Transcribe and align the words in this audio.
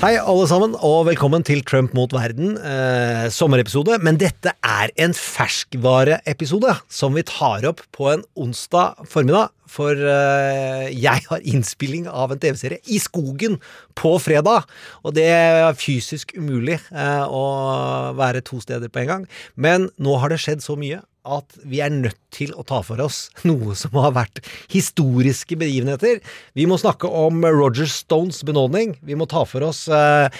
Hei, 0.00 0.14
alle 0.16 0.46
sammen, 0.48 0.72
og 0.80 1.02
velkommen 1.10 1.42
til 1.44 1.58
Trump 1.68 1.92
mot 1.92 2.08
verden, 2.16 2.54
eh, 2.56 3.26
sommerepisode. 3.28 3.98
Men 4.00 4.16
dette 4.16 4.54
er 4.64 4.88
en 4.96 5.12
ferskvareepisode 5.12 6.72
som 6.88 7.12
vi 7.12 7.20
tar 7.20 7.66
opp 7.68 7.82
på 7.92 8.08
en 8.08 8.22
onsdag 8.34 8.96
formiddag. 9.04 9.52
For 9.68 9.92
eh, 9.92 10.88
jeg 10.96 11.26
har 11.28 11.44
innspilling 11.44 12.08
av 12.08 12.32
en 12.32 12.40
TV-serie 12.40 12.80
i 12.88 12.96
skogen 12.96 13.60
på 13.94 14.14
fredag. 14.24 14.64
Og 15.04 15.12
det 15.20 15.28
er 15.28 15.76
fysisk 15.76 16.32
umulig 16.32 16.80
eh, 16.80 17.24
å 17.28 18.16
være 18.16 18.40
to 18.40 18.56
steder 18.64 18.88
på 18.88 19.04
en 19.04 19.12
gang. 19.12 19.28
Men 19.54 19.90
nå 20.00 20.16
har 20.16 20.32
det 20.32 20.40
skjedd 20.40 20.64
så 20.64 20.80
mye 20.80 21.02
at 21.28 21.56
vi 21.68 21.82
er 21.84 21.92
nødt 21.92 22.18
til 22.34 22.52
å 22.56 22.64
ta 22.66 22.80
for 22.86 23.00
oss 23.04 23.28
noe 23.48 23.76
som 23.78 23.94
har 24.00 24.14
vært 24.16 24.42
historiske 24.72 25.58
begivenheter. 25.60 26.20
Vi 26.56 26.66
må 26.70 26.78
snakke 26.80 27.10
om 27.10 27.44
Roger 27.44 27.88
Stones 27.90 28.42
benådning. 28.46 28.96
Vi 29.04 29.18
må 29.18 29.28
ta 29.30 29.44
for 29.48 29.66
oss 29.68 29.86
eh, 29.92 30.30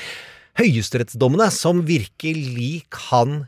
høyesterettsdommene, 0.61 1.51
som 1.55 1.85
virkelig 1.89 2.87
kan 2.95 3.45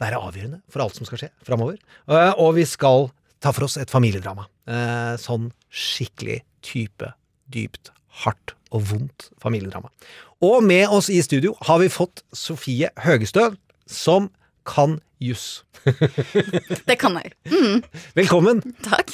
være 0.00 0.20
avgjørende 0.20 0.62
for 0.72 0.84
alt 0.84 0.96
som 0.96 1.08
skal 1.08 1.24
skje 1.24 1.30
framover. 1.46 1.78
Eh, 2.10 2.32
og 2.40 2.56
vi 2.58 2.66
skal 2.68 3.10
ta 3.40 3.52
for 3.56 3.68
oss 3.68 3.78
et 3.80 3.92
familiedrama. 3.92 4.46
Eh, 4.70 5.14
sånn 5.20 5.50
skikkelig 5.70 6.40
type 6.66 7.12
dypt, 7.50 7.92
hardt 8.24 8.54
og 8.70 8.84
vondt 8.90 9.30
familiedrama. 9.42 9.90
Og 10.44 10.62
med 10.64 10.88
oss 10.88 11.10
i 11.12 11.20
studio 11.24 11.52
har 11.66 11.80
vi 11.82 11.90
fått 11.92 12.22
Sofie 12.36 12.88
Høgestøl, 13.04 13.56
som 13.90 14.30
kan 14.68 14.98
juss. 15.22 15.62
Det 16.88 16.96
kan 17.00 17.16
jeg. 17.20 17.34
Mm, 17.50 17.82
Velkommen. 18.18 18.62
takk. 18.86 19.12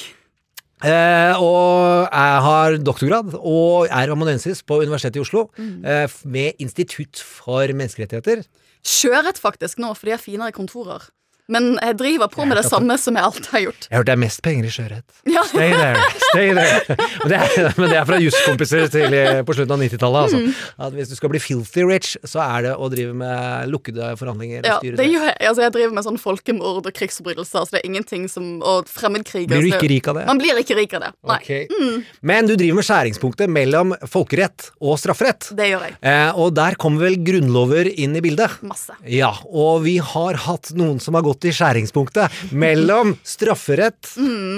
Eh, 0.85 1.33
og 1.41 2.05
jeg 2.05 2.41
har 2.45 2.75
doktorgrad 2.85 3.33
og 3.39 3.87
er 3.89 4.11
amanuensis 4.13 4.61
på 4.61 4.77
Universitetet 4.83 5.17
i 5.17 5.23
Oslo 5.23 5.47
eh, 5.57 6.05
med 6.29 6.59
Institutt 6.61 7.17
for 7.17 7.65
menneskerettigheter. 7.73 8.43
Sjørett 8.85 9.41
faktisk 9.41 9.81
nå, 9.81 9.89
for 9.97 10.05
de 10.05 10.13
har 10.13 10.21
finere 10.21 10.53
kontorer. 10.53 11.09
Men 11.47 11.77
jeg 11.79 11.95
driver 11.99 12.27
på 12.31 12.45
med 12.47 12.59
det 12.59 12.65
samme 12.67 12.97
som 12.99 13.15
jeg 13.15 13.23
alltid 13.23 13.47
har 13.53 13.61
gjort. 13.67 13.87
Jeg 13.87 13.95
har 13.95 14.01
hørt 14.01 14.09
det 14.09 14.15
er 14.17 14.19
mest 14.19 14.41
penger 14.43 14.67
i 14.67 14.71
sjøørret. 14.73 15.03
Ja. 15.27 15.43
Stay 15.47 15.71
there, 15.71 16.01
stay 16.27 16.49
there. 16.57 16.97
Men 17.21 17.31
det 17.31 17.37
er, 17.39 17.69
men 17.77 17.91
det 17.91 17.97
er 18.01 18.07
fra 18.09 18.17
juskompiser 18.19 18.97
eh, 18.99 19.39
på 19.47 19.55
slutten 19.55 19.75
av 19.75 19.83
90-tallet. 19.83 20.27
Altså. 20.27 20.67
At 20.87 20.97
hvis 20.97 21.11
du 21.11 21.15
skal 21.19 21.31
bli 21.31 21.41
filthy 21.43 21.85
rich, 21.87 22.13
så 22.27 22.41
er 22.43 22.67
det 22.67 22.73
å 22.75 22.89
drive 22.91 23.15
med 23.17 23.71
lukkede 23.71 24.09
forhandlinger. 24.19 24.67
Ja, 24.67 24.77
det 24.83 25.07
gjør 25.07 25.29
jeg. 25.29 25.37
Altså, 25.39 25.63
jeg 25.65 25.75
driver 25.77 25.95
med 25.97 26.07
sånn 26.09 26.19
folkemord 26.21 26.89
og 26.89 26.97
krigsforbrytelser, 26.99 27.67
så 27.67 27.77
det 27.77 27.81
er 27.81 27.87
ingenting 27.91 28.27
som 28.31 28.57
Og 28.67 28.89
fremmedkriger. 28.91 29.47
Blir 29.51 29.63
du 29.63 29.71
ikke 29.71 29.91
rik 29.91 30.07
av 30.11 30.19
det? 30.19 30.25
Man 30.27 30.41
blir 30.41 30.59
ikke 30.59 30.75
rik 30.77 30.97
av 30.97 31.05
det. 31.07 31.11
Nei. 31.31 31.39
Ok. 31.39 32.11
Men 32.27 32.49
du 32.49 32.55
driver 32.57 32.81
med 32.81 32.87
skjæringspunktet 32.87 33.51
mellom 33.51 33.95
folkerett 34.09 34.69
og 34.83 34.97
strafferett. 34.99 35.51
Det 35.55 35.69
gjør 35.71 35.87
jeg. 35.87 35.97
Eh, 36.11 36.39
og 36.39 36.51
der 36.57 36.75
kommer 36.79 37.07
vel 37.07 37.19
grunnlover 37.23 37.87
inn 37.93 38.17
i 38.17 38.23
bildet. 38.25 38.59
Masse. 38.67 38.95
Ja, 39.07 39.31
og 39.47 39.85
vi 39.87 39.97
har 40.03 40.39
hatt 40.47 40.73
noen 40.77 40.99
som 41.03 41.15
har 41.17 41.23
gått 41.25 41.36
i 41.45 41.53
skjæringspunktet 41.53 42.33
mellom 42.57 43.13
strafferett, 43.27 44.15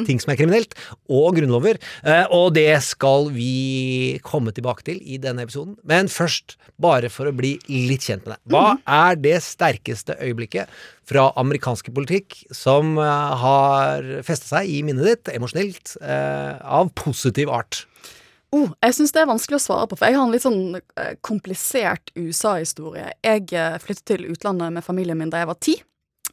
ting 0.08 0.22
som 0.22 0.34
er 0.34 0.40
kriminelt, 0.40 0.76
og 1.10 1.36
grunnlover. 1.40 1.80
Eh, 2.04 2.26
og 2.36 2.54
det 2.58 2.72
skal 2.86 3.30
vi 3.34 4.20
komme 4.26 4.54
tilbake 4.56 4.86
til 4.88 5.02
i 5.02 5.20
denne 5.22 5.46
episoden. 5.46 5.76
Men 5.88 6.12
først, 6.12 6.58
bare 6.80 7.12
for 7.12 7.30
å 7.30 7.36
bli 7.36 7.58
litt 7.70 8.08
kjent 8.08 8.26
med 8.26 8.36
deg. 8.36 8.54
Hva 8.54 8.78
er 8.86 9.20
det 9.20 9.38
sterkeste 9.46 10.18
øyeblikket 10.20 10.72
fra 11.10 11.30
amerikanske 11.42 11.94
politikk 11.96 12.42
som 12.56 12.98
eh, 13.02 13.36
har 13.44 14.10
festa 14.28 14.56
seg 14.58 14.72
i 14.72 14.82
minnet 14.86 15.10
ditt, 15.10 15.34
emosjonelt, 15.36 15.98
eh, 16.02 16.58
av 16.64 16.94
positiv 17.00 17.52
art? 17.54 17.84
Oh, 18.56 18.72
jeg 18.82 18.96
syns 18.98 19.12
det 19.14 19.22
er 19.22 19.30
vanskelig 19.30 19.60
å 19.60 19.62
svare 19.62 19.90
på, 19.90 19.98
for 20.00 20.10
jeg 20.10 20.18
har 20.18 20.26
en 20.26 20.32
litt 20.34 20.42
sånn 20.42 20.80
komplisert 21.22 22.10
USA-historie. 22.18 23.12
Jeg 23.22 23.46
flyttet 23.84 24.08
til 24.10 24.26
utlandet 24.32 24.74
med 24.74 24.82
familien 24.82 25.20
min 25.20 25.30
da 25.30 25.44
jeg 25.44 25.50
var 25.52 25.60
ti. 25.62 25.76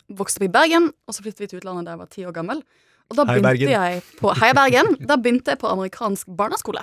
Vokste 0.08 0.42
opp 0.42 0.48
i 0.48 0.52
Bergen, 0.54 0.90
og 1.06 1.14
så 1.16 1.24
flyttet 1.24 1.42
vi 1.42 1.48
til 1.50 1.60
utlandet 1.62 1.88
da 1.88 1.96
jeg 1.96 2.02
var 2.02 2.12
ti 2.12 2.26
år 2.26 2.36
gammel. 2.36 2.60
Og 3.10 3.18
da 3.18 3.26
begynte 3.28 3.70
jeg 3.70 4.02
på 4.20 4.34
Hei, 4.38 4.52
Bergen. 4.56 4.94
Da 5.06 5.18
begynte 5.18 5.54
jeg 5.54 5.62
på 5.62 5.70
amerikansk 5.70 6.30
barneskole. 6.38 6.82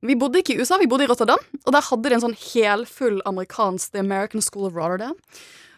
Men 0.00 0.08
Vi 0.08 0.16
bodde 0.20 0.40
ikke 0.40 0.56
i 0.56 0.60
USA, 0.60 0.78
vi 0.80 0.88
bodde 0.88 1.04
i 1.04 1.10
Rotterdam, 1.10 1.40
og 1.64 1.72
der 1.72 1.84
hadde 1.84 2.08
de 2.08 2.16
en 2.16 2.24
sånn 2.24 2.40
helfull 2.40 3.20
amerikansk 3.28 3.92
The 3.92 4.00
American 4.04 4.44
School 4.44 4.68
of 4.68 4.76
Rotterdam. 4.76 5.16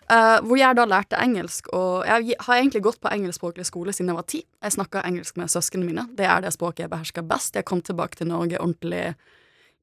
Uh, 0.09 0.39
hvor 0.41 0.57
jeg 0.57 0.73
da 0.79 0.87
lærte 0.89 1.19
engelsk, 1.21 1.67
og 1.77 2.07
jeg 2.09 2.39
har 2.41 2.57
egentlig 2.57 2.81
gått 2.87 3.01
på 3.05 3.11
engelskspråklig 3.13 3.67
skole 3.69 3.93
siden 3.93 4.09
jeg 4.09 4.17
var 4.17 4.25
ti. 4.25 4.39
Jeg 4.65 4.73
snakka 4.79 5.03
engelsk 5.05 5.37
med 5.37 5.53
søsknene 5.53 5.85
mine. 5.85 6.07
Det 6.17 6.25
er 6.25 6.41
det 6.41 6.55
språket 6.55 6.87
jeg 6.87 6.93
behersker 6.95 7.27
best. 7.29 7.59
Jeg 7.59 7.67
kom 7.69 7.83
tilbake 7.85 8.17
til 8.17 8.31
Norge 8.31 8.57
ordentlig 8.57 9.03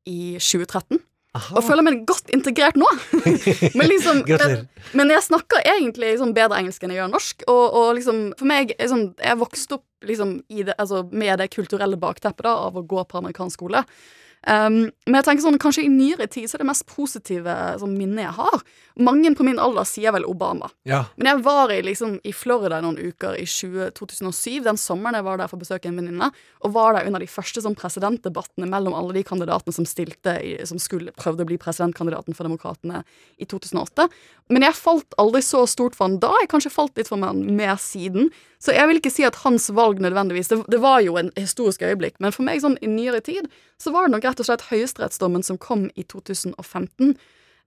i 0.10 0.40
2013. 0.42 0.98
Og 1.36 1.64
føler 1.66 1.84
meg 1.84 2.04
godt 2.08 2.30
integrert 2.36 2.78
nå. 2.80 2.88
men, 3.78 3.86
liksom, 3.92 4.22
jeg, 4.30 4.60
men 4.96 5.12
jeg 5.12 5.26
snakker 5.28 5.66
egentlig 5.66 6.14
liksom 6.14 6.36
bedre 6.36 6.62
engelsk 6.62 6.84
enn 6.86 6.94
jeg 6.96 7.02
gjør 7.02 7.12
norsk. 7.12 7.48
Og, 7.52 7.64
og 7.80 7.90
liksom, 8.00 8.22
for 8.40 8.50
meg 8.50 8.76
sånn, 8.80 9.10
Jeg 9.20 9.40
vokste 9.42 9.80
opp 9.80 10.08
liksom, 10.08 10.38
i 10.48 10.64
det, 10.68 10.78
altså, 10.82 11.04
med 11.12 11.42
det 11.42 11.52
kulturelle 11.56 12.00
bakteppet 12.00 12.48
da, 12.48 12.56
av 12.70 12.80
å 12.80 12.86
gå 12.86 13.04
på 13.10 13.20
amerikansk 13.20 13.60
skole. 13.60 13.84
Um, 14.46 14.92
men 15.08 15.18
jeg 15.18 15.26
tenker 15.26 15.42
sånn, 15.42 15.58
kanskje 15.62 15.88
i 15.88 15.90
nyere 15.90 16.28
tid 16.30 16.46
så 16.46 16.58
er 16.58 16.62
det 16.62 16.68
mest 16.70 16.86
positive 16.86 17.54
sånn, 17.82 17.96
minnet 17.98 18.28
jeg 18.28 18.36
har. 18.38 18.62
Mange 19.02 19.32
på 19.36 19.46
min 19.48 19.58
alder 19.62 19.88
sier 19.90 20.14
vel 20.14 20.28
Obama. 20.30 20.70
Ja. 20.86 21.02
Men 21.18 21.32
jeg 21.32 21.42
var 21.48 21.74
i, 21.74 21.80
liksom, 21.86 22.20
i 22.22 22.34
Florida 22.36 22.78
noen 22.84 23.00
uker 23.02 23.40
i 23.40 23.48
20, 23.50 23.90
2007, 23.98 24.62
den 24.68 24.78
sommeren 24.80 25.18
jeg 25.18 25.26
var 25.26 25.42
der 25.42 25.50
for 25.50 25.58
å 25.58 25.66
besøke 25.66 25.90
en 25.90 25.98
venninne, 25.98 26.30
og 26.62 26.76
var 26.78 26.94
der 26.94 27.10
under 27.10 27.26
de 27.26 27.30
første 27.32 27.64
sånn, 27.66 27.78
presidentdebattene 27.80 28.70
mellom 28.70 28.94
alle 28.98 29.18
de 29.18 29.26
kandidatene 29.26 29.76
som 29.76 29.90
stilte 29.90 30.38
i, 30.46 30.56
som 30.70 30.82
skulle 30.82 31.16
prøvde 31.18 31.46
å 31.46 31.50
bli 31.50 31.58
presidentkandidaten 31.62 32.38
for 32.38 32.46
Demokratene 32.46 33.02
i 33.42 33.50
2008. 33.50 34.08
Men 34.54 34.68
jeg 34.68 34.78
falt 34.78 35.18
aldri 35.22 35.42
så 35.42 35.64
stort 35.70 35.98
for 35.98 36.06
han 36.06 36.20
da. 36.22 36.30
Jeg 36.44 36.54
kanskje 36.54 36.74
falt 36.74 37.00
litt 37.00 37.10
for 37.10 37.18
han 37.26 37.42
mer 37.58 37.80
siden. 37.82 38.30
Så 38.66 38.74
jeg 38.74 38.90
vil 38.90 38.98
ikke 38.98 39.14
si 39.14 39.26
at 39.28 39.38
hans 39.44 39.68
valg 39.78 40.00
nødvendigvis 40.02 40.50
Det, 40.50 40.58
det 40.72 40.82
var 40.82 41.04
jo 41.06 41.20
en 41.22 41.30
historisk 41.38 41.84
øyeblikk, 41.86 42.18
men 42.24 42.34
for 42.34 42.48
meg 42.48 42.64
sånn 42.64 42.80
i 42.82 42.90
nyere 42.90 43.22
tid 43.26 43.50
så 43.82 43.94
var 43.94 44.08
det 44.08 44.16
nok 44.16 44.26
rett 44.26 44.42
og 44.42 44.48
slett 44.48 44.70
høyesterettsdommen 44.72 45.46
som 45.46 45.60
kom 45.62 45.86
i 45.94 46.06
2015 46.08 47.14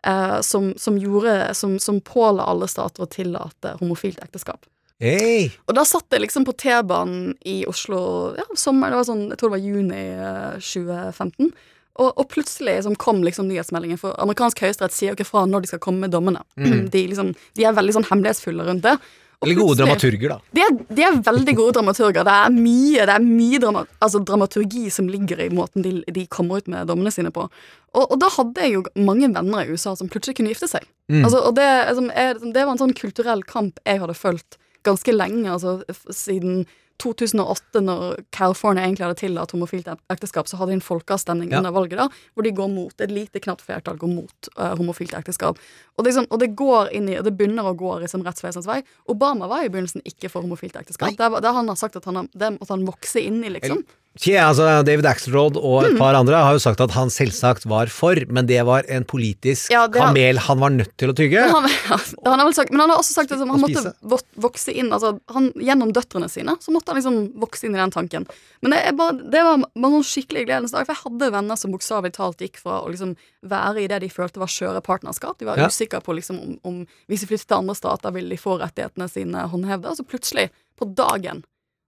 eh, 0.07 0.41
som, 0.43 0.73
som 0.77 0.99
gjorde 0.99 1.55
Som, 1.55 1.79
som 1.79 2.03
påla 2.03 2.49
alle 2.51 2.69
stater 2.71 3.05
å 3.05 3.11
tillate 3.13 3.77
homofilt 3.79 4.19
ekteskap. 4.25 4.67
Hei! 4.99 5.53
Og 5.71 5.77
da 5.79 5.85
satt 5.87 6.11
jeg 6.11 6.25
liksom 6.25 6.43
på 6.49 6.57
T-banen 6.59 7.37
i 7.47 7.61
Oslo 7.71 8.35
ja, 8.35 8.47
sommer, 8.59 8.91
det 8.91 8.99
var 8.99 9.07
sånn, 9.07 9.29
jeg 9.31 9.39
tror 9.39 9.53
det 9.53 9.59
var 9.61 9.69
juni 9.69 10.05
eh, 10.19 10.57
2015. 10.59 11.53
Og, 11.99 12.11
og 12.11 12.27
plutselig 12.31 12.77
liksom 12.77 12.97
kom 12.99 13.23
liksom 13.27 13.47
nyhetsmeldingen, 13.51 13.99
for 13.99 14.19
amerikansk 14.23 14.63
høyesterett 14.63 14.95
sier 14.95 15.13
jo 15.13 15.19
ikke 15.19 15.29
fra 15.29 15.45
når 15.47 15.65
de 15.65 15.71
skal 15.71 15.83
komme 15.83 16.03
med 16.07 16.15
dommene. 16.15 16.43
De, 16.95 17.05
liksom, 17.11 17.33
de 17.59 17.67
er 17.67 17.79
veldig 17.79 17.95
sånn 17.95 18.07
hemmelighetsfulle 18.11 18.67
rundt 18.67 18.87
det. 18.87 18.97
Eller 19.45 19.55
gode 19.55 19.77
dramaturger, 19.79 20.33
da. 20.33 20.39
de 20.51 20.63
er, 20.65 20.79
de 20.91 21.03
er 21.07 21.19
veldig 21.23 21.53
gode 21.61 21.75
dramaturger. 21.77 22.25
Det 22.27 22.35
er 22.35 22.55
mye, 22.55 23.05
det 23.07 23.15
er 23.15 23.23
mye 23.23 23.61
drama, 23.63 23.85
altså 24.03 24.19
dramaturgi 24.27 24.89
som 24.91 25.11
ligger 25.11 25.45
i 25.45 25.51
måten 25.55 25.85
de, 25.85 25.93
de 26.15 26.25
kommer 26.27 26.59
ut 26.59 26.71
med 26.73 26.91
dommene 26.91 27.13
sine 27.15 27.31
på. 27.35 27.47
Og, 27.95 28.03
og 28.03 28.17
da 28.19 28.31
hadde 28.35 28.65
jeg 28.67 28.75
jo 28.75 28.83
mange 28.99 29.31
venner 29.31 29.63
i 29.63 29.71
USA 29.71 29.95
som 29.99 30.11
plutselig 30.11 30.41
kunne 30.41 30.51
gifte 30.51 30.71
seg. 30.71 30.89
Altså, 31.23 31.39
og 31.39 31.55
det, 31.57 31.69
altså, 31.69 32.09
jeg, 32.11 32.41
det 32.55 32.65
var 32.65 32.75
en 32.75 32.83
sånn 32.83 32.97
kulturell 32.99 33.45
kamp 33.47 33.79
jeg 33.87 34.03
hadde 34.03 34.19
fulgt 34.19 34.59
ganske 34.85 35.13
lenge, 35.15 35.49
altså 35.51 35.83
siden 36.15 36.67
2008, 36.99 37.81
når 37.85 38.17
California 38.35 38.83
egentlig 38.83 39.05
hadde 39.07 39.19
tillatt 39.21 39.53
homofilt 39.55 39.87
ekteskap, 40.11 40.49
så 40.51 40.59
hadde 40.59 40.73
de 40.73 40.79
en 40.81 40.83
folkeavstemning 40.83 41.53
Ja. 41.53 41.59
under 41.61 41.71
valget 41.71 41.99
da, 42.01 42.09
hvor 42.35 42.43
de 42.43 42.51
går 42.51 42.69
mot, 42.75 42.95
et 43.01 43.11
lite 43.15 43.39
knapt 43.41 43.63
flertall 43.63 43.97
går 43.97 44.11
mot 44.11 44.49
uh, 44.59 44.75
homofilt 44.75 45.15
ekteskap. 45.15 45.59
Og 45.97 46.05
det, 46.05 46.15
sånn- 46.17 46.27
og 46.31 46.41
det 46.41 46.57
går 46.59 46.91
inn 46.93 47.09
i, 47.09 47.17
og 47.19 47.25
det 47.25 47.37
begynner 47.39 47.63
å 47.71 47.77
gå 47.79 48.01
liksom, 48.01 48.19
som 48.19 48.27
rettsvesenets 48.27 48.67
vei. 48.67 48.83
Obama 49.09 49.47
var 49.47 49.63
i 49.65 49.69
begynnelsen 49.71 50.03
ikke 50.05 50.29
for 50.29 50.43
homofilt 50.43 50.75
ekteskap. 50.75 51.15
Der, 51.17 51.29
Det, 51.31 51.37
er- 51.39 51.41
det 51.47 51.55
han 51.55 51.69
har 51.69 51.77
sagt 51.77 51.97
at 51.97 52.05
han, 52.05 52.29
det 52.35 52.51
måtte 52.59 52.71
han 52.75 52.85
vokse 52.87 53.23
inn 53.23 53.45
i, 53.45 53.49
liksom. 53.61 53.85
Tje, 54.19 54.35
altså 54.43 54.65
David 54.83 55.07
Axelrod 55.07 55.57
og 55.57 55.85
Mm. 55.85 55.93
et 55.93 55.99
par 56.01 56.15
andre 56.19 56.35
har 56.43 56.53
jo 56.57 56.59
sagt 56.59 56.81
at 56.83 56.91
han 56.97 57.07
selvsagt 57.09 57.65
var 57.71 57.87
for, 57.87 58.19
men 58.29 58.47
det 58.47 58.65
var 58.67 58.83
en 58.91 59.05
politisk 59.05 59.71
Ja, 59.71 59.83
har- 59.87 59.89
kamel 59.95 60.39
han 60.43 60.59
var 60.59 60.71
nødt 60.75 60.97
til 60.99 61.13
å 61.13 61.15
tygge. 61.15 61.39
Han, 61.49 61.63
han, 62.27 62.39
har 62.41 62.45
vel 62.49 62.55
sagt, 62.57 62.73
men 62.73 62.81
han 62.81 62.91
har 62.91 62.99
også 62.99 63.15
sagt 63.15 63.31
at 63.33 63.39
han 63.39 63.49
måtte 63.49 63.93
vokse 64.37 64.75
inn 64.75 64.91
altså, 64.91 65.21
han, 65.31 65.53
Gjennom 65.55 65.93
døtrene 65.95 66.29
sine 66.29 66.57
så 66.59 66.75
måtte 66.75 66.91
han 66.91 66.99
liksom 66.99 67.19
vokse 67.39 67.65
inn 67.69 67.75
i 67.77 67.79
den 67.79 67.91
tanken. 67.95 68.27
Men 68.61 68.73
det, 68.75 68.81
bare, 68.99 69.13
det 69.31 69.43
var 69.47 69.59
bare 69.63 69.93
noen 69.93 70.03
skikkelig 70.03 70.47
gledens 70.49 70.73
dag. 70.75 70.85
For 70.89 70.95
jeg 70.97 71.05
hadde 71.05 71.33
venner 71.33 71.57
som 71.61 71.71
bokstavelig 71.71 72.13
talt 72.19 72.39
gikk 72.43 72.57
fra 72.59 72.81
å 72.83 72.89
liksom 72.91 73.15
være 73.47 73.85
i 73.85 73.87
det 73.87 74.01
de 74.03 74.09
følte 74.11 74.43
var 74.43 74.51
skjøre 74.51 74.83
partnerskap. 74.83 75.39
De 75.39 75.47
var 75.47 75.57
Ja. 75.63 75.69
usikre 75.71 76.03
på 76.03 76.15
liksom 76.19 76.41
om, 76.43 76.59
om 76.65 76.87
hvis 77.09 77.21
de 77.23 77.31
flyttet 77.31 77.47
til 77.47 77.59
andre 77.63 77.75
stater, 77.79 78.11
ville 78.13 78.31
de 78.35 78.37
få 78.41 78.59
rettighetene 78.59 79.07
sine 79.09 79.47
håndhevde. 79.53 79.87
Og 79.93 79.97
så 79.97 80.05
plutselig, 80.07 80.51
på 80.79 80.91
dagen, 80.95 81.45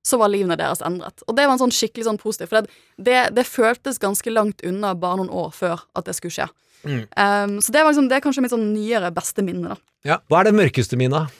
så 0.06 0.16
var 0.20 0.32
livene 0.32 0.56
deres 0.56 0.80
endret. 0.84 1.22
Og 1.28 1.36
det 1.36 1.46
var 1.46 1.56
en 1.56 1.62
sånn 1.62 1.74
skikkelig 1.74 2.06
sånn 2.08 2.20
positiv, 2.20 2.50
for 2.50 2.62
det, 2.64 2.78
det, 2.96 3.18
det 3.36 3.46
føltes 3.48 4.00
ganske 4.00 4.32
langt 4.32 4.64
unna 4.66 4.94
bare 4.98 5.20
noen 5.20 5.32
år 5.42 5.50
før 5.54 5.84
at 5.98 6.08
det 6.08 6.16
skulle 6.16 6.36
skje. 6.38 6.48
Um, 6.84 7.58
så 7.60 7.72
det, 7.72 7.82
var 7.82 7.92
liksom, 7.92 8.08
det 8.08 8.16
er 8.16 8.24
kanskje 8.24 8.44
mitt 8.44 8.54
sånn 8.54 8.70
nyere 8.72 9.10
beste 9.12 9.44
minne. 9.44 9.74
da. 9.74 9.94
Ja. 10.08 10.20
Hva 10.32 10.40
er 10.40 10.48
det 10.48 10.56
mørkeste 10.56 10.96
minnet? 11.00 11.32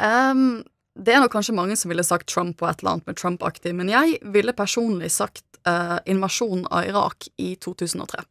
Um, 0.00 0.62
det 0.94 1.14
er 1.14 1.20
nok 1.22 1.34
kanskje 1.34 1.56
mange 1.56 1.76
som 1.78 1.90
ville 1.92 2.06
sagt 2.06 2.30
Trump 2.30 2.62
og 2.62 2.70
et 2.70 2.80
eller 2.82 2.96
annet 2.96 3.10
med 3.10 3.18
Trump-aktig, 3.20 3.74
men 3.76 3.90
jeg 3.92 4.18
ville 4.34 4.56
personlig 4.56 5.10
sagt 5.12 5.44
uh, 5.68 5.98
invasjonen 6.08 6.64
av 6.70 6.88
Irak 6.88 7.28
i 7.36 7.54
2003. 7.60 8.24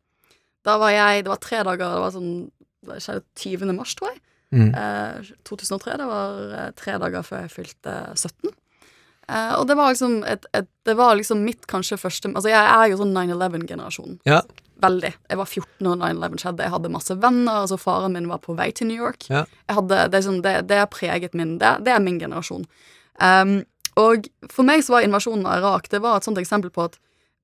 Da 0.64 0.78
var 0.80 0.94
jeg 0.94 1.26
Det 1.26 1.32
var 1.32 1.42
tre 1.44 1.64
dager, 1.68 1.92
det 1.92 2.04
var 2.06 2.14
sånn 2.16 2.36
Det 2.88 3.02
skjedde 3.04 3.24
20. 3.36 3.74
mars, 3.76 3.96
tror 4.00 4.14
jeg. 4.14 4.22
Mm. 4.54 4.70
Uh, 4.76 5.34
2003. 5.48 5.98
Det 6.00 6.08
var 6.08 6.42
uh, 6.54 6.70
tre 6.78 6.98
dager 7.04 7.26
før 7.28 7.46
jeg 7.46 7.54
fylte 7.54 7.96
17. 8.16 8.54
Uh, 9.30 9.56
og 9.56 9.68
det 9.70 9.78
var 9.80 9.94
liksom 9.94 10.18
et, 10.28 10.46
et, 10.52 10.68
Det 10.84 10.98
var 11.00 11.16
liksom 11.16 11.46
mitt 11.46 11.64
kanskje 11.72 11.96
første 11.96 12.28
Altså, 12.34 12.50
jeg 12.52 12.60
er 12.60 12.90
jo 12.92 13.00
sånn 13.00 13.14
9-11-generasjonen. 13.16 14.18
Ja. 14.28 14.42
Veldig. 14.84 15.14
Jeg 15.32 15.40
var 15.40 15.48
14 15.48 15.86
når 15.86 16.00
9-11 16.02 16.42
skjedde. 16.44 16.66
Jeg 16.66 16.74
hadde 16.74 16.92
masse 16.92 17.16
venner. 17.24 17.62
altså 17.64 17.78
Faren 17.80 18.18
min 18.18 18.28
var 18.28 18.42
på 18.44 18.56
vei 18.58 18.72
til 18.76 18.90
New 18.90 19.00
York. 19.00 19.30
Ja. 19.32 19.46
Hadde, 19.72 20.02
det, 20.12 20.20
er 20.20 20.26
sånn, 20.28 20.42
det, 20.44 20.56
det 20.68 20.82
er 20.82 20.92
preget 20.92 21.38
min 21.38 21.56
det, 21.62 21.78
det 21.88 21.96
er 21.96 22.04
min 22.04 22.20
generasjon. 22.20 22.68
Um, 23.22 23.62
og 24.00 24.28
for 24.52 24.68
meg 24.68 24.84
så 24.84 24.96
var 24.96 25.06
invasjonen 25.06 25.46
av 25.46 25.60
Irak 25.62 25.86
Det 25.92 26.00
var 26.02 26.18
et 26.18 26.26
sånt 26.26 26.40
eksempel 26.42 26.72
på 26.74 26.88
at 26.88 26.96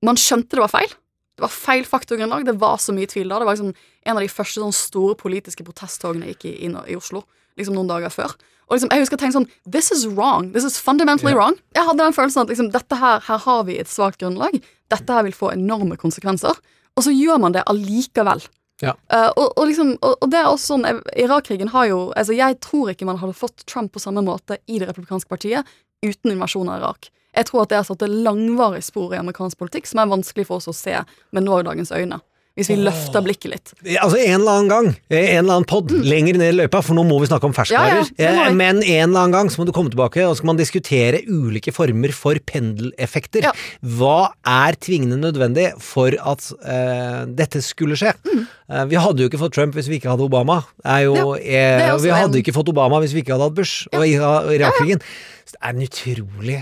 man 0.02 0.18
skjønte 0.18 0.58
det 0.58 0.64
var 0.64 0.72
feil. 0.72 0.92
Det 1.38 1.44
var 1.46 1.52
feil 1.54 1.86
faktagrunnlag. 1.88 2.44
Det 2.44 2.58
var 2.60 2.80
så 2.82 2.92
mye 2.92 3.08
tvil 3.08 3.30
da. 3.30 3.40
Det 3.40 3.48
var 3.48 3.56
liksom 3.56 3.72
en 3.72 4.16
av 4.16 4.24
de 4.24 4.32
første 4.32 4.60
sånn 4.60 4.76
store 4.76 5.16
politiske 5.20 5.64
protesttogene 5.64 6.32
gikk 6.32 6.48
i, 6.50 6.56
i, 6.66 6.72
i 6.92 6.98
Oslo 6.98 7.24
liksom 7.60 7.76
noen 7.76 7.90
dager 7.90 8.12
før. 8.12 8.34
Og 8.70 8.76
liksom, 8.78 8.90
jeg 8.94 9.02
husker 9.02 9.16
jeg 9.18 9.22
tenkte 9.24 9.38
sånn 9.40 9.72
This 9.74 9.90
is 9.90 10.06
wrong. 10.06 10.52
This 10.54 10.64
is 10.64 10.78
fundamentally 10.78 11.34
wrong. 11.34 11.56
Jeg 11.74 11.84
hadde 11.88 12.04
den 12.04 12.14
følelsen 12.14 12.44
at 12.44 12.52
liksom, 12.52 12.70
dette 12.70 12.96
her, 13.00 13.20
her 13.26 13.38
har 13.42 13.64
vi 13.66 13.78
et 13.82 13.90
svakt 13.90 14.20
grunnlag. 14.22 14.60
Dette 14.94 15.12
her 15.16 15.26
vil 15.26 15.34
få 15.34 15.50
enorme 15.52 15.98
konsekvenser. 15.98 16.54
Og 16.96 17.04
så 17.06 17.10
gjør 17.14 17.40
man 17.42 17.52
det 17.56 17.64
allikevel. 17.70 18.44
Ja. 18.80 18.94
Uh, 19.12 19.28
og, 19.36 19.46
og, 19.58 19.66
liksom, 19.68 19.90
og, 20.00 20.14
og 20.22 20.30
det 20.32 20.38
er 20.40 20.46
også 20.48 20.72
sånn 20.76 20.86
jeg- 20.88 21.24
Irak-krigen 21.26 21.68
har 21.74 21.90
jo 21.90 21.98
altså 22.16 22.32
Jeg 22.32 22.56
tror 22.64 22.88
ikke 22.94 23.04
man 23.04 23.18
hadde 23.20 23.36
fått 23.36 23.66
Trump 23.68 23.92
på 23.92 24.00
samme 24.00 24.22
måte 24.24 24.56
i 24.66 24.78
Det 24.80 24.88
republikanske 24.88 25.28
partiet 25.28 25.66
uten 26.00 26.32
invasjonen 26.32 26.72
av 26.72 26.80
Irak. 26.80 27.10
Jeg 27.36 27.46
tror 27.50 27.62
at 27.62 27.68
det 27.68 27.76
har 27.76 27.84
satt 27.84 28.02
et 28.06 28.10
langvarig 28.24 28.80
spor 28.82 29.12
i 29.12 29.18
amerikansk 29.20 29.58
politikk 29.60 29.86
som 29.86 30.00
er 30.00 30.08
vanskelig 30.10 30.46
for 30.48 30.56
oss 30.62 30.70
å 30.70 30.74
se 30.74 30.96
med 31.30 31.44
nådagens 31.44 31.92
øyne. 31.92 32.22
Hvis 32.58 32.68
vi 32.68 32.74
løfter 32.82 33.22
blikket 33.24 33.52
litt. 33.54 33.70
Altså 34.02 34.18
En 34.20 34.40
eller 34.42 34.50
annen 34.58 34.68
gang, 34.68 34.86
eh, 35.08 35.36
en 35.36 35.44
eller 35.44 35.54
annen 35.60 35.68
pod, 35.70 35.92
lenger 36.04 36.36
ned 36.36 36.50
i 36.52 36.56
løypa, 36.58 36.82
for 36.84 36.94
nå 36.98 37.04
må 37.08 37.20
vi 37.22 37.28
snakke 37.30 37.46
om 37.46 37.54
ferskvarer. 37.56 38.10
Ja, 38.18 38.32
ja. 38.34 38.48
Eh, 38.48 38.52
Men 38.58 38.82
en 38.82 39.08
eller 39.08 39.20
annen 39.22 39.32
gang 39.32 39.48
så 39.48 39.60
må 39.62 39.66
du 39.68 39.72
komme 39.72 39.88
tilbake, 39.92 40.24
og 40.26 40.34
så 40.34 40.40
skal 40.42 40.50
man 40.50 40.58
diskutere 40.58 41.22
ulike 41.30 41.72
former 41.72 42.12
for 42.12 42.34
pendeleffekter. 42.50 43.46
Ja. 43.46 43.52
Hva 43.80 44.32
er 44.44 44.76
tvingende 44.82 45.20
nødvendig 45.22 45.70
for 45.80 46.10
at 46.18 46.50
uh, 46.66 47.24
dette 47.26 47.62
skulle 47.64 47.96
skje? 47.96 48.12
Mm. 48.26 48.44
Uh, 48.68 48.84
vi 48.90 48.96
hadde 49.00 49.24
jo 49.24 49.30
ikke 49.30 49.40
fått 49.40 49.54
Trump 49.56 49.78
hvis 49.78 49.88
vi 49.88 50.00
ikke 50.00 50.10
hadde 50.12 50.26
Obama. 50.26 50.60
Jo, 51.06 51.36
er 51.38 51.96
vi 52.02 52.10
hadde 52.12 52.34
en- 52.34 52.42
ikke 52.42 52.52
fått 52.56 52.68
Obama 52.74 53.00
hvis 53.00 53.14
vi 53.16 53.22
ikke 53.22 53.38
hadde 53.38 53.48
hatt 53.48 53.56
Bush 53.56 53.86
og 53.94 54.04
Ira- 54.04 54.44
Irak-krigen. 54.52 55.00
Så 55.46 55.54
Det 55.56 55.62
er 55.62 55.74
en 55.74 55.86
utrolig 55.86 56.60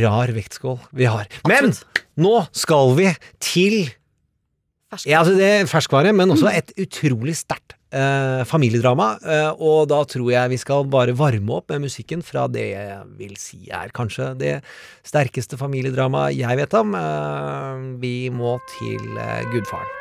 rar 0.00 0.28
vektskål 0.32 0.78
vi 0.94 1.04
har. 1.10 1.26
Men 1.46 1.70
Absolutt. 1.72 2.02
nå 2.18 2.46
skal 2.52 2.94
vi 2.96 3.12
til 3.40 3.90
Fersk. 4.88 5.08
ja, 5.10 5.20
altså 5.20 5.34
det 5.36 5.48
er 5.48 5.68
ferskvare, 5.68 6.14
men 6.16 6.32
også 6.32 6.48
et 6.48 6.72
utrolig 6.80 7.34
sterkt 7.36 7.74
eh, 7.92 8.40
familiedrama. 8.48 9.10
Eh, 9.20 9.50
og 9.60 9.88
da 9.92 10.00
tror 10.08 10.30
jeg 10.32 10.54
vi 10.54 10.60
skal 10.60 10.88
bare 10.88 11.16
varme 11.16 11.58
opp 11.60 11.68
med 11.74 11.84
musikken 11.84 12.24
fra 12.24 12.46
det 12.48 12.70
jeg 12.70 12.98
vil 13.20 13.36
si 13.40 13.68
er 13.68 13.92
kanskje 13.96 14.32
det 14.40 14.54
sterkeste 15.08 15.60
familiedramaet 15.60 16.38
jeg 16.40 16.60
vet 16.62 16.80
om. 16.80 16.96
Eh, 16.96 17.86
vi 18.00 18.16
må 18.32 18.56
til 18.78 19.20
eh, 19.20 19.44
Gudfaren. 19.52 19.97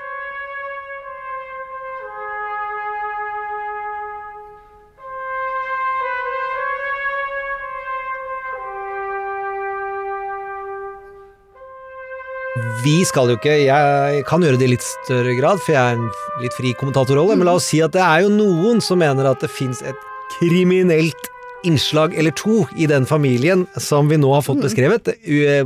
Vi 12.84 13.02
skal 13.06 13.32
jo 13.32 13.38
ikke 13.38 13.56
Jeg 13.66 14.26
kan 14.28 14.44
gjøre 14.44 14.60
det 14.60 14.68
i 14.68 14.74
litt 14.76 14.86
større 14.86 15.34
grad, 15.38 15.62
for 15.64 15.76
jeg 15.76 15.82
er 15.82 15.98
en 15.98 16.10
litt 16.44 16.56
fri 16.58 16.74
kommentatorrolle, 16.78 17.36
men 17.38 17.50
la 17.50 17.58
oss 17.60 17.70
si 17.72 17.82
at 17.84 17.96
det 17.96 18.04
er 18.04 18.24
jo 18.26 18.34
noen 18.34 18.80
som 18.84 19.02
mener 19.02 19.28
at 19.30 19.44
det 19.44 19.52
fins 19.52 19.82
et 19.86 20.06
kriminelt 20.38 21.32
innslag 21.68 22.16
eller 22.18 22.36
to 22.38 22.64
i 22.78 22.88
den 22.90 23.08
familien 23.10 23.66
som 23.82 24.10
vi 24.12 24.20
nå 24.20 24.32
har 24.34 24.46
fått 24.46 24.62
beskrevet. 24.64 25.10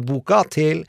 Boka 0.08 0.42
til 0.52 0.84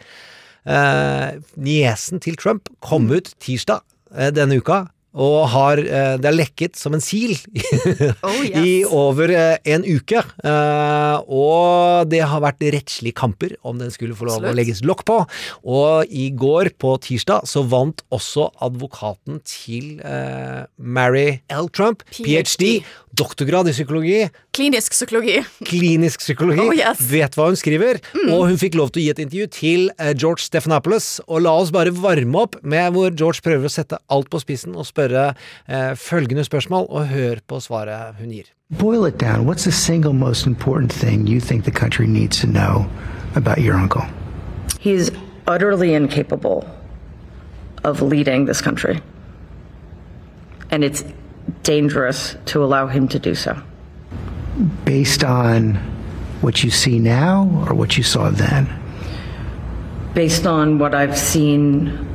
eh, 0.65 1.39
niesen 1.59 2.23
til 2.23 2.39
Trump 2.41 2.71
kom 2.85 3.11
ut 3.13 3.33
tirsdag 3.43 3.83
eh, 4.17 4.33
denne 4.35 4.61
uka. 4.63 4.87
Og 5.13 5.49
har, 5.53 5.77
eh, 5.83 6.15
det 6.17 6.29
er 6.31 6.37
lekket 6.39 6.79
som 6.81 6.95
en 6.97 7.03
sil 7.05 7.35
Oh, 8.25 8.39
yes. 8.41 8.57
i 8.65 8.71
over 8.89 9.29
eh, 9.35 9.59
en 9.75 9.85
uke. 9.85 10.23
Eh, 10.23 11.17
og 11.29 12.09
det 12.09 12.23
har 12.25 12.41
vært 12.41 12.63
rettslige 12.73 13.13
kamper 13.19 13.53
om 13.69 13.77
den 13.81 13.93
skulle 13.93 14.17
få 14.17 14.29
lov 14.31 14.47
å 14.49 14.55
legges 14.57 14.81
lokk 14.89 15.05
på. 15.09 15.19
Og 15.69 16.09
i 16.09 16.31
går, 16.33 16.73
på 16.81 16.95
tirsdag, 17.05 17.45
så 17.51 17.61
vant 17.69 18.01
også 18.15 18.49
advokaten 18.65 19.43
til 19.45 19.99
eh, 20.01 20.63
Mary 20.79 21.43
L. 21.53 21.69
Trump, 21.77 22.07
PhD, 22.09 22.47
PhD. 22.47 22.71
doktorgrad 23.13 23.69
i 23.69 23.75
psykologi, 23.77 24.23
Klinisk 24.53 24.93
psykologi. 24.97 25.39
klinisk 25.65 26.21
psykologi, 26.25 26.61
Oh, 26.65 26.73
yes. 26.77 27.01
Mm. 27.01 27.07
vet 27.13 27.37
hva 27.39 27.47
hun 27.51 27.57
skriver, 27.57 28.01
og 28.29 28.47
hun 28.51 28.59
fikk 28.61 28.75
lov 28.77 28.91
til 28.93 29.01
å 29.01 29.05
gi 29.07 29.13
et 29.15 29.23
intervju 29.27 29.47
til 29.57 29.87
George 30.21 30.45
Stephanopoulos. 30.45 31.07
Og 31.29 31.41
la 31.45 31.55
oss 31.61 31.71
bare 31.75 31.93
varme 31.97 32.43
opp 32.47 32.59
med 32.63 32.93
hvor 32.97 33.13
George 33.17 33.41
prøver 33.45 33.69
å 33.69 33.73
sette 33.73 33.97
alt 34.13 34.29
på 34.33 34.41
spissen 34.43 34.77
og 34.77 34.85
spørre 34.89 35.02
eh, 35.11 35.97
følgende 35.97 36.45
spørsmål, 36.45 36.87
og 36.89 37.09
hør 37.09 37.35
på 37.49 37.61
svaret 37.61 38.15
hun 38.19 38.31
gir. 38.31 38.45
Boil 38.79 39.07
it 39.07 39.21
down. 39.21 39.47
What's 39.47 39.65
the 39.65 39.73
single 39.73 40.13
most 40.13 40.47
important 40.47 40.93
thing 40.93 41.29
you 41.29 41.41
think 41.41 41.65
the 41.65 41.71
country 41.71 42.07
needs 42.07 42.41
to 42.41 42.47
know 42.47 42.87
about 43.35 43.59
your 43.59 43.75
uncle? 43.75 44.03
He's 44.81 45.11
utterly 45.47 45.95
incapable 45.95 46.65
of 47.85 48.03
leading 48.03 48.47
this 48.47 48.61
country. 48.61 49.01
And 50.71 50.85
it's 50.85 51.05
dangerous 51.63 52.37
to 52.47 52.65
allow 52.65 52.87
him 52.87 53.09
to 53.09 53.19
do 53.19 53.35
so. 53.35 53.57
Based 54.85 55.25
on 55.25 55.75
what 56.41 56.65
you 56.65 56.71
see 56.71 56.99
now 56.99 57.65
or 57.67 57.75
what 57.75 57.97
you 57.97 58.03
saw 58.03 58.31
then? 58.31 58.69
Based 60.15 60.47
on 60.47 60.79
what 60.79 60.95
I've 60.95 61.17
seen 61.17 62.12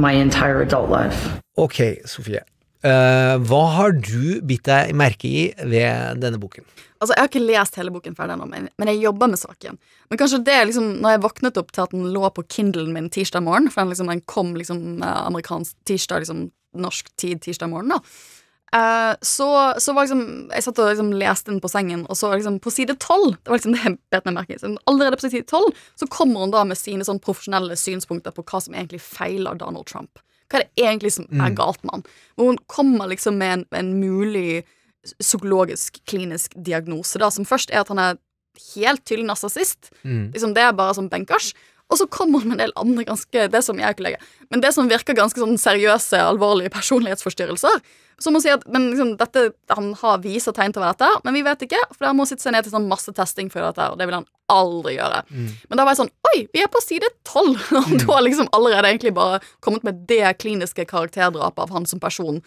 my 0.00 0.14
entire 0.14 0.62
adult 0.62 0.90
life. 0.90 1.38
Ok, 1.58 1.82
Sofie. 2.06 2.44
Uh, 2.86 3.34
hva 3.42 3.62
har 3.74 3.96
du 3.96 4.38
bitt 4.46 4.68
deg 4.68 4.92
merke 4.94 5.26
i 5.26 5.40
ved 5.66 6.20
denne 6.22 6.38
boken? 6.38 6.66
Altså, 6.98 7.14
Jeg 7.14 7.22
har 7.22 7.30
ikke 7.30 7.46
lest 7.46 7.78
hele 7.78 7.92
boken 7.94 8.14
ferdig 8.18 8.34
ennå, 8.34 8.46
men, 8.50 8.90
jeg 8.90 9.02
jobber 9.02 9.30
med 9.30 9.38
saken. 9.38 9.78
Men 10.10 10.18
kanskje 10.18 10.42
det 10.46 10.54
er 10.54 10.64
liksom, 10.66 10.88
når 11.02 11.14
jeg 11.14 11.22
våknet 11.26 11.60
opp 11.60 11.70
til 11.74 11.84
at 11.84 11.94
den 11.94 12.08
lå 12.14 12.30
på 12.34 12.46
Kindlen 12.50 12.90
min 12.94 13.10
tirsdag 13.10 13.44
morgen, 13.46 13.70
for 13.70 13.82
den, 13.82 13.92
liksom, 13.92 14.10
den 14.10 14.22
kom 14.26 14.54
liksom 14.58 15.02
eh, 15.02 15.20
amerikansk 15.28 15.76
tirsdag, 15.86 16.24
liksom 16.24 16.48
norsk 16.78 17.12
tid 17.18 17.42
tirsdag 17.42 17.70
morgen, 17.70 17.94
da. 17.94 18.00
Eh, 18.74 19.14
så, 19.24 19.74
så 19.80 19.94
var 19.96 20.04
liksom 20.04 20.50
Jeg 20.52 20.64
satt 20.66 20.80
og 20.82 20.90
liksom 20.90 21.12
leste 21.16 21.48
den 21.48 21.60
på 21.64 21.70
sengen, 21.72 22.04
og 22.04 22.18
så 22.20 22.34
liksom 22.34 22.58
på 22.60 22.72
side 22.74 22.98
tolv 23.00 23.38
Det 23.38 23.48
var 23.48 23.60
liksom 23.60 23.76
det 23.78 23.94
bet 24.12 24.28
meg. 24.28 24.52
Allerede 24.90 25.16
på 25.16 25.28
side 25.28 25.48
tolv 25.48 25.76
så 25.96 26.08
kommer 26.12 26.44
hun 26.44 26.52
da 26.52 26.64
med 26.68 26.80
sine 26.80 27.06
sånn 27.06 27.22
profesjonelle 27.24 27.78
synspunkter 27.80 28.34
på 28.36 28.44
hva 28.44 28.60
som 28.64 28.76
egentlig 28.76 29.00
feiler 29.04 29.56
Donald 29.58 29.88
Trump. 29.88 30.20
Hva 30.48 30.60
er 30.60 30.66
det 30.66 30.84
egentlig 30.84 31.12
som 31.16 31.26
er 31.44 31.52
galt 31.56 31.82
med 31.84 31.98
han? 31.98 32.04
Hvor 32.36 32.52
hun 32.52 32.60
kommer 32.72 33.10
liksom 33.10 33.36
med 33.40 33.52
en, 33.52 33.64
en 33.76 33.90
mulig 34.00 34.64
psykologisk, 35.20 36.00
klinisk 36.08 36.54
diagnose, 36.56 37.20
da, 37.20 37.28
som 37.32 37.46
først 37.48 37.70
er 37.72 37.82
at 37.82 37.92
han 37.92 38.00
er 38.02 38.20
helt 38.74 39.04
tydelig 39.06 39.28
narsissist. 39.28 39.90
Liksom, 40.32 40.54
det 40.56 40.64
er 40.64 40.76
bare 40.76 40.96
sånn 40.96 41.10
benkers. 41.12 41.52
Og 41.88 41.96
så 42.00 42.06
kommer 42.12 42.42
han 42.42 42.50
med 42.50 42.58
en 42.58 42.66
del 42.66 42.74
andre 42.76 43.06
ganske 43.08 43.46
Det 43.48 43.62
som 43.64 43.78
jeg 43.80 43.94
ikke 43.94 44.04
legger. 44.04 44.26
men 44.50 44.60
det 44.60 44.74
som 44.74 44.88
virker 44.88 45.16
ganske 45.16 45.40
sånn 45.40 45.56
seriøse, 45.60 46.20
alvorlige 46.20 46.72
personlighetsforstyrrelser. 46.72 47.80
Så 48.18 48.32
må 48.34 48.40
si 48.42 48.50
at 48.50 48.64
men 48.66 48.90
liksom, 48.90 49.16
dette, 49.16 49.52
Han 49.76 49.94
har 50.00 50.18
viser 50.18 50.52
tegn 50.52 50.72
til 50.74 50.82
å 50.82 50.86
være 50.86 50.96
dette, 50.98 51.20
men 51.24 51.34
vi 51.34 51.42
vet 51.46 51.62
ikke. 51.68 51.80
For 51.94 52.08
han 52.10 52.16
må 52.18 52.26
sitte 52.26 52.42
seg 52.42 52.52
ned 52.52 52.66
til 52.66 52.74
sånn 52.74 52.88
masse 52.90 53.12
testing 53.14 53.50
for 53.52 53.62
dette, 53.62 53.90
og 53.92 53.98
det 53.98 54.08
vil 54.08 54.18
han 54.18 54.28
aldri 54.52 54.96
gjøre. 54.96 55.22
Men 55.68 55.76
da 55.76 55.84
var 55.84 55.94
jeg 55.94 56.02
sånn 56.02 56.14
Oi, 56.32 56.38
vi 56.52 56.62
er 56.64 56.72
på 56.72 56.80
side 56.84 57.08
tolv! 57.24 57.60
Og 57.78 57.92
du 58.00 58.06
har 58.10 58.24
liksom 58.24 58.48
allerede 58.52 58.88
egentlig 58.90 59.14
bare 59.16 59.40
kommet 59.64 59.84
med 59.86 60.04
det 60.08 60.24
kliniske 60.42 60.84
karakterdrapet 60.88 61.62
av 61.62 61.72
han 61.72 61.86
som 61.86 62.00
person. 62.00 62.42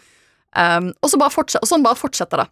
Um, 0.52 0.90
og, 1.00 1.08
så 1.08 1.16
bare 1.20 1.32
fortsett, 1.32 1.62
og 1.64 1.70
sånn 1.70 1.84
bare 1.84 1.96
fortsetter 1.96 2.42
det. 2.42 2.48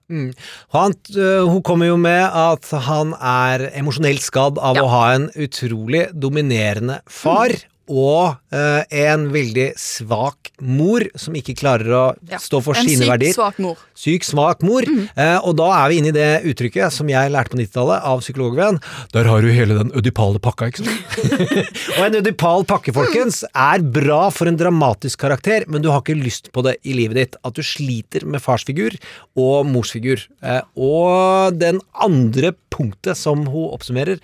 Han, 0.72 0.94
uh, 1.16 1.44
hun 1.50 1.60
kommer 1.66 1.90
jo 1.90 1.98
med 2.00 2.22
at 2.24 2.70
han 2.86 3.12
er 3.20 3.66
emosjonelt 3.76 4.24
skadd 4.24 4.56
av 4.58 4.78
Ja. 4.80 4.86
å 4.86 4.88
ha 4.88 5.02
en 5.18 5.28
utrolig 5.36 6.06
dominerende 6.16 7.00
far, 7.06 7.52
og 7.90 8.36
eh, 8.54 8.84
en 9.02 9.24
veldig 9.34 9.72
svak 9.80 10.52
mor 10.62 11.02
som 11.18 11.34
ikke 11.34 11.56
klarer 11.58 11.90
å 11.90 12.02
Ja. 12.30 12.38
stå 12.38 12.60
for 12.62 12.78
en 12.78 12.86
sine 12.86 13.02
syk, 13.02 13.10
verdier. 13.10 13.34
svak 13.34 13.58
mor. 13.58 13.80
Syk, 13.98 14.24
svak 14.28 14.62
mor. 14.66 14.86
Eh, 14.86 15.38
og 15.42 15.56
da 15.58 15.66
er 15.80 15.90
vi 15.90 15.98
inne 15.98 16.12
i 16.12 16.16
det 16.16 16.28
uttrykket 16.52 16.94
som 16.94 17.10
jeg 17.10 17.32
lærte 17.34 17.50
på 17.52 17.58
90-tallet 17.58 18.06
av 18.12 18.22
psykologvenn. 18.22 18.78
Der 19.12 19.26
har 19.26 19.42
du 19.42 19.50
hele 19.52 19.76
den 19.80 19.90
ødipale 19.98 20.38
pakka, 20.42 20.70
ikke 20.70 20.84
sant? 20.86 21.18
og 21.98 22.04
en 22.06 22.18
ødipal 22.20 22.64
pakke, 22.70 22.94
folkens, 22.94 23.42
er 23.50 23.82
bra 23.82 24.22
for 24.34 24.46
en 24.50 24.56
dramatisk 24.60 25.18
karakter, 25.26 25.66
men 25.66 25.82
du 25.82 25.90
har 25.90 26.04
ikke 26.04 26.16
lyst 26.20 26.52
på 26.54 26.62
det 26.66 26.76
i 26.86 26.94
livet 26.96 27.18
ditt. 27.18 27.36
At 27.44 27.58
du 27.58 27.62
sliter 27.66 28.24
med 28.24 28.40
farsfigur 28.44 28.94
og 29.40 29.66
morsfigur. 29.66 30.22
Eh, 30.46 30.62
og 30.78 31.58
den 31.58 31.82
andre 31.98 32.54
punktet 32.70 33.18
som 33.18 33.44
hun 33.50 33.72
oppsummerer, 33.74 34.22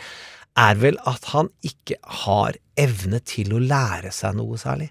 er 0.57 0.79
vel 0.81 0.99
at 1.09 1.31
han 1.35 1.51
ikke 1.67 1.99
har 2.25 2.57
evne 2.81 3.21
til 3.25 3.53
å 3.57 3.63
lære 3.63 4.13
seg 4.15 4.37
noe 4.39 4.59
særlig. 4.61 4.91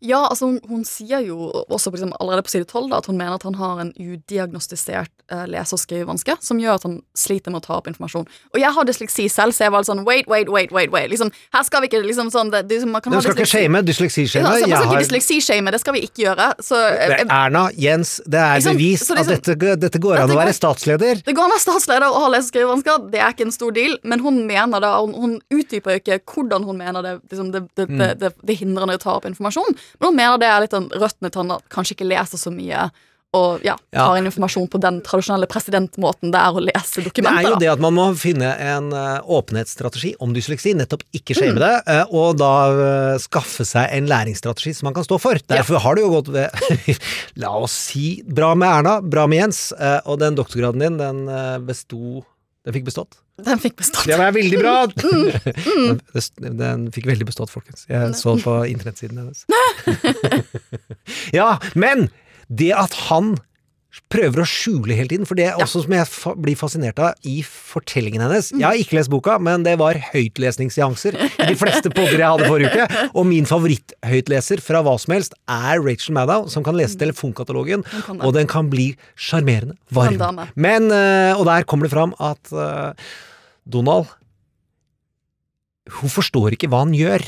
Ja, 0.00 0.22
altså 0.30 0.46
hun, 0.48 0.60
hun 0.68 0.84
sier 0.88 1.20
jo 1.26 1.50
også 1.68 1.90
på, 1.92 1.98
allerede 2.20 2.42
på 2.46 2.48
side 2.52 2.64
12 2.64 2.88
da, 2.90 3.00
at 3.02 3.06
hun 3.10 3.18
mener 3.20 3.34
at 3.36 3.42
han 3.44 3.54
har 3.60 3.80
en 3.82 3.90
udiagnostisert 4.00 5.10
eh, 5.30 5.44
lese- 5.50 5.76
og 5.76 5.80
skrivevanske 5.82 6.36
som 6.40 6.60
gjør 6.62 6.78
at 6.78 6.86
han 6.86 6.94
sliter 7.18 7.52
med 7.52 7.60
å 7.60 7.66
ta 7.66 7.76
opp 7.76 7.90
informasjon. 7.90 8.24
Og 8.54 8.60
jeg 8.62 8.72
har 8.76 8.88
dysleksi 8.88 9.26
selv, 9.32 9.52
så 9.56 9.66
jeg 9.66 9.74
var 9.74 9.84
litt 9.84 9.90
sånn 9.90 10.04
wait, 10.08 10.28
wait, 10.30 10.48
wait, 10.48 10.72
wait, 10.72 10.90
wait. 10.94 11.10
Liksom, 11.12 11.30
her 11.54 11.66
skal 11.68 11.84
vi 11.84 11.90
ikke 11.90 12.00
liksom 12.06 12.30
sånn 12.32 12.52
det, 12.54 12.62
det, 12.70 12.80
man 12.88 13.04
kan 13.04 13.12
Du 13.12 13.18
ha 13.18 13.22
skal 13.24 13.36
ikke 13.36 13.44
dysleksi- 13.44 13.84
dysleksishame. 13.90 14.44
Ja, 14.44 14.54
altså, 14.54 14.66
man 14.66 14.70
skal 14.70 14.86
ikke 14.86 14.94
har 14.94 15.04
dysleksi-shame, 15.04 15.74
det 15.76 15.82
skal 15.84 15.96
vi 15.98 16.02
ikke 16.08 16.24
gjøre. 16.24 16.48
Så, 16.64 16.80
eh, 16.80 17.06
Det 17.12 17.18
er 17.20 17.34
Erna, 17.40 17.66
Jens, 17.76 18.14
det 18.26 18.40
er 18.40 18.56
liksom, 18.56 18.80
bevis 18.80 19.04
liksom, 19.04 19.20
at 19.20 19.46
dette, 19.46 19.76
dette 19.84 20.02
går 20.02 20.22
an 20.24 20.32
å 20.32 20.40
være 20.40 20.56
statsleder. 20.56 21.22
Det 21.26 21.36
går 21.36 21.44
an 21.44 21.52
å 21.52 21.56
være 21.58 21.66
statsleder 21.66 22.08
og 22.08 22.20
ha 22.24 22.32
lese- 22.32 22.48
og 22.48 22.52
skrivevansker, 22.54 23.10
det 23.12 23.20
er 23.20 23.34
ikke 23.36 23.46
en 23.50 23.54
stor 23.54 23.76
deal, 23.76 23.98
men 24.02 24.24
hun 24.24 24.42
mener 24.48 24.80
da, 24.80 24.94
hun, 25.00 25.12
hun 25.14 25.36
utdyper 25.52 25.96
jo 25.98 26.02
ikke 26.02 26.20
hvordan 26.24 26.64
hun 26.64 26.80
mener 26.80 27.04
det, 27.04 27.14
liksom, 27.30 27.52
det, 27.52 27.62
det, 27.76 27.88
det, 28.00 28.10
det, 28.24 28.32
det 28.42 28.58
hindrer 28.62 28.86
henne 28.86 28.96
å 28.98 29.02
ta 29.02 29.18
opp 29.18 29.28
informasjon, 29.28 29.76
men 29.98 30.08
hun 30.12 30.16
mener 30.16 30.38
det 30.38 30.48
er 30.52 30.60
litt 30.66 30.76
den 30.76 30.90
røttene 30.94 31.30
til 31.30 31.42
han 31.46 31.60
kanskje 31.72 31.96
ikke 31.98 32.10
leser 32.12 32.38
så 32.38 32.52
mye 32.54 32.90
og 33.32 33.60
ja, 33.62 33.76
Ja. 33.94 34.08
tar 34.08 34.16
inn 34.18 34.26
informasjon 34.26 34.64
på 34.66 34.80
den 34.82 34.96
tradisjonelle 35.06 35.46
presidentmåten 35.46 36.32
det 36.34 36.40
er 36.40 36.50
å 36.50 36.62
lese 36.66 36.98
dokumenter. 37.04 37.44
Det 37.44 37.46
er 37.46 37.52
jo 37.52 37.60
det 37.62 37.68
at 37.76 37.82
man 37.84 37.94
må 37.94 38.08
finne 38.18 38.48
en 38.58 38.88
eh, 38.90 39.20
åpenhetsstrategi 39.22 40.16
om 40.18 40.32
dysleksi, 40.34 40.72
nettopp 40.74 41.04
ikke 41.14 41.36
shame 41.38 41.54
Mm. 41.54 41.60
det, 41.62 41.82
eh, 41.94 42.04
og 42.10 42.40
da 42.42 42.50
eh, 43.14 43.18
skaffe 43.22 43.62
seg 43.64 43.86
en 43.94 44.08
læringsstrategi 44.10 44.74
som 44.74 44.88
man 44.90 44.94
kan 44.98 45.06
stå 45.06 45.20
for. 45.22 45.38
Derfor 45.46 45.78
har 45.78 45.94
det 45.94 46.02
jo 46.02 46.10
gått 46.16 46.32
ved 46.34 46.50
La 47.42 47.54
oss 47.54 47.70
si 47.92 48.20
bra 48.26 48.56
med 48.58 48.66
Erna, 48.68 48.96
bra 49.00 49.28
med 49.30 49.44
Jens, 49.44 49.72
og 49.78 50.18
den 50.18 50.34
doktorgraden 50.34 50.82
din, 50.82 50.98
den 50.98 51.64
besto 51.66 52.24
Den 52.68 52.76
fikk 52.76 52.84
bestått. 52.90 53.20
Den 53.40 53.60
fikk 53.62 53.78
bestått. 53.80 54.04
Det 54.10 54.18
var 54.20 54.34
veldig 54.36 54.58
bra! 54.60 54.76
Mm. 55.70 56.00
Den, 56.12 56.56
den 56.58 56.82
fikk 56.92 57.06
veldig 57.08 57.26
bestått, 57.28 57.50
folkens. 57.52 57.86
Jeg 57.88 58.14
så 58.18 58.34
på 58.40 58.56
internettsiden 58.68 59.20
hennes. 59.20 59.44
ja, 61.38 61.54
men 61.78 62.08
det 62.50 62.72
at 62.76 62.94
han 63.08 63.36
prøver 64.10 64.42
å 64.42 64.46
skjule 64.46 64.94
hele 64.94 65.10
tiden, 65.10 65.26
for 65.26 65.38
det 65.38 65.48
er 65.50 65.58
også 65.60 65.82
som 65.84 65.94
jeg 65.94 66.06
fa 66.06 66.32
blir 66.38 66.58
fascinert 66.58 67.00
av 67.02 67.26
i 67.26 67.40
fortellingen 67.46 68.22
hennes. 68.22 68.50
Jeg 68.54 68.66
har 68.66 68.78
ikke 68.78 68.96
lest 68.98 69.10
boka, 69.12 69.36
men 69.42 69.64
det 69.66 69.76
var 69.80 69.98
høytlesningsseanser 70.12 71.18
i 71.18 71.48
de 71.48 71.56
fleste 71.58 71.90
podder 71.90 72.20
jeg 72.20 72.26
hadde 72.26 72.50
forrige 72.50 72.70
uke, 72.70 73.08
og 73.10 73.26
min 73.26 73.48
favoritthøytleser 73.50 74.62
fra 74.62 74.84
hva 74.86 74.94
som 75.02 75.16
helst 75.16 75.34
er 75.50 75.82
Rachel 75.82 76.14
Maddow, 76.18 76.46
som 76.52 76.66
kan 76.66 76.78
lese 76.78 76.98
telefonkatalogen, 77.00 77.82
kan 78.06 78.22
og 78.22 78.34
den 78.38 78.50
kan 78.50 78.70
bli 78.70 78.92
sjarmerende 79.18 79.74
varm. 79.94 80.46
Men, 80.54 80.90
eh, 80.94 81.34
og 81.34 81.46
der 81.50 81.66
kommer 81.66 81.88
det 81.88 81.94
fram 81.94 82.14
at 82.22 82.54
eh, 82.54 83.12
Donald 83.70 84.10
Hun 85.90 86.10
forstår 86.12 86.54
ikke 86.54 86.68
hva 86.70 86.84
han 86.84 86.92
gjør. 86.94 87.24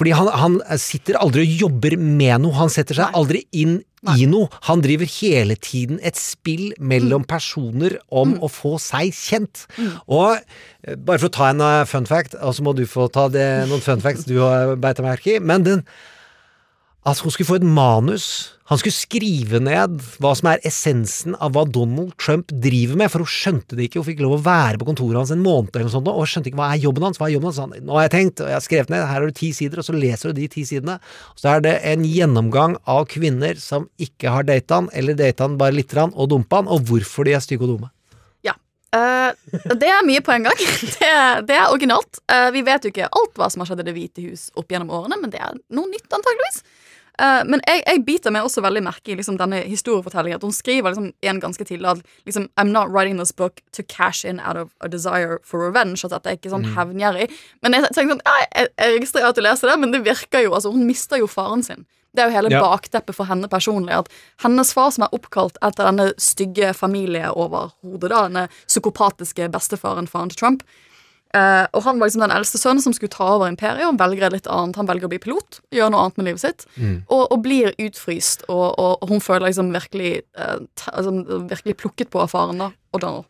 Fordi 0.00 0.10
han, 0.18 0.28
han 0.34 0.56
sitter 0.82 1.18
aldri 1.20 1.44
og 1.44 1.60
jobber 1.68 1.94
med 2.00 2.42
noe, 2.42 2.56
han 2.58 2.72
setter 2.72 2.98
seg 2.98 3.14
aldri 3.14 3.44
inn 3.54 3.76
i 4.18 4.26
noe. 4.28 4.48
Han 4.68 4.82
driver 4.84 5.08
hele 5.20 5.56
tiden 5.56 5.98
et 6.02 6.16
spill 6.20 6.72
mellom 6.78 7.22
Mm. 7.24 7.28
personer 7.30 7.98
om 8.10 8.34
å 8.44 8.48
få 8.50 8.76
seg 8.80 9.12
kjent. 9.16 9.66
Og 10.08 10.36
eh, 10.84 10.94
bare 10.96 11.18
for 11.18 11.28
å 11.28 11.32
ta 11.32 11.50
en 11.50 11.60
eh, 11.60 11.84
fun 11.88 12.06
fact, 12.06 12.34
og 12.40 12.54
så 12.54 12.62
må 12.62 12.74
du 12.76 12.84
få 12.86 13.08
ta 13.12 13.28
det, 13.28 13.66
noen 13.70 13.80
fun 13.84 14.00
facts 14.04 14.24
du 14.28 14.38
har 14.40 14.76
beita 14.76 15.02
merke 15.02 15.36
i, 15.36 15.38
men 15.40 15.62
den 15.64 15.84
at 17.04 17.20
hun 17.20 17.32
skulle 17.32 17.48
få 17.48 17.58
et 17.60 17.66
manus. 17.68 18.26
Han 18.70 18.78
skulle 18.80 18.96
skrive 18.96 19.58
ned 19.60 19.98
hva 20.22 20.30
som 20.38 20.48
er 20.48 20.62
essensen 20.64 21.34
av 21.36 21.52
hva 21.52 21.66
Donald 21.68 22.14
Trump 22.16 22.48
driver 22.64 22.96
med, 22.96 23.10
for 23.12 23.20
hun 23.20 23.28
skjønte 23.28 23.76
det 23.76 23.90
ikke. 23.90 24.00
Hun 24.00 24.06
fikk 24.06 24.22
lov 24.24 24.38
å 24.38 24.44
være 24.46 24.80
på 24.80 24.86
kontoret 24.88 25.18
hans 25.20 25.32
en 25.34 25.42
måned 25.44 25.68
eller 25.74 25.90
noe 25.90 25.92
sånt, 25.92 26.08
og 26.08 26.30
skjønte 26.30 26.48
ikke 26.48 26.60
hva 26.62 26.70
er 26.72 26.80
jobben 26.80 27.04
hans. 27.04 27.20
Hva 27.20 27.28
er 27.28 27.34
jobben 27.34 27.50
hans? 27.50 27.60
Han, 27.60 27.74
Nå 27.84 27.98
har 27.98 28.06
jeg 28.06 28.14
tenkt, 28.14 28.40
og 28.40 28.48
jeg 28.48 28.56
har 28.56 28.64
skrevet 28.64 28.92
ned, 28.94 29.04
her 29.04 29.20
har 29.20 29.28
du 29.28 29.36
ti 29.36 29.50
sider, 29.56 29.82
og 29.82 29.84
så 29.84 29.96
leser 29.96 30.32
du 30.32 30.40
de 30.40 30.48
ti 30.54 30.64
sidene. 30.64 30.96
Så 31.36 31.50
er 31.52 31.64
det 31.66 31.74
en 31.90 32.06
gjennomgang 32.08 32.78
av 32.88 33.04
kvinner 33.12 33.60
som 33.60 33.84
ikke 34.00 34.32
har 34.32 34.48
data 34.48 34.80
han, 34.80 34.88
eller 34.96 35.18
data 35.18 35.44
han 35.44 35.58
bare 35.60 35.76
lite 35.76 35.98
grann, 35.98 36.14
og 36.16 36.30
dumpa 36.32 36.62
han, 36.62 36.70
og 36.72 36.88
hvorfor 36.88 37.28
de 37.28 37.36
er 37.36 37.44
stygge 37.44 37.68
og 37.68 37.74
dumme. 37.74 37.90
Ja. 38.48 38.56
Uh, 38.96 39.36
det 39.76 39.90
er 39.92 40.06
mye 40.08 40.22
på 40.24 40.32
en 40.32 40.48
gang. 40.48 40.64
Det, 40.94 41.12
det 41.50 41.58
er 41.58 41.68
originalt. 41.68 42.22
Uh, 42.32 42.48
vi 42.54 42.64
vet 42.64 42.88
jo 42.88 42.94
ikke 42.94 43.12
alt 43.12 43.36
hva 43.36 43.50
som 43.52 43.60
har 43.60 43.68
skjedd 43.68 43.84
i 43.84 43.86
Det 43.90 43.96
hvite 43.98 44.24
hus 44.24 44.48
opp 44.56 44.72
gjennom 44.72 44.94
årene, 45.02 45.20
men 45.20 45.36
det 45.36 45.42
er 45.44 45.52
noe 45.76 45.90
nytt, 45.90 46.08
antageligvis. 46.08 46.62
Eh, 47.18 47.42
men 47.46 47.60
jeg, 47.68 47.82
jeg 47.86 48.02
biter 48.06 48.32
meg 48.34 48.42
også 48.46 48.62
veldig 48.64 48.82
merke 48.82 49.12
i 49.12 49.16
liksom, 49.18 49.36
denne 49.38 49.60
historiefortellingen. 49.68 50.40
At 50.40 50.46
hun 50.46 50.54
skriver 50.54 50.90
liksom, 50.90 51.10
en 51.22 51.40
ganske 51.42 51.66
tidlig 51.68 51.90
at 51.92 52.02
liksom, 52.26 52.48
I'm 52.60 52.72
not 52.74 52.90
writing 52.90 53.18
this 53.20 53.32
book 53.32 53.60
to 53.72 53.82
cash 53.86 54.24
in 54.26 54.40
out 54.40 54.56
of 54.56 54.70
a 54.80 54.88
desire 54.88 55.38
for 55.46 55.62
revenge. 55.62 56.04
At 56.04 56.10
dette 56.16 56.32
er 56.32 56.38
ikke 56.40 56.50
sånn 56.54 56.66
hevngjerrig. 56.74 57.28
Men 57.62 57.78
jeg 57.78 57.90
tenker 57.94 58.16
sånn, 58.16 58.24
ja, 58.26 58.36
jeg, 58.46 58.72
jeg 58.80 58.96
registrerer 58.98 59.30
at 59.30 59.38
du 59.38 59.44
leser 59.46 59.70
det, 59.70 59.78
men 59.84 59.94
det 59.94 60.02
virker 60.06 60.42
jo 60.46 60.54
altså, 60.56 60.72
Hun 60.74 60.86
mister 60.88 61.20
jo 61.22 61.30
faren 61.30 61.62
sin. 61.66 61.86
Det 62.14 62.22
er 62.22 62.28
jo 62.30 62.36
hele 62.36 62.50
Ja. 62.54 62.60
bakteppet 62.62 63.16
for 63.16 63.26
henne 63.26 63.48
personlig. 63.50 63.90
At 64.04 64.08
hennes 64.44 64.70
far, 64.74 64.90
som 64.94 65.02
er 65.06 65.14
oppkalt 65.16 65.56
etter 65.66 65.88
denne 65.88 66.12
stygge 66.22 66.70
familieoverhodet, 66.78 68.10
denne 68.10 68.48
psykopatiske 68.68 69.48
bestefaren 69.54 70.06
faren 70.10 70.30
til 70.30 70.38
Trump 70.38 70.62
eh, 71.34 71.66
Og 71.74 71.84
han 71.86 72.00
var 72.00 72.08
liksom 72.08 72.24
den 72.24 72.34
eldste 72.34 72.60
sønnen 72.60 72.84
som 72.84 72.94
skulle 72.96 73.12
ta 73.12 73.26
over 73.34 73.50
imperiet, 73.50 73.86
og 73.88 73.98
velger 74.00 74.32
litt 74.34 74.48
annet. 74.50 74.78
Han 74.80 74.88
velger 74.88 75.08
å 75.08 75.12
bli 75.12 75.20
pilot, 75.22 75.60
gjøre 75.74 75.92
noe 75.94 76.06
annet 76.06 76.20
med 76.20 76.28
livet 76.30 76.44
sitt, 76.44 76.66
og, 77.08 77.26
og 77.28 77.36
blir 77.44 77.74
utfryst. 77.82 78.46
Og, 78.48 78.66
og, 78.78 79.02
og 79.02 79.12
hun 79.12 79.22
føler 79.24 79.48
liksom 79.50 79.72
virkelig 79.74 80.22
uh, 80.38 80.58
altså, 80.92 81.12
Virkelig 81.50 81.76
plukket 81.82 82.10
på 82.12 82.22
av 82.22 82.32
faren, 82.32 82.60
da. 82.62 82.70
Og 82.94 83.02
Donald. 83.02 83.28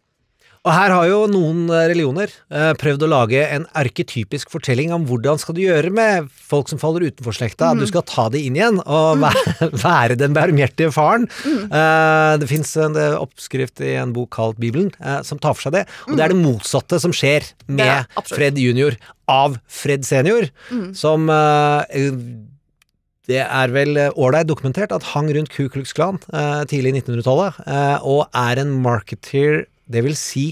Og 0.65 0.73
her 0.73 0.93
har 0.95 1.07
jo 1.11 1.19
noen 1.29 1.67
eh, 1.69 1.87
religioner 1.91 2.31
eh, 2.49 2.71
prøvd 2.81 3.05
å 3.05 3.09
lage 3.13 3.43
en 3.53 3.67
arketypisk 3.77 4.49
fortelling 4.53 4.95
om 4.97 5.03
hvordan 5.09 5.41
skal 5.41 5.57
du 5.59 5.61
gjøre 5.61 5.91
med 5.93 6.31
folk 6.33 6.71
som 6.73 6.81
faller 6.81 7.05
utenfor 7.11 7.37
slekta. 7.37 7.75
Du 7.77 7.85
skal 7.91 8.05
ta 8.09 8.31
de 8.33 8.41
inn 8.47 8.57
igjen 8.57 8.81
og 8.81 9.21
være, 9.21 9.69
være 9.85 10.17
den 10.21 10.37
barmhjertige 10.37 10.89
faren. 10.95 11.29
Eh, 11.45 12.31
det 12.41 12.49
fins 12.49 12.73
en 12.81 12.97
eh, 12.97 13.19
oppskrift 13.21 13.85
i 13.85 13.93
en 14.01 14.15
bok 14.17 14.33
kalt 14.39 14.57
Bibelen 14.63 14.89
eh, 15.05 15.21
som 15.29 15.41
tar 15.43 15.59
for 15.59 15.67
seg 15.69 15.77
det. 15.77 15.85
Og 16.09 16.17
det 16.17 16.25
er 16.25 16.33
det 16.33 16.41
motsatte 16.41 17.03
som 17.03 17.13
skjer 17.13 17.45
er 17.45 17.53
med 17.69 17.93
ja, 17.93 18.25
Fred 18.33 18.57
junior 18.61 18.97
av 19.29 19.61
Fred 19.69 20.05
senior, 20.09 20.49
som 20.97 21.29
eh, 21.33 22.09
det 23.29 23.41
er 23.41 23.73
vel 23.73 23.97
ålreit 24.13 24.49
dokumentert 24.49 24.93
at 24.93 25.13
hang 25.15 25.31
rundt 25.33 25.53
Ku 25.53 25.69
Klux 25.73 25.95
Klan 25.97 26.19
tidlig 26.69 26.93
i 26.93 26.99
1900-tallet, 27.01 27.63
eh, 27.65 28.05
og 28.05 28.27
er 28.37 28.61
en 28.61 28.75
marketeer. 28.85 29.65
Det 29.91 30.01
vil 30.07 30.15
si, 30.17 30.45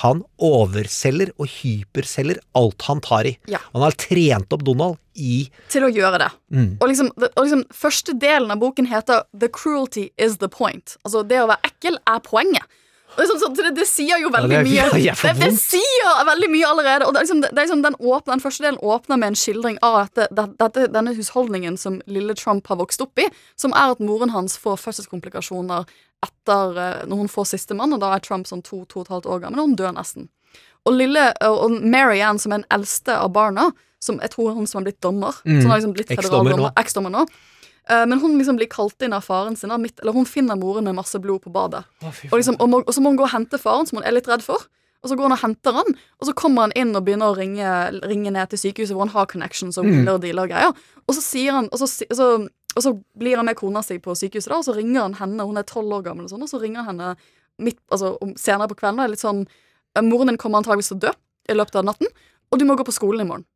han 0.00 0.24
overselger 0.42 1.30
og 1.38 1.46
hyperselger 1.60 2.40
alt 2.58 2.82
han 2.88 3.02
tar 3.04 3.28
i. 3.30 3.36
Ja. 3.50 3.60
Han 3.74 3.84
har 3.86 3.94
trent 3.98 4.52
opp 4.56 4.64
Donald 4.66 4.98
i 5.14 5.44
Til 5.70 5.86
å 5.86 5.90
gjøre 5.92 6.20
det. 6.22 6.30
Og, 6.80 6.86
liksom, 6.88 7.10
og 7.16 7.40
liksom 7.42 7.64
Første 7.76 8.14
delen 8.18 8.50
av 8.54 8.60
boken 8.62 8.88
heter 8.90 9.24
The 9.36 9.50
cruelty 9.52 10.08
is 10.18 10.38
the 10.42 10.48
point. 10.50 10.96
Altså, 11.04 11.22
det 11.26 11.42
å 11.42 11.48
være 11.50 11.70
ekkel 11.70 11.98
er 12.08 12.22
poenget. 12.26 12.66
Liksom, 13.18 13.38
så 13.42 13.48
det, 13.54 13.70
det 13.76 13.86
sier 13.88 14.20
jo 14.22 14.30
veldig 14.30 14.48
det 14.48 14.58
er- 14.60 14.64
mye. 14.64 15.02
Ja, 15.02 15.14
Det, 15.14 15.32
det 15.40 15.50
sier 15.58 16.20
veldig 16.28 16.48
mye 16.50 16.66
allerede. 16.70 17.06
Og 17.06 17.14
det 17.14 17.24
liksom, 17.24 17.40
det 17.42 17.52
liksom 17.56 17.82
den, 17.82 17.94
åpner, 17.98 18.32
den 18.36 18.40
første 18.44 18.62
delen 18.64 18.78
åpner 18.80 19.18
med 19.18 19.28
en 19.32 19.34
skildring 19.40 19.78
av 19.82 19.96
at 20.06 20.14
det- 20.14 20.28
dette, 20.58 20.86
denne 20.94 21.14
husholdningen 21.16 21.76
som 21.78 22.00
lille 22.06 22.34
Trump 22.34 22.66
har 22.70 22.76
vokst 22.76 23.00
opp 23.02 23.18
i, 23.18 23.26
som 23.56 23.72
er 23.72 23.90
at 23.96 24.00
moren 24.00 24.30
hans 24.30 24.56
får 24.56 24.78
fødselskomplikasjoner 24.80 25.84
etter 26.22 26.78
eh, 26.78 27.04
når 27.08 27.16
hun 27.24 27.28
får 27.28 27.46
sistemann, 27.54 27.92
og 27.92 28.00
da 28.00 28.14
er 28.14 28.20
Trump 28.24 28.46
sånn 28.46 28.62
to, 28.62 28.84
to 28.86 29.00
og 29.00 29.06
et 29.06 29.12
halvt 29.14 29.26
år 29.26 29.40
gammel, 29.46 29.60
og 29.60 29.70
hun 29.72 29.76
dør 29.76 29.94
nesten. 29.96 30.28
Og 30.86 30.94
lille, 30.96 31.32
og 31.44 31.70
Mary 31.82 32.20
Ann, 32.24 32.38
som 32.40 32.52
er 32.52 32.62
den 32.62 32.70
eldste 32.72 33.12
av 33.18 33.32
barna, 33.32 33.70
som 34.00 34.16
jeg 34.22 34.30
tror 34.32 34.54
hun 34.56 34.66
som 34.66 34.80
har 34.80 34.86
blitt 34.90 35.00
dommer, 35.04 35.34
Mm. 35.44 35.60
som 35.62 35.70
har 35.70 35.78
liksom 35.80 35.92
blitt 35.94 36.08
federaldommer, 36.08 36.72
eksdommer 36.80 37.10
nå. 37.12 37.26
Eh, 37.90 38.04
Men 38.06 38.20
hun 38.22 38.36
liksom 38.38 38.56
blir 38.60 38.68
kalt 38.70 39.02
inn 39.02 39.12
av 39.16 39.24
faren 39.26 39.56
sin. 39.58 39.72
Midt, 39.82 40.00
eller 40.00 40.14
hun 40.14 40.24
finner 40.28 40.56
moren 40.56 40.84
med 40.86 40.94
masse 40.94 41.18
blod 41.18 41.42
på 41.42 41.50
badet. 41.52 41.84
Og, 42.30 42.36
liksom, 42.38 42.56
og, 42.60 42.68
må, 42.70 42.82
og 42.86 42.94
så 42.94 43.02
må 43.02 43.10
hun 43.10 43.18
gå 43.18 43.26
og 43.26 43.32
hente 43.34 43.58
faren, 43.58 43.86
som 43.88 43.98
hun 43.98 44.06
er 44.06 44.14
litt 44.14 44.28
redd 44.30 44.44
for. 44.46 44.68
Og 45.02 45.08
så 45.08 45.16
går 45.16 45.30
hun 45.30 45.32
og 45.32 45.40
henter 45.40 45.72
han, 45.72 45.94
og 46.20 46.26
så 46.28 46.32
kommer 46.36 46.66
han 46.66 46.72
inn 46.76 46.90
og 46.94 47.04
begynner 47.06 47.32
å 47.32 47.36
ringe, 47.36 47.68
ringe 48.04 48.30
ned 48.34 48.50
til 48.52 48.58
sykehuset 48.60 48.92
hvor 48.92 49.06
han 49.06 49.14
har 49.14 49.26
connections 49.30 49.78
og 49.80 49.86
wheeler 49.88 50.18
og 50.18 50.20
dealer 50.20 50.42
og 50.44 50.50
greier. 50.52 50.74
Og 51.08 51.14
så 51.16 51.22
sier 51.24 51.52
han, 51.56 51.68
og 51.72 51.78
så, 51.80 51.88
og 52.10 52.16
så, 52.18 52.26
og 52.76 52.82
så 52.84 52.92
blir 53.16 53.36
han 53.40 53.46
med 53.48 53.56
kona 53.56 53.80
si 53.82 53.96
på 53.98 54.12
sykehuset, 54.12 54.50
da, 54.52 54.58
og 54.60 54.64
så 54.68 54.74
ringer 54.76 55.00
han 55.06 55.14
henne, 55.16 55.46
hun 55.48 55.56
er 55.56 55.64
tolv 55.64 55.88
år 55.96 56.02
gammel, 56.04 56.26
og 56.28 56.30
sånn, 56.34 56.42
og 56.44 56.50
så 56.52 56.60
ringer 56.60 56.84
han 56.84 57.00
henne 57.00 57.16
midt, 57.64 57.80
altså, 57.90 58.12
senere 58.36 58.68
på 58.68 58.76
kvelden. 58.76 59.00
og 59.00 59.04
er 59.08 59.14
litt 59.14 59.24
sånn, 59.24 59.46
«Eh, 59.96 60.02
Moren 60.04 60.28
din 60.28 60.36
kommer 60.36 60.60
antageligvis 60.60 60.92
til 60.92 60.98
å 61.00 61.04
dø 61.08 61.12
i 61.48 61.56
løpet 61.56 61.76
av 61.80 61.84
natten, 61.88 62.06
og 62.52 62.58
du 62.60 62.64
må 62.68 62.76
gå 62.76 62.84
på 62.84 62.92
skolen 62.92 63.24
i 63.24 63.28
morgen. 63.32 63.46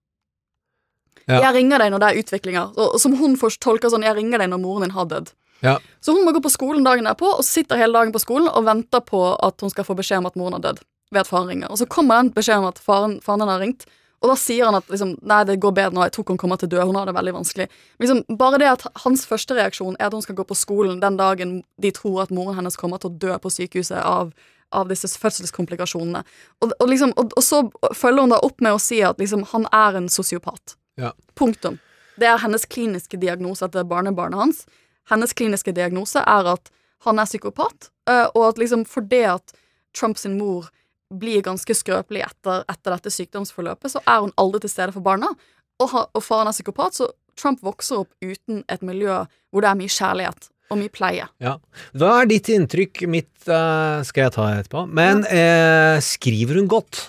Ja. 1.24 1.40
Jeg 1.46 1.54
ringer 1.56 1.80
deg 1.80 1.92
når 1.94 2.02
det 2.02 2.10
er 2.10 2.20
utviklinger. 2.22 2.76
Og, 2.76 2.98
som 3.00 3.16
hun 3.18 3.36
tolker 3.38 3.92
sånn, 3.92 4.06
jeg 4.06 4.16
ringer 4.18 4.42
deg 4.42 4.52
når 4.52 4.62
moren 4.62 4.86
din 4.86 4.96
har 4.96 5.08
dødd. 5.10 5.32
Ja. 5.64 5.78
Så 6.04 6.12
hun 6.12 6.26
må 6.26 6.34
gå 6.36 6.42
på 6.44 6.52
skolen 6.52 6.84
dagen 6.84 7.08
derpå, 7.08 7.30
og 7.38 7.44
sitter 7.46 7.80
hele 7.80 7.96
dagen 7.96 8.12
på 8.12 8.20
skolen 8.20 8.50
og 8.50 8.66
venter 8.66 9.00
på 9.04 9.22
at 9.40 9.64
hun 9.64 9.72
skal 9.72 9.86
få 9.88 9.96
beskjed 9.96 10.20
om 10.20 10.28
at 10.28 10.36
moren 10.40 10.58
har 10.58 10.66
dødd. 10.68 10.82
Ved 11.14 11.24
at 11.24 11.30
faren 11.30 11.48
ringer. 11.52 11.70
Og 11.72 11.80
så 11.80 11.88
kommer 11.88 12.20
den 12.20 12.34
beskjeden 12.34 12.66
om 12.66 12.72
at 12.72 12.80
faren, 12.82 13.20
faren 13.24 13.48
har 13.48 13.62
ringt, 13.62 13.86
og 14.24 14.30
da 14.30 14.38
sier 14.40 14.64
han 14.64 14.78
at 14.78 14.88
liksom, 14.88 15.18
nei, 15.28 15.42
det 15.44 15.58
går 15.60 15.74
bedre 15.76 15.92
nå, 15.92 16.00
jeg 16.06 16.14
tror 16.16 16.30
hun 16.32 16.38
kommer 16.40 16.56
til 16.56 16.70
å 16.70 16.72
dø, 16.72 16.84
hun 16.88 16.96
har 16.96 17.10
det 17.10 17.12
veldig 17.12 17.34
vanskelig. 17.36 17.66
Men 17.68 18.06
liksom, 18.06 18.38
bare 18.40 18.60
det 18.62 18.70
at 18.70 18.86
hans 19.02 19.26
første 19.28 19.56
reaksjon 19.58 19.98
er 19.98 20.08
at 20.08 20.16
hun 20.16 20.24
skal 20.24 20.38
gå 20.38 20.46
på 20.48 20.56
skolen 20.56 21.02
den 21.02 21.18
dagen 21.20 21.58
de 21.76 21.90
tror 21.92 22.22
at 22.22 22.32
moren 22.32 22.56
hennes 22.56 22.78
kommer 22.80 23.02
til 23.02 23.12
å 23.12 23.18
dø 23.20 23.34
på 23.36 23.52
sykehuset 23.52 24.00
av, 24.00 24.32
av 24.72 24.88
disse 24.88 25.10
fødselskomplikasjonene. 25.20 26.24
Og, 26.64 26.72
og, 26.72 26.86
liksom, 26.88 27.12
og, 27.20 27.36
og 27.36 27.44
så 27.44 27.60
følger 27.92 28.24
hun 28.24 28.32
da 28.32 28.40
opp 28.48 28.64
med 28.64 28.78
å 28.78 28.80
si 28.80 29.02
at 29.04 29.20
liksom, 29.20 29.44
han 29.52 29.68
er 29.76 30.00
en 30.00 30.08
sosiopat. 30.08 30.78
Ja. 31.00 31.12
Punktum. 31.34 31.78
Det 32.20 32.28
er 32.30 32.38
hennes 32.38 32.66
kliniske 32.70 33.18
diagnose 33.20 33.66
etter 33.66 33.86
barnebarnet 33.88 34.38
hans. 34.38 34.62
Hennes 35.10 35.34
kliniske 35.36 35.74
diagnose 35.74 36.22
er 36.22 36.52
at 36.54 36.70
han 37.04 37.20
er 37.20 37.28
psykopat, 37.28 37.90
eh, 38.08 38.26
og 38.32 38.46
at 38.48 38.60
liksom 38.62 38.86
fordi 38.88 39.24
at 39.34 39.52
Trumps 39.94 40.24
mor 40.30 40.70
blir 41.14 41.42
ganske 41.44 41.74
skrøpelig 41.76 42.24
etter, 42.24 42.64
etter 42.70 42.94
dette 42.94 43.12
sykdomsforløpet, 43.12 43.92
så 43.92 44.00
er 44.08 44.24
hun 44.24 44.32
aldri 44.40 44.64
til 44.64 44.72
stede 44.72 44.94
for 44.94 45.04
barna. 45.04 45.34
Og, 45.82 45.90
ha, 45.92 46.06
og 46.14 46.24
faren 46.24 46.48
er 46.48 46.56
psykopat, 46.56 46.96
så 46.96 47.10
Trump 47.38 47.62
vokser 47.66 48.04
opp 48.04 48.12
uten 48.22 48.62
et 48.70 48.82
miljø 48.86 49.24
hvor 49.50 49.64
det 49.64 49.70
er 49.70 49.78
mye 49.78 49.92
kjærlighet 49.92 50.48
og 50.72 50.80
mye 50.80 50.92
pleie. 50.92 51.26
Ja. 51.44 51.56
Hva 51.98 52.12
er 52.22 52.30
ditt 52.30 52.48
inntrykk? 52.52 53.04
Mitt 53.10 53.48
uh, 53.50 54.00
skal 54.06 54.28
jeg 54.28 54.34
ta 54.36 54.46
etterpå. 54.54 54.86
Men 54.90 55.24
eh, 55.28 55.98
skriver 56.02 56.60
hun 56.60 56.70
godt? 56.70 57.02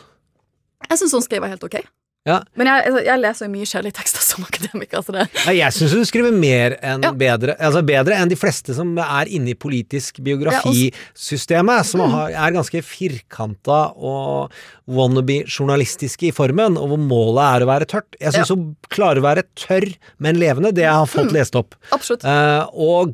Jeg 0.89 0.99
syns 1.01 1.15
hun 1.15 1.23
skriver 1.25 1.53
helt 1.53 1.63
ok. 1.65 1.79
Ja. 2.25 2.39
Men 2.57 2.65
jeg, 2.71 2.85
altså, 2.89 3.01
jeg 3.05 3.21
leser 3.21 3.49
mye 3.53 3.67
kjedelige 3.69 3.95
tekster 3.99 4.23
som 4.25 4.45
akademiker, 4.47 5.03
så 5.05 5.13
det 5.13 5.25
Nei, 5.45 5.53
jeg 5.59 5.75
syns 5.75 5.91
du 5.93 6.05
skriver 6.09 6.33
mer 6.33 6.73
enn 6.81 7.03
Ja. 7.05 7.11
bedre 7.13 7.53
Altså 7.61 7.83
bedre 7.85 8.17
enn 8.17 8.31
de 8.31 8.37
fleste 8.39 8.73
som 8.73 8.95
er 8.97 9.29
inne 9.29 9.51
i 9.53 9.57
politisk 9.57 10.17
biografisystemet, 10.25 11.85
som 11.85 12.01
har, 12.09 12.31
er 12.33 12.55
ganske 12.55 12.81
firkanta 12.85 13.91
og 13.95 14.49
wannabe-journalistiske 14.89 16.29
i 16.29 16.33
formen, 16.35 16.77
og 16.81 16.91
hvor 16.93 17.01
målet 17.01 17.43
er 17.45 17.65
å 17.65 17.69
være 17.69 17.87
tørt. 17.89 18.17
Jeg 18.21 18.33
syns 18.35 18.51
hun 18.53 18.65
klarer 18.93 19.21
å 19.21 19.25
være 19.25 19.45
tørr, 19.57 19.87
men 20.21 20.39
levende. 20.41 20.73
Det 20.75 20.85
jeg 20.85 20.93
har 20.97 21.09
fått 21.09 21.33
lest 21.35 21.55
opp. 21.59 21.77
Absolutt. 21.95 22.25
Eh, 22.25 22.65
og 22.73 23.13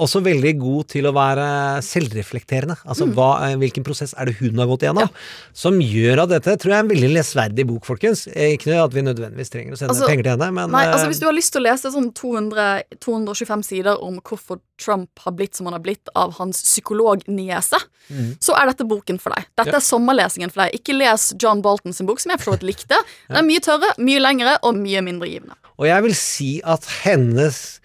også 0.00 0.22
veldig 0.24 0.54
god 0.58 0.86
til 0.88 1.04
å 1.04 1.12
være 1.12 1.44
selvreflekterende. 1.84 2.78
Altså 2.88 3.04
hva, 3.12 3.26
eh, 3.50 3.56
hvilken 3.60 3.84
prosess 3.84 4.14
er 4.16 4.30
det 4.30 4.36
hun 4.38 4.56
har 4.58 4.66
gått 4.70 4.86
igjennom? 4.86 5.10
Som 5.52 5.80
gjør 5.84 6.22
at 6.24 6.30
dette 6.32 6.54
tror 6.56 6.72
jeg 6.72 6.78
er 6.78 6.86
en 6.86 6.88
veldig 6.92 7.10
lesverdig 7.12 7.66
bok, 7.68 7.84
folkens. 7.84 8.24
Ikke 8.32 8.62
Ikke 8.62 8.78
at 8.84 8.92
vi 8.94 9.02
nødvendigvis 9.02 9.50
trenger 9.52 9.74
å 9.74 9.76
sende 9.76 9.90
Altså, 9.92 10.06
penger 10.08 10.22
til 10.22 10.32
henne, 10.32 10.48
men 10.54 10.70
Nei, 10.70 10.84
eh, 10.86 10.92
altså 10.94 11.08
Hvis 11.10 11.20
du 11.20 11.26
har 11.26 11.34
lyst 11.36 11.52
til 11.52 11.60
å 11.60 11.66
lese 11.68 11.92
sånn 11.92 12.12
200, 12.14 12.82
225 13.00 13.62
sider 13.64 14.00
om 14.02 14.20
hvorfor 14.20 14.60
Trump 14.78 15.10
har 15.18 15.32
blitt 15.32 15.54
som 15.54 15.66
han 15.66 15.74
har 15.74 15.82
blitt 15.84 16.08
av 16.16 16.32
hans 16.38 16.62
psykologniese, 16.62 17.78
Mm. 18.10 18.36
så 18.40 18.52
er 18.58 18.66
dette 18.66 18.84
boken 18.88 19.20
for 19.20 19.30
deg. 19.30 19.44
Dette 19.56 19.70
Ja. 19.70 19.76
er 19.76 19.80
sommerlesingen 19.80 20.50
for 20.50 20.62
deg. 20.64 20.72
Ikke 20.74 20.96
les 20.96 21.32
John 21.38 21.62
Bolton 21.62 21.92
sin 21.92 22.06
bok, 22.06 22.18
som 22.18 22.30
jeg 22.30 22.40
for 22.40 22.52
så 22.52 22.58
vidt 22.58 22.74
likte. 22.74 22.96
Den 23.28 23.36
er 23.36 23.42
mye 23.42 23.60
tørre, 23.60 23.94
mye 23.98 24.18
lengre 24.20 24.58
og 24.62 24.74
mye 24.74 25.00
mindre 25.00 25.28
givende. 25.28 25.54
Og 25.78 25.86
jeg 25.86 26.02
vil 26.02 26.14
si 26.14 26.60
at 26.64 26.84
hennes 27.04 27.78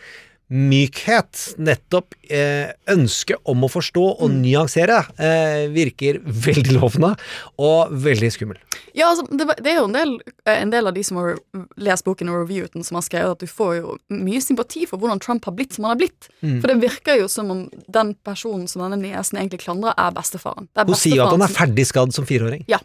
mykhet, 0.50 1.56
nettopp 1.60 2.16
eh, 2.32 2.72
ønske 2.92 3.36
om 3.48 3.66
å 3.66 3.70
forstå 3.72 4.04
og 4.22 4.30
Mm. 4.32 4.38
nyansere, 4.46 4.98
eh, 5.20 5.68
virker 5.72 6.20
veldig 6.24 6.74
lovende 6.80 7.18
og 7.60 7.92
veldig 7.92 8.30
skummel. 8.32 8.58
Ja, 8.96 9.10
altså, 9.12 9.27
det, 9.30 9.48
det 9.63 9.74
er 9.74 9.80
jo 9.82 9.86
en 9.89 9.94
del, 9.98 10.13
eh, 10.46 10.62
en 10.62 10.72
del 10.72 10.88
av 10.88 10.94
de 10.96 11.04
som 11.04 11.18
har 11.18 11.36
lest 11.77 12.06
boken 12.08 12.30
og 12.32 12.48
reviewet 12.48 12.74
den, 12.74 12.84
som 12.84 12.96
har 12.96 13.04
skrevet 13.04 13.32
at 13.36 13.39
du 13.44 13.48
får 13.48 13.75
jo 13.82 13.98
mye 14.10 14.42
sympati 14.44 14.86
for 14.88 14.98
hvordan 15.00 15.20
Trump 15.24 15.46
har 15.46 15.54
blitt 15.54 15.74
som 15.74 15.84
han 15.86 15.96
har 15.98 16.01
blitt. 16.08 16.30
Mm. 16.42 16.62
For 16.62 16.68
det 16.72 16.82
virker 16.82 17.20
jo 17.20 17.27
som 17.27 17.51
om 17.51 17.70
den 17.92 18.16
personen 18.25 18.68
som 18.68 18.82
denne 18.84 19.00
niesen 19.04 19.39
egentlig 19.39 19.63
klandrer, 19.68 19.94
er 19.98 20.12
bestefaren. 20.16 20.68
Er 20.75 20.86
Hun 20.86 20.96
sier 20.96 21.18
jo 21.20 21.27
at 21.27 21.36
han 21.36 21.42
er 21.48 21.54
ferdig 21.54 21.86
skadd 21.92 22.13
som 22.16 22.25
fireåring. 22.25 22.63
Ja. 22.72 22.80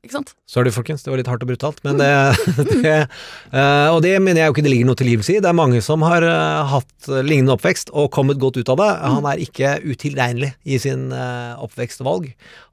Ikke 0.00 0.14
sant? 0.14 0.30
Sorry, 0.48 0.70
folkens, 0.72 1.02
det 1.04 1.10
var 1.12 1.20
litt 1.20 1.28
hardt 1.28 1.42
og 1.44 1.50
brutalt, 1.50 1.80
men 1.84 1.98
det, 2.00 2.08
det 2.70 2.94
uh, 3.52 3.90
Og 3.92 4.00
det 4.04 4.14
mener 4.22 4.40
jeg 4.40 4.48
jo 4.48 4.54
ikke 4.54 4.64
det 4.64 4.72
ligger 4.72 4.88
noe 4.88 5.00
tilgivelse 5.00 5.34
i. 5.34 5.42
Det 5.44 5.50
er 5.50 5.58
mange 5.58 5.82
som 5.84 6.00
har 6.06 6.24
uh, 6.24 6.70
hatt 6.72 7.10
lignende 7.20 7.52
oppvekst 7.58 7.92
og 7.92 8.08
kommet 8.14 8.40
godt 8.40 8.56
ut 8.62 8.72
av 8.72 8.80
det. 8.80 8.88
Han 9.16 9.28
er 9.28 9.42
ikke 9.44 9.74
utilregnelig 9.84 10.54
i 10.64 10.80
sin 10.80 11.10
uh, 11.12 11.60
oppvekst 11.60 12.00
og 12.00 12.08
valg. 12.08 12.30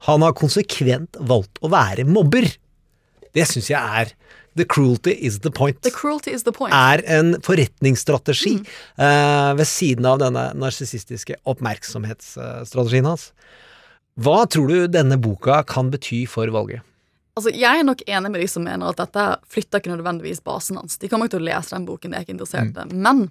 Han 0.08 0.24
har 0.24 0.38
konsekvent 0.40 1.20
valgt 1.20 1.60
å 1.60 1.72
være 1.74 2.08
mobber. 2.08 2.48
Det 3.36 3.44
syns 3.50 3.68
jeg 3.74 4.00
er 4.00 4.16
The 4.58 4.64
cruelty 4.64 5.12
is 5.12 5.40
the 5.40 5.50
point. 5.50 5.82
The 5.82 5.90
cruelty 5.90 6.32
is 6.32 6.42
the 6.42 6.52
point. 6.52 6.74
er 6.74 7.04
en 7.06 7.36
forretningsstrategi 7.46 8.56
eh, 8.58 9.50
ved 9.54 9.68
siden 9.70 10.08
av 10.08 10.18
denne 10.18 10.48
narsissistiske 10.58 11.36
oppmerksomhetsstrategien 11.46 13.06
hans. 13.06 13.30
Hva 14.18 14.42
tror 14.50 14.72
du 14.72 14.90
denne 14.90 15.20
boka 15.22 15.60
kan 15.68 15.92
bety 15.94 16.24
for 16.26 16.50
valget? 16.50 16.82
Altså, 17.38 17.54
Jeg 17.54 17.80
er 17.80 17.86
nok 17.86 18.02
enig 18.06 18.32
med 18.34 18.42
de 18.42 18.50
som 18.50 18.66
mener 18.66 18.90
at 18.90 18.98
dette 18.98 19.28
flytter 19.52 19.80
ikke 19.80 19.94
nødvendigvis 19.94 20.42
basen 20.44 20.80
hans. 20.80 20.98
De 20.98 21.08
kommer 21.10 21.28
ikke 21.28 21.36
til 21.38 21.44
å 21.46 21.48
lese 21.52 21.74
den 21.76 21.86
boken, 21.86 22.10
de 22.12 22.18
er 22.18 22.26
ikke 22.26 22.34
interessert 22.34 22.72
i 22.72 22.76
det. 22.76 22.86
Men 22.98 23.28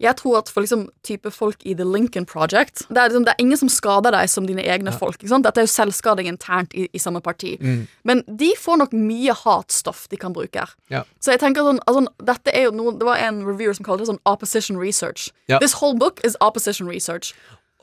jeg 0.00 0.16
tror 0.16 0.38
at 0.38 0.48
for 0.48 0.64
liksom 0.64 0.86
type 1.04 1.28
folk 1.34 1.60
i 1.68 1.74
The 1.76 1.84
Lincoln 1.84 2.24
Project 2.24 2.86
Det 2.88 2.96
er, 2.96 3.10
liksom, 3.10 3.26
det 3.26 3.34
er 3.34 3.42
ingen 3.44 3.60
som 3.60 3.68
skader 3.68 4.14
deg 4.16 4.30
som 4.32 4.46
dine 4.48 4.64
egne 4.64 4.94
folk. 4.96 5.18
Ikke 5.20 5.28
sant? 5.34 5.44
Dette 5.44 5.60
er 5.60 5.68
jo 5.68 5.72
selvskading 5.74 6.30
internt 6.30 6.72
i, 6.72 6.86
i 6.96 7.02
samme 7.02 7.20
parti. 7.20 7.58
Men 8.08 8.24
de 8.24 8.48
får 8.56 8.80
nok 8.80 8.96
mye 8.96 9.36
hatstoff 9.42 10.06
de 10.08 10.16
kan 10.20 10.32
bruke 10.32 10.64
her. 10.64 10.72
Ja. 10.88 11.04
Så 11.20 11.34
jeg 11.34 11.42
tenker 11.44 11.68
sånn, 11.68 11.82
altså, 11.84 12.06
dette 12.32 12.56
er 12.56 12.70
jo 12.70 12.74
noe, 12.78 12.96
Det 12.96 13.08
var 13.08 13.20
en 13.20 13.44
reviewer 13.44 13.76
som 13.76 13.84
kalte 13.84 14.06
det 14.06 14.12
sånn 14.14 14.22
opposition 14.24 14.80
research. 14.80 15.28
Ja. 15.52 15.60
This 15.60 15.76
whole 15.82 16.00
book 16.00 16.24
is 16.24 16.36
opposition 16.40 16.88
research. 16.88 17.34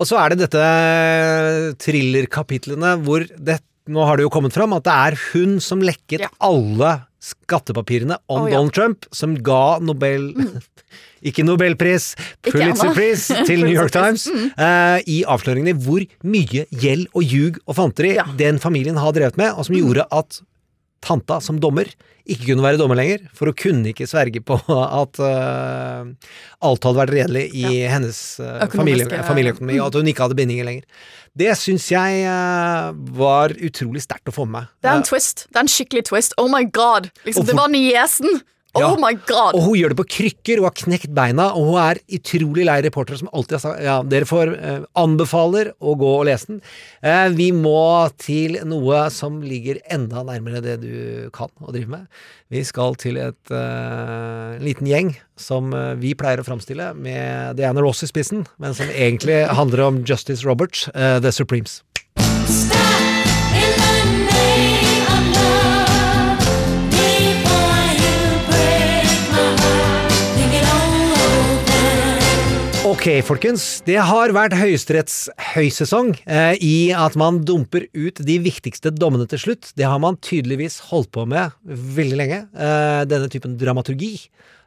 Og 0.01 0.09
så 0.09 0.17
er 0.21 0.33
det 0.33 0.41
dette 0.45 0.65
thrillerkapitlene 1.81 2.97
hvor 3.05 3.25
det, 3.37 3.61
nå 3.87 4.05
har 4.07 4.17
det 4.19 4.25
jo 4.27 4.31
kommet 4.33 4.53
fram 4.55 4.73
at 4.77 4.83
det 4.87 4.93
er 4.93 5.17
hun 5.31 5.59
som 5.63 5.81
lekket 5.85 6.25
Ja. 6.25 6.29
alle 6.43 6.95
skattepapirene 7.27 8.17
om 8.29 8.43
oh, 8.43 8.47
ja. 8.49 8.55
Donald 8.57 8.73
Trump, 8.75 9.05
som 9.11 9.35
ga 9.43 9.79
Nobel 9.83 10.29
Ikke 11.27 11.41
Nobelpris, 11.43 12.11
Pulitzerpris 12.45 13.23
til 13.47 13.63
New 13.65 13.73
York 13.73 13.91
Times 13.95 14.27
Pulitzerpris, 14.29 14.53
eh, 14.61 14.99
i 15.09 15.17
avsløringene 15.27 15.73
hvor 15.81 16.03
mye 16.29 16.67
gjeld 16.69 17.07
og 17.17 17.25
ljug 17.25 17.57
og 17.65 17.75
fanteri 17.79 18.13
Ja. 18.19 18.27
den 18.37 18.59
familien 18.61 18.99
har 19.01 19.15
drevet 19.17 19.37
med, 19.41 19.51
og 19.57 19.65
som 19.67 19.75
gjorde 19.79 20.05
at 20.13 20.39
tanta 21.03 21.39
som 21.43 21.59
dommer 21.61 21.89
ikke 22.27 22.49
kunne 22.49 22.65
være 22.65 22.79
dommer 22.81 22.99
lenger, 22.99 23.23
for 23.35 23.49
hun 23.49 23.57
kunne 23.57 23.91
ikke 23.93 24.07
sverge 24.09 24.41
på 24.43 24.57
at 25.01 25.21
uh, 25.23 26.09
alt 26.67 26.87
hadde 26.87 26.99
vært 26.99 27.13
redelig 27.15 27.45
i 27.55 27.85
hennes 27.87 28.19
uh, 28.43 28.65
familie, 28.73 29.07
familieøkonomi, 29.27 29.77
og 29.79 29.87
at 29.89 29.99
hun 30.01 30.11
ikke 30.11 30.27
hadde 30.27 30.37
bindinger 30.39 30.67
lenger. 30.67 31.07
Det 31.37 31.53
syns 31.59 31.87
jeg 31.93 32.25
uh, 32.27 32.91
var 33.15 33.55
utrolig 33.55 34.03
sterkt 34.03 34.31
å 34.31 34.35
få 34.35 34.47
med 34.47 34.57
meg. 34.57 34.75
Det 34.83 34.91
er 34.91 34.99
en 34.99 35.07
twist. 35.07 35.47
Det 35.47 35.61
er 35.61 35.67
en 35.67 35.73
skikkelig 35.77 36.07
twist. 36.09 36.37
Oh 36.41 36.51
my 36.51 36.65
god! 36.67 37.11
Liksom, 37.23 37.45
for, 37.45 37.51
det 37.51 37.59
var 37.61 37.71
niesen! 37.71 38.41
Oh 38.85 38.97
my 39.01 39.13
god! 39.27 39.57
Og 39.57 39.63
hun 39.65 39.77
gjør 39.79 39.93
det 39.93 39.99
på 39.99 40.07
krykker, 40.17 40.61
hun 40.61 40.67
har 40.69 40.75
knekt 40.77 41.11
beina, 41.17 41.49
og 41.57 41.71
hun 41.71 41.79
er 41.81 42.01
utrolig 42.17 42.67
lei 42.67 42.77
reportere 42.85 43.21
som 43.21 43.31
alltid 43.31 43.57
har 43.57 43.63
sagt 43.63 43.83
ja, 43.85 43.97
dere 44.05 44.29
får 44.29 44.53
eh, 44.55 44.79
anbefaler 44.99 45.73
å 45.79 45.95
gå 45.99 46.13
og 46.19 46.25
lese 46.29 46.51
den. 46.51 46.61
Eh, 47.01 47.27
vi 47.37 47.51
må 47.55 48.07
til 48.21 48.59
noe 48.67 49.07
som 49.13 49.41
ligger 49.45 49.81
enda 49.93 50.25
nærmere 50.27 50.63
det 50.65 50.79
du 50.83 51.29
kan 51.35 51.51
å 51.63 51.73
drive 51.73 51.91
med. 51.93 52.07
Vi 52.53 52.61
skal 52.63 52.95
til 52.99 53.17
et 53.19 53.51
eh, 53.51 54.57
liten 54.63 54.87
gjeng 54.87 55.11
som 55.39 55.73
eh, 55.75 55.95
vi 55.99 56.13
pleier 56.17 56.39
å 56.39 56.47
framstille 56.47 56.93
med 56.95 57.57
Diana 57.59 57.83
Ross 57.83 58.05
i 58.05 58.09
spissen, 58.09 58.45
men 58.61 58.75
som 58.77 58.87
egentlig 58.93 59.41
handler 59.51 59.83
om 59.87 60.01
Justice 60.07 60.47
Roberts, 60.47 60.87
eh, 60.95 61.17
The 61.23 61.33
Supremes. 61.35 61.81
Ok, 73.07 73.21
folkens. 73.23 73.65
Det 73.87 73.95
har 74.03 74.33
vært 74.35 74.51
Høyesteretts 74.59 75.29
høysesong 75.53 76.09
eh, 76.27 76.57
i 76.59 76.89
at 76.91 77.13
man 77.15 77.37
dumper 77.47 77.85
ut 77.95 78.19
de 78.19 78.35
viktigste 78.43 78.91
dommene 78.91 79.23
til 79.31 79.39
slutt. 79.39 79.69
Det 79.79 79.87
har 79.87 80.01
man 80.03 80.17
tydeligvis 80.19 80.81
holdt 80.89 81.13
på 81.15 81.23
med 81.23 81.55
veldig 81.63 82.19
lenge, 82.19 82.41
eh, 82.51 83.05
denne 83.07 83.31
typen 83.31 83.55
dramaturgi. 83.55 84.11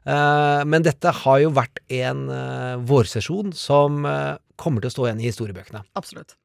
Eh, 0.08 0.62
men 0.64 0.88
dette 0.88 1.12
har 1.20 1.44
jo 1.44 1.52
vært 1.52 1.84
en 1.92 2.24
eh, 2.32 2.80
vårsesjon 2.80 3.52
som 3.52 4.08
eh, 4.08 4.40
kommer 4.56 4.80
til 4.80 4.88
å 4.88 4.96
stå 4.96 5.10
igjen 5.10 5.20
i 5.20 5.28
historiebøkene. 5.28 5.84
Absolutt. 6.00 6.38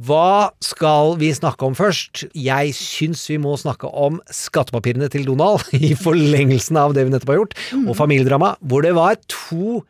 Hva 0.00 0.48
skal 0.64 1.18
vi 1.20 1.28
snakke 1.36 1.68
om 1.68 1.76
først? 1.76 2.24
Jeg 2.32 2.72
syns 2.80 3.28
vi 3.28 3.36
må 3.36 3.52
snakke 3.60 3.92
om 3.92 4.22
skattepapirene 4.32 5.12
til 5.12 5.28
Donald, 5.28 5.68
i 5.76 5.92
forlengelsen 5.92 6.80
av 6.80 6.96
det 6.96 7.04
vi 7.04 7.12
nettopp 7.12 7.36
har 7.36 7.44
gjort, 7.44 7.58
og 7.84 7.98
familiedrama, 8.00 8.56
hvor 8.64 8.88
det 8.88 8.96
var 8.96 9.20
to 9.28 9.82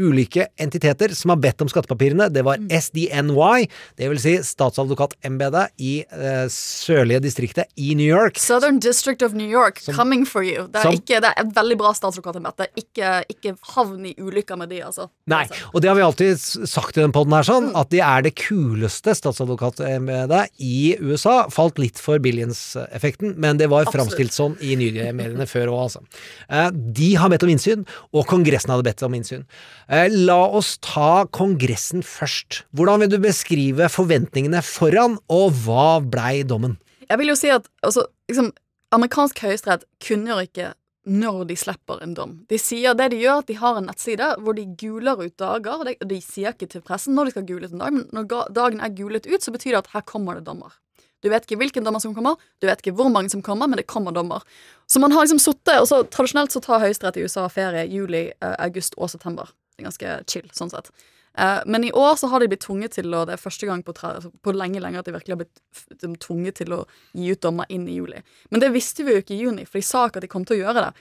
ulike 0.00 0.46
entiteter 0.60 1.12
som 1.14 1.30
har 1.34 1.40
bedt 1.42 1.60
om 1.62 1.68
skattepapirene. 1.68 2.30
Det 2.32 2.42
var 2.46 2.56
SDNY, 2.72 3.66
det 4.00 4.08
vil 4.08 4.20
si 4.22 4.36
statsadvokatembetet 4.42 5.74
i 5.84 5.92
eh, 6.08 6.46
sørlige 6.52 7.20
distriktet 7.26 7.68
i 7.76 7.92
New 7.98 8.06
York. 8.08 8.38
Southern 8.40 8.78
District 8.82 9.22
of 9.22 9.34
New 9.36 9.48
York, 9.48 9.82
coming 9.94 10.24
for 10.28 10.42
you. 10.42 10.66
Det 10.72 10.80
er, 10.80 10.82
som- 10.88 10.96
ikke, 10.96 11.20
det 11.20 11.30
er 11.32 11.42
et 11.44 11.52
veldig 11.54 11.78
bra 11.78 11.92
statsadvokatembete. 11.92 12.68
Ikke, 12.80 13.12
ikke 13.28 13.54
havn 13.74 14.06
i 14.08 14.14
ulykker 14.18 14.56
med 14.58 14.70
de, 14.72 14.80
altså. 14.86 15.08
Nei, 15.28 15.44
og 15.74 15.82
det 15.84 15.88
har 15.92 15.96
vi 16.00 16.06
alltid 16.06 16.38
sagt 16.68 16.96
i 16.96 17.02
den 17.04 17.12
podden 17.12 17.36
her 17.36 17.46
sånn, 17.46 17.70
at 17.76 17.90
de 17.92 18.00
er 18.00 18.22
det 18.26 18.34
kuleste 18.40 19.14
statsadvokatembetet 19.18 20.48
i 20.64 20.96
USA. 21.00 21.42
Falt 21.52 21.78
litt 21.82 22.00
for 22.00 22.18
Billions-effekten, 22.22 23.36
men 23.40 23.60
det 23.60 23.68
var 23.72 23.84
framstilt 23.92 24.32
sånn 24.34 24.56
i 24.64 24.74
nyhetsmediene 24.80 25.46
før 25.50 25.72
òg, 25.74 25.82
altså. 25.86 26.02
Eh, 26.48 26.70
De 26.72 27.14
har 27.18 27.28
bedt 27.32 27.42
om 27.46 27.52
innsyn, 27.52 27.86
og 28.12 28.26
Kongressen 28.26 28.70
hadde 28.72 28.84
bedt 28.88 29.02
om 29.06 29.14
innsyn. 29.16 29.44
Eh, 29.88 30.08
La 30.10 30.40
oss 30.46 30.76
ta 30.84 31.24
Kongressen 31.34 32.04
først. 32.06 32.62
Hvordan 32.76 33.02
vil 33.02 33.14
du 33.14 33.18
beskrive 33.22 33.88
forventningene 33.90 34.62
foran, 34.62 35.18
og 35.32 35.56
hva 35.64 36.00
blei 36.04 36.42
dommen? 36.46 36.78
Jeg 37.08 37.18
vil 37.20 37.32
jo 37.32 37.38
si 37.38 37.50
at 37.52 37.66
altså, 37.82 38.06
liksom, 38.30 38.52
amerikansk 38.94 39.42
høyesterett 39.44 39.84
kunngjør 40.04 40.46
ikke 40.46 40.70
når 41.02 41.46
de 41.48 41.56
slipper 41.58 42.02
en 42.04 42.14
dom. 42.14 42.34
De 42.50 42.58
sier 42.62 42.94
det 42.94 43.08
de 43.10 43.18
gjør, 43.24 43.40
at 43.42 43.48
de 43.50 43.56
har 43.58 43.78
en 43.78 43.88
nettside 43.90 44.28
hvor 44.38 44.54
de 44.54 44.68
guler 44.78 45.18
ut 45.18 45.34
dager. 45.40 45.82
og 45.82 46.06
De, 46.08 46.20
sier 46.22 46.54
ikke 46.54 46.70
til 46.70 46.84
pressen 46.86 47.16
når 47.18 47.28
de 47.28 47.34
skal 47.34 47.48
gule 47.48 47.66
ut 47.66 47.74
en 47.74 47.82
dag, 47.82 47.96
men 47.96 48.06
når 48.14 48.52
dagen 48.54 48.80
er 48.80 48.94
gulet 48.94 49.26
ut, 49.26 49.42
så 49.42 49.54
betyr 49.54 49.74
det 49.74 49.82
at 49.82 49.92
her 49.96 50.06
kommer 50.06 50.38
det 50.38 50.46
dommer. 50.46 50.78
Du 51.22 51.30
vet 51.30 51.44
ikke 51.46 51.58
hvilken 51.60 51.86
dommer 51.86 52.02
som 52.02 52.14
kommer, 52.14 52.38
du 52.62 52.66
vet 52.66 52.80
ikke 52.82 52.94
hvor 52.98 53.10
mange 53.10 53.30
som 53.30 53.42
kommer, 53.46 53.68
men 53.70 53.78
det 53.78 53.86
kommer 53.90 54.14
dommer. 54.14 54.42
Så 54.90 55.02
man 55.02 55.14
har 55.14 55.26
liksom 55.26 55.42
sittet 55.42 55.78
og 55.78 55.86
så 55.90 56.02
Tradisjonelt 56.10 56.54
så 56.54 56.62
tar 56.62 56.82
Høyesterett 56.82 57.18
i 57.18 57.26
USA 57.26 57.46
ferie 57.50 57.84
juli, 57.90 58.24
eh, 58.34 58.56
august 58.58 58.98
og 58.98 59.10
september. 59.10 59.50
Det 59.72 59.82
er 59.82 59.88
ganske 59.88 60.14
chill, 60.30 60.48
sånn 60.54 60.72
sett. 60.72 60.90
Eh, 61.38 61.60
men 61.66 61.84
i 61.84 61.92
år 61.96 62.16
så 62.20 62.28
har 62.28 62.40
de 62.40 62.48
blitt 62.52 62.64
tvunget 62.66 62.98
til 62.98 63.14
å 63.16 63.24
Det 63.24 63.32
er 63.32 63.40
første 63.40 63.66
gang 63.66 63.80
på, 63.82 63.94
altså 64.04 64.28
på 64.44 64.52
lenge 64.52 64.82
lenge 64.84 65.00
at 65.00 65.08
de 65.08 65.14
virkelig 65.14 65.32
har 65.32 65.40
blitt 65.40 66.02
de 66.02 66.12
tvunget 66.20 66.60
til 66.60 66.74
å 66.76 66.82
gi 67.16 67.32
ut 67.32 67.40
dommer 67.40 67.70
inn 67.72 67.88
i 67.88 67.96
juli. 67.96 68.20
Men 68.50 68.60
det 68.60 68.72
visste 68.74 69.06
vi 69.06 69.16
jo 69.16 69.22
ikke 69.22 69.36
i 69.36 69.40
juni, 69.46 69.64
for 69.64 69.80
de 69.80 69.86
sa 69.86 70.06
ikke 70.06 70.20
at 70.20 70.26
de 70.26 70.32
kom 70.32 70.44
til 70.44 70.60
å 70.60 70.66
gjøre 70.66 70.84
det. 70.84 70.92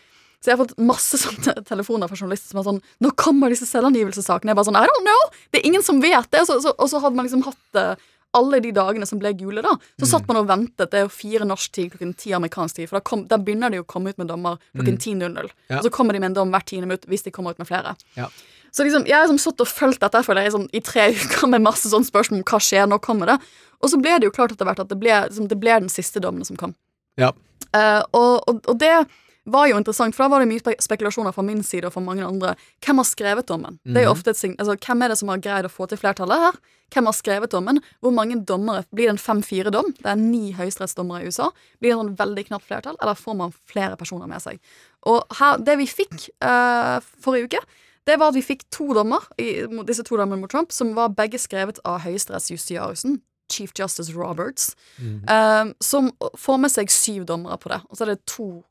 Så 0.41 0.49
jeg 0.49 0.57
har 0.57 0.63
fått 0.63 0.79
masse 0.81 1.19
sånne 1.21 1.65
telefoner 1.67 2.10
fra 2.10 2.17
journalister 2.17 2.53
som 2.53 2.62
er 2.62 2.69
sånn 2.69 2.81
'Nå 3.03 3.12
kommer 3.19 3.51
disse 3.51 3.67
selvangivelsessakene.' 3.69 4.53
Jeg 4.53 4.57
bare 4.57 4.69
sånn 4.71 4.79
'I 4.79 4.88
don't 4.88 5.05
know'. 5.05 5.27
Det 5.51 5.62
er 5.62 5.67
ingen 5.67 5.84
som 5.84 6.01
vet 6.01 6.31
det. 6.31 6.45
Så, 6.47 6.62
så, 6.63 6.73
og 6.77 6.89
så 6.89 7.03
hadde 7.03 7.15
man 7.15 7.27
liksom 7.27 7.43
hatt 7.45 7.77
eh, 7.77 7.95
alle 8.34 8.62
de 8.63 8.71
dagene 8.71 9.05
som 9.05 9.19
ble 9.19 9.34
gule, 9.36 9.62
da. 9.62 9.75
Så 9.99 10.07
satt 10.07 10.27
man 10.29 10.39
og 10.39 10.47
ventet. 10.47 10.88
Det 10.88 11.01
er 11.01 11.03
jo 11.03 11.12
fire 11.12 11.43
norsk 11.47 11.71
tid 11.75 11.91
klokken 11.91 12.13
ti 12.15 12.31
amerikansk 12.31 12.79
tid. 12.79 12.88
For 12.88 13.01
da, 13.01 13.03
kom, 13.03 13.25
da 13.27 13.38
begynner 13.38 13.73
de 13.73 13.81
å 13.81 13.88
komme 13.88 14.13
ut 14.13 14.21
med 14.21 14.31
dommer 14.31 14.55
klokken 14.71 14.97
10.00. 14.97 15.51
Ja. 15.67 15.81
Og 15.81 15.84
så 15.84 15.91
kommer 15.91 16.15
de 16.15 16.23
med 16.23 16.31
en 16.31 16.39
dom 16.39 16.55
hvert 16.55 16.69
tiende 16.71 16.88
minutt 16.88 17.05
hvis 17.12 17.27
de 17.27 17.34
kommer 17.36 17.51
ut 17.51 17.60
med 17.60 17.67
flere. 17.67 17.97
Ja. 18.15 18.29
Så 18.71 18.86
liksom, 18.88 19.05
jeg 19.10 19.17
har 19.17 19.25
liksom 19.27 19.41
satt 19.43 19.63
og 19.63 19.67
fulgt 19.69 20.03
dette 20.03 20.21
føler 20.25 20.47
jeg, 20.47 20.55
sånn, 20.55 20.69
i 20.75 20.84
tre 20.84 21.10
uker 21.15 21.49
med 21.51 21.65
masse 21.65 21.91
sånne 21.91 22.07
spørsmål 22.07 22.41
om 22.41 22.47
hva 22.51 22.62
skjer, 22.63 22.88
nå 22.89 23.01
kommer 23.03 23.34
det? 23.34 23.39
Og 23.81 23.91
så 23.91 23.99
ble 24.01 24.19
det 24.19 24.29
jo 24.29 24.36
klart 24.36 24.53
etter 24.53 24.67
hvert 24.67 24.84
at 24.84 24.91
det 24.91 24.99
ble, 25.01 25.15
liksom, 25.27 25.49
det 25.51 25.57
ble 25.60 25.81
den 25.84 25.91
siste 25.91 26.21
dommen 26.23 26.47
som 26.47 26.60
kom. 26.60 26.75
Ja. 27.19 27.34
Uh, 27.71 28.01
og, 28.17 28.34
og, 28.49 28.63
og 28.67 28.79
det 28.79 28.95
var 29.49 29.67
jo 29.71 29.77
interessant, 29.79 30.13
for 30.15 30.25
da 30.25 30.36
var 30.36 30.43
det 30.43 30.51
mye 30.51 30.75
spekulasjoner 30.84 31.34
fra 31.34 31.43
min 31.45 31.63
side 31.65 31.89
og 31.89 31.95
fra 31.95 32.03
mange 32.03 32.25
andre. 32.25 32.53
Hvem 32.86 33.01
har 33.01 33.07
skrevet 33.10 33.47
dommen? 33.49 33.79
Det 33.84 34.03
er 34.03 34.05
jo 34.05 34.13
ofte 34.13 34.36
et 34.36 34.38
sign 34.38 34.53
altså, 34.62 34.75
Hvem 34.77 35.01
er 35.01 35.12
det 35.12 35.17
som 35.17 35.31
har 35.34 35.41
greid 35.41 35.65
å 35.65 35.71
få 35.71 35.88
til 35.89 35.97
flertallet 35.97 36.45
her? 36.45 36.60
Hvem 36.93 37.07
har 37.10 37.15
skrevet 37.17 37.53
dommen? 37.53 37.79
Hvor 38.03 38.13
mange 38.13 38.38
dommere? 38.45 38.84
Blir 38.93 39.10
det 39.10 39.15
en 39.15 39.23
5-4-dom? 39.23 39.93
Det 39.97 40.12
er 40.13 40.19
ni 40.19 40.51
høyesterettsdommere 40.57 41.23
i 41.23 41.31
USA. 41.31 41.49
Blir 41.79 41.89
det 41.89 41.95
en 41.95 42.03
sånn 42.03 42.17
veldig 42.19 42.45
knapt 42.51 42.67
flertall, 42.67 42.99
eller 43.01 43.17
får 43.17 43.38
man 43.39 43.55
flere 43.71 43.97
personer 43.97 44.29
med 44.29 44.43
seg? 44.43 44.60
Og 45.10 45.23
her, 45.39 45.62
det 45.65 45.79
vi 45.79 45.89
fikk 45.89 46.27
uh, 46.43 46.99
forrige 47.23 47.49
uke, 47.49 47.63
det 48.10 48.18
var 48.18 48.32
at 48.32 48.38
vi 48.38 48.46
fikk 48.46 48.66
to 48.74 48.92
dommer, 48.98 49.26
i, 49.38 49.66
disse 49.88 50.06
to 50.08 50.18
dommene 50.18 50.42
mot 50.42 50.52
Trump, 50.52 50.74
som 50.74 50.96
var 50.98 51.14
begge 51.18 51.40
skrevet 51.42 51.82
av 51.86 52.02
høyesterettsjustitiariusen, 52.06 53.20
Chief 53.52 53.72
Justice 53.76 54.14
Roberts, 54.16 54.76
eh, 55.30 55.72
som 55.84 56.12
får 56.40 56.60
med 56.64 56.72
seg 56.72 56.92
syv 56.94 57.26
dommere 57.28 57.60
på 57.60 57.74
det. 57.74 57.82
Og 57.90 57.98
så 57.98 58.06
er 58.06 58.14
det 58.14 58.22
to 58.26 58.62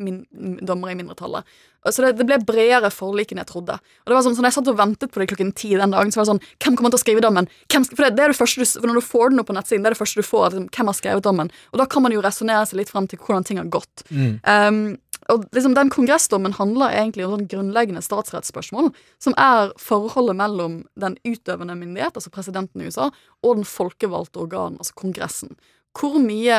min, 0.00 0.24
dommere 0.62 0.92
i 0.92 0.98
mindretallet. 0.98 1.46
Så 1.90 2.02
det, 2.02 2.14
det 2.16 2.24
ble 2.26 2.38
bredere 2.46 2.88
forlik 2.90 3.32
enn 3.32 3.42
jeg 3.42 3.50
trodde. 3.50 3.76
Og 3.76 4.10
det 4.10 4.16
var 4.16 4.24
sånn, 4.24 4.36
så 4.36 4.42
når 4.42 4.50
jeg 4.50 4.56
satt 4.56 4.70
og 4.72 4.78
ventet 4.78 5.12
på 5.12 5.20
det 5.20 5.28
klokken 5.30 5.52
ti 5.56 5.74
den 5.76 5.92
dagen, 5.92 6.10
så 6.10 6.20
var 6.20 6.24
det 6.24 6.32
sånn 6.32 6.42
Hvem 6.64 6.78
kommer 6.78 6.94
til 6.94 6.98
å 6.98 7.02
skrive 7.02 7.24
dommen? 7.24 7.48
Hvem, 7.68 7.84
for 7.90 8.06
det, 8.06 8.14
det 8.16 8.24
er 8.24 8.32
det 8.32 8.38
første 8.38 8.64
du, 8.64 8.70
for 8.72 8.88
Når 8.88 8.98
du 8.98 9.04
får 9.04 9.34
den 9.34 9.42
opp 9.42 9.50
på 9.50 9.56
nettsiden, 9.58 9.84
det 9.84 9.92
er 9.92 9.96
det 9.96 10.00
første 10.00 10.24
du 10.24 10.26
får. 10.26 10.46
Liksom, 10.48 10.68
hvem 10.72 10.90
har 10.90 10.98
skrevet 10.98 11.26
dommen? 11.26 11.52
Og 11.72 11.82
da 11.82 11.88
kan 11.90 12.06
man 12.06 12.16
jo 12.16 12.24
resonnere 12.24 12.64
seg 12.70 12.80
litt 12.80 12.92
frem 12.94 13.08
til 13.10 13.20
hvordan 13.20 13.46
ting 13.46 13.60
har 13.60 13.68
gått. 13.72 14.06
Um, 14.48 14.96
og 15.32 15.44
liksom 15.56 15.74
Den 15.74 15.90
kongressdommen 15.90 16.52
handler 16.52 16.92
egentlig 16.92 17.24
om 17.26 17.36
sånn 17.36 17.48
grunnleggende 17.48 18.02
statsrettsspørsmål, 18.04 18.90
som 19.22 19.36
er 19.40 19.72
forholdet 19.80 20.36
mellom 20.36 20.82
den 21.00 21.16
utøvende 21.24 21.76
myndighet, 21.78 22.18
altså 22.18 22.32
presidenten 22.34 22.82
i 22.82 22.90
USA, 22.90 23.10
og 23.42 23.60
den 23.60 23.68
folkevalgte 23.68 24.42
organen, 24.44 24.76
altså 24.78 24.96
Kongressen. 25.00 25.56
Hvor 25.94 26.18
mye, 26.20 26.58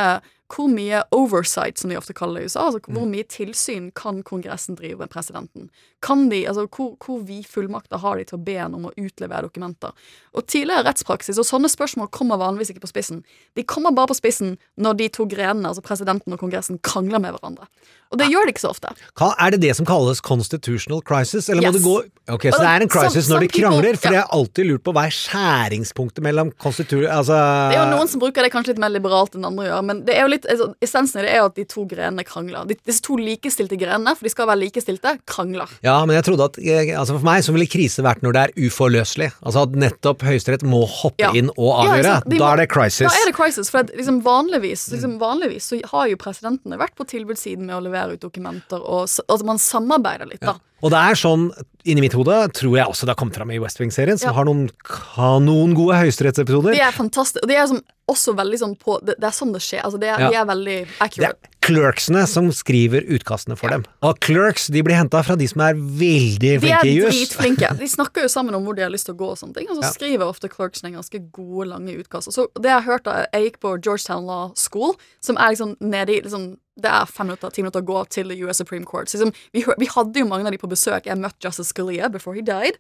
hvor 0.52 0.68
mye 0.70 1.02
oversight, 1.16 1.80
som 1.82 1.90
de 1.90 1.98
ofte 1.98 2.14
kaller 2.14 2.42
det 2.44 2.46
i 2.46 2.50
USA, 2.52 2.68
altså 2.68 2.82
hvor 2.94 3.08
mye 3.10 3.26
tilsyn 3.26 3.88
kan 3.98 4.22
Kongressen 4.28 4.78
drive 4.78 5.00
med 5.02 5.10
presidenten? 5.10 5.70
Kan 6.06 6.28
de, 6.30 6.44
altså 6.48 6.68
Hvor, 6.70 6.94
hvor 7.02 7.24
vid 7.26 7.48
fullmakter 7.50 7.98
har 7.98 8.18
de 8.20 8.26
til 8.30 8.38
å 8.38 8.44
be 8.46 8.58
en 8.62 8.76
om 8.78 8.86
å 8.86 8.94
utlevere 8.94 9.48
dokumenter? 9.48 9.96
Og 10.38 10.46
tidligere 10.46 10.86
rettspraksis, 10.86 11.40
og 11.42 11.48
sånne 11.48 11.72
spørsmål 11.72 12.12
kommer 12.14 12.38
vanligvis 12.38 12.74
ikke 12.76 12.84
på 12.86 12.92
spissen. 12.92 13.24
De 13.58 13.64
kommer 13.64 13.96
bare 13.96 14.12
på 14.14 14.20
spissen 14.20 14.58
når 14.78 15.00
de 15.02 15.10
to 15.10 15.26
grenene, 15.26 15.72
altså 15.72 15.82
presidenten 15.82 16.36
og 16.36 16.40
Kongressen, 16.44 16.78
krangler 16.86 17.24
med 17.24 17.34
hverandre. 17.34 17.66
Og 18.14 18.20
det 18.22 18.30
gjør 18.30 18.46
de 18.46 18.54
ikke 18.54 18.62
så 18.68 18.70
ofte. 18.76 18.92
Hva 19.18 19.32
Er 19.42 19.56
det 19.56 19.62
det 19.64 19.74
som 19.76 19.86
kalles 19.88 20.22
constitutional 20.22 21.02
crisis, 21.02 21.50
eller 21.50 21.66
må 21.66 21.74
Yes. 21.74 21.80
det 21.80 21.84
gå 21.90 21.96
Ok, 22.28 22.42
så 22.50 22.58
det 22.58 22.70
er 22.70 22.82
en 22.82 22.90
crisis 22.90 23.28
når 23.30 23.40
de 23.46 23.48
krangler, 23.54 23.98
for 24.02 24.10
jeg 24.12 24.22
har 24.22 24.30
alltid 24.34 24.66
lurt 24.66 24.82
på 24.82 24.92
hva 24.94 25.04
er 25.06 25.14
skjæringspunktet 25.14 26.24
mellom 26.26 26.50
konstitu... 26.58 27.06
Altså 27.06 27.38
Det 27.70 27.78
er 27.78 27.84
jo 27.84 27.92
noen 27.98 28.10
som 28.10 28.20
bruker 28.20 28.42
det 28.42 28.50
kanskje 28.54 28.74
litt 28.74 28.82
mer 28.82 28.90
liberalt 28.90 29.36
enn 29.38 29.46
andre 29.46 29.68
gjør, 29.68 29.84
men 29.86 30.02
det 30.08 30.16
er 30.16 30.26
jo 30.26 30.32
litt, 30.34 30.35
altså, 30.44 30.68
essensen 30.84 31.22
i 31.22 31.26
det 31.26 31.32
er 31.34 31.42
jo 31.42 31.48
at 31.50 31.56
de 31.58 31.66
to 31.72 31.86
grenene 31.90 32.26
krangler. 32.28 32.66
De, 32.70 32.78
disse 32.88 33.04
to 33.06 33.18
likestilte 33.20 33.78
grenene, 33.80 34.14
for 34.18 34.28
de 34.28 34.32
skal 34.34 34.50
være 34.50 34.62
likestilte, 34.66 35.16
krangler. 35.30 35.72
Ja, 35.86 35.98
men 36.06 36.18
jeg 36.18 36.26
trodde 36.28 36.50
at 36.52 36.60
eh, 36.62 36.92
altså 36.98 37.18
For 37.18 37.26
meg 37.28 37.44
så 37.46 37.56
ville 37.56 37.70
krise 37.70 38.04
vært 38.06 38.24
når 38.26 38.36
det 38.38 38.44
er 38.46 38.68
uforløselig. 38.68 39.32
Altså 39.46 39.64
at 39.66 39.76
nettopp 39.86 40.26
Høyesterett 40.28 40.66
må 40.68 40.84
hoppe 40.90 41.24
Ja. 41.24 41.32
inn 41.38 41.50
og 41.56 41.72
avgjøre. 41.86 42.04
Ja? 42.04 42.20
De 42.26 42.40
da 42.42 42.52
er 42.54 42.64
det 42.64 42.70
crisis. 42.74 43.08
Da 43.08 43.24
er 43.24 43.32
det 43.32 43.36
crisis, 43.38 43.72
for 43.72 43.86
at, 43.86 43.92
liksom, 43.96 44.22
vanligvis, 44.26 44.88
liksom, 44.92 45.18
vanligvis 45.22 45.72
så 45.72 45.80
har 45.94 46.08
jo 46.12 46.20
presidentene 46.22 46.78
vært 46.82 46.96
på 47.00 47.08
tilbudssiden 47.10 47.66
med 47.66 47.78
å 47.78 47.84
levere 47.88 48.18
ut 48.18 48.24
dokumenter, 48.26 48.82
og 48.84 49.06
at 49.08 49.20
altså, 49.28 49.46
man 49.48 49.62
samarbeider 49.62 50.30
litt, 50.30 50.42
da. 50.44 50.58
Og 50.84 50.92
det 50.92 51.00
er 51.00 51.16
sånn, 51.18 51.50
inni 51.88 52.02
mitt 52.04 52.14
hode, 52.14 52.36
tror 52.54 52.76
jeg 52.78 52.86
også 52.86 53.06
det 53.08 53.14
har 53.16 53.20
kommet 53.22 53.36
fram 53.38 53.52
i 53.52 53.60
West 53.60 53.80
Wing-serien, 53.80 54.18
som 54.20 54.30
Ja. 54.30 54.34
har 54.36 54.46
noen 54.46 54.70
kanongode 54.84 55.96
høyesterettsepisoder. 56.02 56.74
Det 56.76 56.82
er 56.82 56.92
fantastisk. 56.92 57.42
og 57.44 57.50
det 57.50 57.58
er 57.58 57.68
som, 57.68 57.82
også 58.12 58.36
veldig 58.38 58.60
sånn 58.60 58.76
på 58.78 59.00
Det, 59.04 59.16
det 59.20 59.26
er 59.26 59.34
sånn 59.34 59.54
det 59.54 59.62
skjer. 59.66 59.82
Altså, 59.84 60.00
det 60.00 60.10
er, 60.10 60.20
Ja. 60.20 60.30
De 60.30 60.36
er 60.36 60.46
veldig 60.46 60.88
accurate. 61.00 61.38
er 61.46 61.55
clerksene 61.66 62.24
som 62.30 62.48
skriver 62.54 63.04
utkastene 63.16 63.58
for 63.60 63.74
dem. 63.74 63.84
Og 64.06 64.20
clerks 64.24 64.68
de 64.74 64.84
blir 64.86 64.96
henta 65.00 65.22
fra 65.26 65.36
de 65.40 65.48
som 65.50 65.64
er 65.66 65.74
veldig 65.76 66.40
De 66.40 66.52
er 66.56 66.60
flinke 66.64 66.90
i 66.90 66.96
jus. 67.00 67.10
dritflinke. 67.16 67.72
De 67.80 67.88
snakker 67.98 68.26
jo 68.28 68.32
sammen 68.32 68.56
om 68.58 68.64
hvor 68.68 68.78
de 68.78 68.86
har 68.86 68.94
lyst 68.94 69.10
til 69.10 69.16
å 69.16 69.20
gå, 69.24 69.32
og 69.34 69.40
sånne 69.42 69.58
ting 69.58 69.70
Og 69.72 69.80
så 69.80 69.86
Ja. 69.88 69.94
skriver 69.96 70.26
ofte 70.30 70.50
clerksene 70.52 70.94
ganske 70.94 71.20
gode, 71.36 71.70
lange 71.74 71.96
utkast. 71.98 72.30
Og 72.30 72.36
så 72.38 72.48
det 72.62 72.70
jeg 72.72 72.86
hørte, 72.88 73.16
Jeg 73.34 73.50
gikk 73.50 73.60
på 73.66 73.74
Georgetown 73.82 74.26
Law 74.30 74.54
School, 74.56 74.94
som 75.22 75.38
er 75.38 75.52
liksom 75.56 75.76
nede 75.82 76.14
i 76.16 76.22
liksom, 76.22 76.58
Det 76.78 76.92
er 76.92 77.06
fem 77.08 77.28
minutter, 77.28 77.50
ti 77.56 77.62
minutter 77.64 77.82
å 77.82 77.88
gå 77.88 78.00
til 78.10 78.32
US 78.46 78.58
Supreme 78.62 78.86
Court. 78.86 79.08
Så 79.08 79.18
liksom, 79.18 79.34
vi, 79.56 79.64
vi 79.80 79.86
hadde 79.96 80.20
jo 80.20 80.26
mange 80.28 80.46
av 80.46 80.52
de 80.52 80.58
på 80.62 80.68
besøk. 80.70 81.06
Jeg 81.08 81.18
møtte 81.18 81.40
Justice 81.44 81.72
Scalia 81.72 82.10
before 82.12 82.36
he 82.36 82.42
died. 82.44 82.76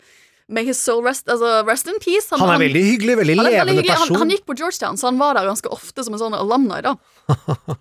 May 0.47 0.63
his 0.67 0.77
soul 0.77 1.01
rest, 1.01 1.25
altså, 1.31 1.63
rest 1.65 1.87
in 1.87 1.95
peace. 2.03 2.27
Han 2.29 2.51
er 2.53 2.59
veldig 2.61 2.81
hyggelig, 2.85 3.15
veldig 3.17 3.37
han 3.39 3.45
er 3.47 3.49
veldig 3.49 3.55
levende 3.65 3.81
hyggelig. 3.81 3.95
person. 3.95 4.15
Han, 4.19 4.19
han 4.27 4.33
gikk 4.35 4.43
på 4.45 4.55
Georgetown, 4.59 4.97
så 4.99 5.07
han 5.09 5.17
var 5.17 5.33
der 5.39 5.47
ganske 5.47 5.71
ofte 5.73 6.03
som 6.05 6.13
en 6.13 6.21
sånn 6.21 6.35
alumni, 6.37 6.81
da. 6.85 6.91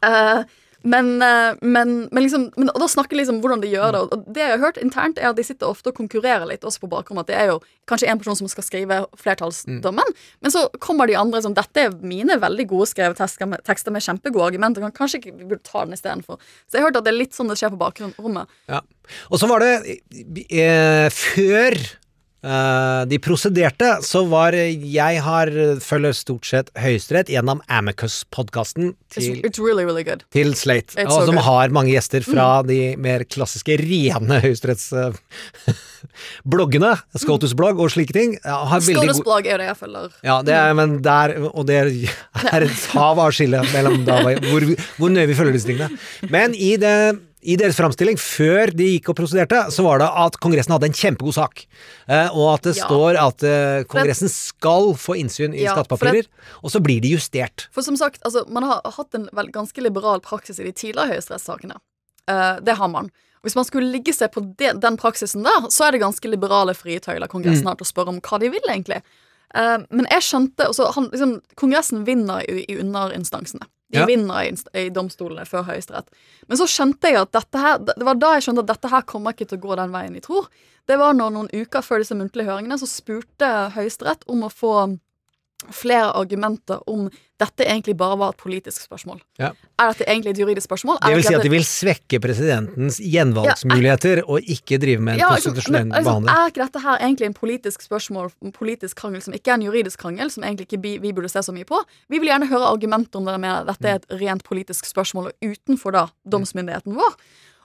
Eh, 0.09 0.45
men, 0.85 1.07
eh, 1.25 1.55
men, 1.65 1.93
men 2.13 2.23
liksom 2.27 2.51
men, 2.61 2.69
Og 2.75 2.81
da 2.83 2.87
snakker 2.93 3.17
liksom 3.17 3.39
hvordan 3.41 3.63
de 3.63 3.71
gjør 3.73 3.93
det. 3.97 4.01
Og 4.13 4.27
det 4.37 4.43
jeg 4.45 4.53
har 4.53 4.61
hørt 4.67 4.81
internt, 4.83 5.19
er 5.19 5.31
at 5.31 5.39
de 5.39 5.45
sitter 5.47 5.67
ofte 5.71 5.89
og 5.89 5.97
konkurrerer 5.97 6.45
litt, 6.51 6.61
også 6.69 6.83
på 6.85 6.91
bakrommet. 6.93 7.25
At 7.25 7.33
det 7.33 7.39
er 7.41 7.51
jo 7.55 7.57
kanskje 7.89 8.11
en 8.13 8.21
person 8.21 8.37
som 8.37 8.49
skal 8.53 8.67
skrive 8.67 8.99
flertallsdommen, 9.21 10.13
men 10.45 10.53
så 10.55 10.67
kommer 10.85 11.09
de 11.09 11.17
andre 11.21 11.41
som 11.45 11.55
Dette 11.57 11.87
er 11.87 11.97
mine 12.05 12.37
veldig 12.41 12.67
gode 12.71 12.89
skrevet 12.93 13.17
tekster 13.21 13.49
med, 13.49 13.65
tekster 13.65 13.93
med 13.97 14.05
kjempegode 14.05 14.51
argumenter. 14.53 14.85
Kan- 14.85 14.97
Kanskje 15.05 15.21
ikke 15.23 15.35
vi 15.39 15.49
burde 15.51 15.65
ta 15.65 15.85
den 15.85 15.97
istedenfor. 15.97 16.39
Så 16.69 16.77
jeg 16.79 16.83
har 16.85 16.91
hørt 16.91 17.01
at 17.01 17.05
det 17.09 17.13
er 17.15 17.21
litt 17.23 17.35
sånn 17.37 17.49
det 17.49 17.59
skjer 17.61 17.73
på 17.75 17.81
bakrommet. 17.81 18.49
Ja. 18.69 18.81
Og 19.31 19.41
så 19.41 19.49
var 19.51 19.61
det 19.65 19.73
eh, 20.51 21.09
Før 21.13 21.77
de 23.09 23.17
prosederte, 23.25 23.89
så 24.05 24.21
var 24.29 24.53
Jeg 24.53 25.21
har 25.25 25.49
følger 25.81 26.13
stort 26.17 26.45
sett 26.49 26.69
Høyesterett 26.77 27.29
gjennom 27.33 27.63
Amicus-podkasten 27.73 28.93
til, 29.15 29.41
really, 29.63 29.85
really 29.87 30.05
til 30.05 30.55
Slate, 30.59 30.95
It's 30.99 31.07
og 31.07 31.13
so 31.13 31.21
som 31.31 31.35
good. 31.35 31.41
Mm. 31.41 31.49
har 31.49 31.69
mange 31.77 31.93
gjester 31.95 32.23
fra 32.27 32.49
de 32.67 32.97
mer 33.01 33.21
klassiske, 33.25 33.77
rene 33.81 34.41
høyesterettsbloggene. 34.45 36.93
Scotus-blogg 37.23 37.77
og 37.81 37.89
slike 37.95 38.15
ting. 38.17 38.31
Skådesblogg 38.45 39.45
er 39.49 39.53
jo 39.57 39.61
det 39.63 39.69
jeg 39.71 39.79
følger. 39.81 40.09
Ja, 40.27 40.37
det 40.45 40.55
er, 40.59 40.71
men 40.77 40.89
der, 41.05 41.29
og 41.53 41.63
det 41.71 41.77
er 41.81 41.87
et 42.67 42.83
hav 42.95 43.17
av 43.23 43.31
skille 43.37 43.59
mellom 43.73 43.95
da, 44.09 44.17
hvor, 44.51 44.63
hvor 44.99 45.09
nøye 45.13 45.29
vi 45.31 45.39
følger 45.39 45.55
disse 45.57 45.69
tingene. 45.71 45.89
Men 46.33 46.49
i 46.55 46.77
det 46.81 46.97
I 47.45 47.57
deres 47.61 47.77
framstilling 47.77 48.17
før 48.21 48.71
de 48.73 48.87
gikk 48.95 49.11
og 49.13 49.17
prosederte, 49.19 49.59
så 49.75 49.85
var 49.85 50.01
det 50.01 50.09
at 50.25 50.39
Kongressen 50.41 50.73
hadde 50.73 50.89
en 50.89 50.97
kjempegod 50.97 51.37
sak. 51.37 51.67
Eh, 52.09 52.29
og 52.33 52.55
at 52.55 52.63
det 52.71 52.77
Ja. 52.79 52.87
står 52.87 53.19
at 53.21 53.45
eh, 53.45 53.85
Kongressen 53.91 54.31
skal 54.33 54.95
få 54.97 55.17
innsyn 55.21 55.53
i 55.55 55.63
Ja, 55.67 55.75
skattepapirer, 55.77 56.27
og 56.63 56.71
så 56.73 56.81
blir 56.81 57.03
de 57.05 57.13
justert. 57.15 57.67
For 57.71 57.83
som 57.83 57.97
sagt, 58.01 58.23
altså, 58.25 58.47
man 58.49 58.63
har 58.65 58.81
hatt 58.85 59.15
en 59.15 59.29
vel, 59.33 59.51
ganske 59.53 59.77
liberal 59.85 60.21
praksis 60.25 60.59
i 60.59 60.65
de 60.65 60.73
tidligere 60.73 61.13
høyesterettssakene. 61.13 61.77
Eh, 62.29 62.61
det 62.65 62.77
har 62.81 62.89
man. 62.89 63.11
Hvis 63.45 63.55
man 63.57 63.67
skulle 63.69 63.93
ligge 63.93 64.15
seg 64.17 64.33
på 64.33 64.41
det, 64.57 64.81
den 64.81 64.97
praksisen 64.97 65.45
der, 65.45 65.69
så 65.69 65.85
er 65.89 65.93
det 65.93 66.01
ganske 66.01 66.25
liberale 66.33 66.73
frie 66.75 66.99
tøyler 66.99 67.29
Kongressen 67.29 67.67
har 67.69 67.77
til 67.77 67.85
å 67.85 67.93
spørre 67.93 68.09
om 68.15 68.21
hva 68.25 68.41
de 68.41 68.49
vil, 68.49 68.65
egentlig. 68.71 69.03
Eh, 69.55 69.79
men 69.91 70.07
jeg 70.11 70.25
skjønte 70.25 70.71
han, 70.97 71.11
liksom, 71.13 71.43
Kongressen 71.61 72.07
vinner 72.09 72.41
i, 72.49 72.65
i 72.69 72.79
underinstansene. 72.81 73.69
De 73.95 74.01
Ja. 74.03 74.07
vinner 74.11 74.43
i, 74.49 74.53
i 74.83 74.89
domstolene 74.91 75.47
før 75.47 75.65
Høyesterett. 75.71 76.09
Men 76.51 76.59
så 76.61 76.67
skjønte 76.69 77.13
jeg 77.13 77.21
at 77.23 77.33
dette 77.37 77.61
her 77.63 77.79
Det 77.79 78.05
var 78.05 78.19
da 78.19 78.33
jeg 78.35 78.49
skjønte 78.49 78.65
at 78.67 78.73
dette 78.75 78.91
her 78.93 79.03
kommer 79.07 79.33
ikke 79.37 79.47
til 79.49 79.59
å 79.61 79.65
gå 79.69 79.77
den 79.79 79.95
veien 79.95 80.15
jeg 80.19 80.27
tror. 80.27 80.49
Det 80.87 80.99
var 81.01 81.15
når 81.17 81.31
noen 81.33 81.49
uker 81.55 81.81
før 81.87 82.03
disse 82.03 82.17
muntlige 82.19 82.51
høringene 82.51 82.77
så 82.81 82.89
spurte 82.91 83.49
Høyesterett 83.77 84.27
om 84.29 84.43
å 84.45 84.51
få 84.53 84.75
flere 85.73 86.13
argumenter 86.13 86.83
om 86.91 87.07
dette 87.41 87.65
egentlig 87.67 87.97
bare 87.99 88.17
var 88.21 88.35
et 88.35 88.41
politisk 88.41 88.85
spørsmål. 88.85 89.19
Ja. 89.41 89.51
Er 89.81 89.91
dette 89.91 90.07
egentlig 90.07 90.35
et 90.35 90.41
juridisk 90.43 90.69
spørsmål? 90.69 90.99
Det 91.03 91.17
vil 91.17 91.27
si 91.27 91.35
at 91.35 91.45
de 91.47 91.53
vil 91.53 91.67
svekke 91.67 92.21
presidentens 92.23 93.01
gjenvalgsmuligheter, 93.03 94.23
og 94.29 94.51
ikke 94.55 94.79
drive 94.83 95.03
med 95.03 95.17
en 95.17 95.23
Ja, 95.23 95.31
liksom, 95.35 95.55
konstitusjonell 95.55 95.89
liksom, 95.91 96.05
behandling. 96.05 96.35
Er 96.35 96.53
ikke 96.53 96.63
dette 96.63 96.83
her 96.85 97.05
egentlig 97.09 97.31
en 97.31 97.39
politisk 97.39 97.87
spørsmål, 97.87 98.33
en 98.45 98.55
politisk 98.55 99.01
krangel, 99.03 99.23
som 99.25 99.37
ikke 99.37 99.51
er 99.51 99.59
en 99.59 99.67
juridisk 99.67 100.01
krangel, 100.01 100.31
som 100.31 100.47
egentlig 100.47 100.69
ikke 100.69 100.83
vi, 100.83 100.97
vi 101.03 101.15
burde 101.17 101.33
se 101.33 101.43
så 101.43 101.55
mye 101.55 101.69
på? 101.69 101.81
Vi 102.09 102.21
vil 102.23 102.31
gjerne 102.31 102.51
høre 102.51 102.71
argumenter 102.71 103.21
om 103.21 103.31
dere 103.31 103.43
mener 103.43 103.65
at 103.65 103.73
dette 103.73 103.91
er 103.91 104.03
et 104.03 104.21
rent 104.23 104.45
politisk 104.47 104.87
spørsmål, 104.91 105.33
og 105.33 105.55
utenfor 105.55 105.97
da 105.97 106.07
domsmyndigheten 106.25 106.95
vår. 106.99 107.17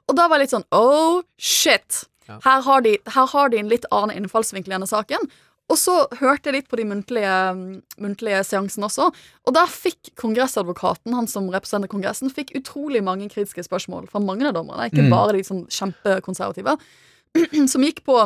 Og 0.09 0.17
da 0.17 0.25
var 0.25 0.39
jeg 0.39 0.47
litt 0.47 0.55
sånn 0.57 0.69
oh 0.73 1.21
shit! 1.38 2.05
Her, 2.29 2.62
har 2.62 2.83
de, 2.85 2.97
her 3.09 3.25
har 3.31 3.49
de 3.49 3.57
en 3.57 3.69
litt 3.71 3.88
annen 3.89 4.19
innfallsvinkel 4.19 4.69
i 4.69 4.75
denne 4.75 4.89
saken. 4.89 5.23
Og 5.69 5.77
så 5.77 5.95
hørte 6.17 6.49
jeg 6.49 6.55
litt 6.58 6.69
på 6.69 6.79
de 6.79 6.88
muntlige, 6.89 7.34
muntlige 8.01 8.41
seansene 8.47 8.88
også, 8.89 9.10
og 9.45 9.55
der 9.55 9.69
fikk 9.69 10.12
kongressadvokaten, 10.19 11.13
han 11.13 11.29
som 11.29 11.49
representerer 11.53 11.91
Kongressen, 11.91 12.34
fikk 12.34 12.55
utrolig 12.58 13.03
mange 13.05 13.29
kritiske 13.29 13.67
spørsmål 13.67 14.10
fra 14.10 14.21
mange 14.23 14.47
av 14.49 14.55
dommerne, 14.58 14.89
ikke 14.89 15.10
bare 15.12 15.38
de 15.38 15.45
sånn 15.45 15.67
kjempekonservative, 15.69 16.77
som 17.71 17.86
gikk 17.86 18.01
på 18.08 18.17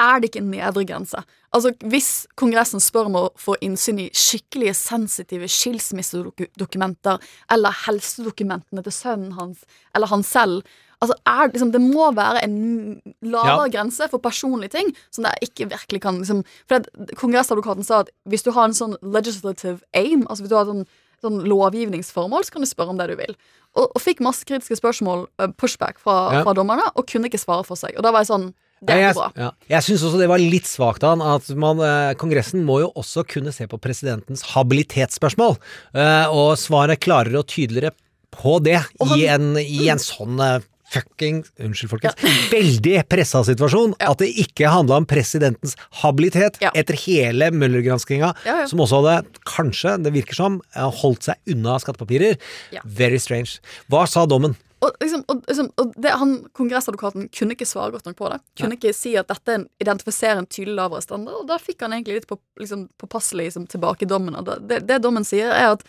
er 0.00 0.20
det 0.20 0.28
ikke 0.28 0.42
en 0.42 0.50
nedre 0.52 0.84
grense? 0.86 1.20
Altså, 1.52 1.72
Hvis 1.88 2.26
Kongressen 2.38 2.82
spør 2.82 3.08
om 3.08 3.18
å 3.18 3.24
få 3.40 3.56
innsyn 3.64 4.02
i 4.04 4.10
skikkelige 4.12 4.74
sensitive 4.76 5.48
skilsmissedokumenter 5.50 7.22
eller 7.52 7.76
helsedokumentene 7.86 8.84
til 8.84 8.94
sønnen 8.94 9.32
hans 9.38 9.64
eller 9.96 10.12
han 10.12 10.24
selv 10.26 10.62
Altså, 11.02 11.16
er, 11.26 11.48
liksom, 11.50 11.72
Det 11.74 11.80
må 11.82 12.12
være 12.14 12.44
en 12.46 13.00
lavere 13.26 13.66
Ja. 13.66 13.72
grense 13.74 14.06
for 14.08 14.22
personlige 14.22 14.70
ting 14.76 14.92
som 15.10 15.24
det 15.26 15.32
ikke 15.42 15.66
virkelig 15.72 16.00
kan 16.04 16.20
liksom, 16.22 16.44
For 16.68 16.78
det, 16.78 17.16
Kongressadvokaten 17.18 17.84
sa 17.84 18.00
at 18.04 18.10
hvis 18.28 18.44
du 18.46 18.52
har 18.54 18.68
en 18.70 18.76
sånn 18.78 18.94
legislative 19.02 19.80
aim, 19.98 20.22
altså 20.30 20.44
hvis 20.46 20.52
du 20.52 20.56
har 20.60 20.64
sånn, 20.70 20.86
sånn 21.22 21.42
lovgivningsformål, 21.46 22.44
så 22.46 22.52
kan 22.52 22.62
du 22.62 22.66
spørre 22.70 22.90
om 22.94 22.98
det 22.98 23.08
du 23.10 23.16
vil. 23.18 23.34
Og, 23.74 23.90
og 23.94 24.00
fikk 24.02 24.20
masse 24.24 24.44
kritiske 24.44 24.76
spørsmål, 24.80 25.26
eh, 25.40 25.52
pushback, 25.58 25.98
fra, 26.02 26.16
Ja. 26.34 26.42
fra 26.44 26.52
dommerne, 26.54 26.82
og 26.96 27.06
kunne 27.06 27.26
ikke 27.30 27.38
svare 27.40 27.64
for 27.66 27.76
seg. 27.76 27.94
Og 27.96 28.02
da 28.02 28.10
var 28.12 28.20
jeg 28.24 28.30
sånn 28.32 28.52
Det 28.84 28.96
er 28.96 28.98
Ja, 28.98 29.12
bra. 29.14 29.30
jeg, 29.36 29.44
ja. 29.44 29.50
jeg 29.78 29.82
syns 29.86 30.02
også 30.02 30.18
det 30.18 30.28
var 30.28 30.38
litt 30.42 30.64
svakt 30.66 31.04
av 31.04 31.16
han 31.16 31.22
at 31.36 31.48
man, 31.54 31.78
eh, 31.78 32.14
Kongressen 32.18 32.64
må 32.66 32.80
jo 32.80 32.90
også 32.96 33.22
kunne 33.24 33.52
se 33.54 33.64
på 33.70 33.78
presidentens 33.78 34.42
habilitetsspørsmål, 34.42 35.56
eh, 35.94 36.26
og 36.28 36.56
svaret 36.58 36.98
klarere 36.98 37.38
og 37.38 37.46
tydeligere 37.46 37.92
på 38.32 38.60
det 38.60 38.80
Og 39.00 39.16
i, 39.16 39.26
han- 39.26 39.56
en, 39.56 39.56
i 39.62 39.88
en 39.88 39.98
sånn 39.98 40.40
eh, 40.40 40.60
fucking 40.92 41.42
Unnskyld, 41.62 41.90
folkens. 41.90 42.14
Veldig 42.52 42.96
pressa 43.10 43.42
situasjon. 43.46 43.94
Ja. 44.00 44.12
At 44.12 44.22
det 44.22 44.30
ikke 44.42 44.70
handla 44.72 45.00
om 45.02 45.06
presidentens 45.08 45.76
habilitet 46.02 46.58
Ja. 46.62 46.70
etter 46.74 46.94
hele 47.06 47.50
Møller-granskinga, 47.50 48.34
Ja, 48.46 48.58
ja. 48.62 48.66
som 48.66 48.78
også 48.80 49.02
hadde, 49.02 49.26
kanskje, 49.48 49.96
det 50.02 50.12
virker 50.12 50.34
som, 50.34 50.60
eh, 50.76 50.90
holdt 51.02 51.22
seg 51.22 51.36
unna 51.48 51.78
skattepapirer. 51.78 52.38
Ja. 52.72 52.80
Very 52.84 53.18
strange. 53.18 53.60
Hva 53.90 54.06
sa 54.08 54.26
dommen? 54.26 54.56
Og, 54.82 54.90
liksom, 55.00 55.22
og, 55.30 55.44
liksom, 55.46 55.68
og 55.78 55.92
det, 55.94 56.10
han, 56.10 56.32
Kongressadvokaten 56.58 57.28
kunne 57.30 57.54
ikke 57.54 57.68
svare 57.70 57.92
godt 57.94 58.04
nok 58.08 58.16
på 58.18 58.30
det. 58.32 58.40
Kunne 58.58 58.74
ikke 58.74 58.90
si 58.92 59.14
at 59.16 59.28
dette 59.30 59.54
er 59.54 59.66
identifiserer 59.80 60.38
en 60.42 60.46
tydelig 60.50 60.74
lavere 60.74 61.02
standard. 61.04 61.36
Og 61.42 61.46
da 61.46 61.58
fikk 61.62 61.84
han 61.86 61.92
egentlig 61.92 62.14
litt 62.18 62.26
på, 62.26 62.38
liksom, 62.58 62.88
påpasselig 62.98 63.46
liksom, 63.52 63.68
tilbake 63.70 64.02
i 64.02 64.10
dommen. 64.10 64.34
Det, 64.44 64.58
det, 64.66 64.80
det 64.88 64.98
dommen 65.04 65.24
sier, 65.24 65.54
er 65.54 65.76
at 65.76 65.84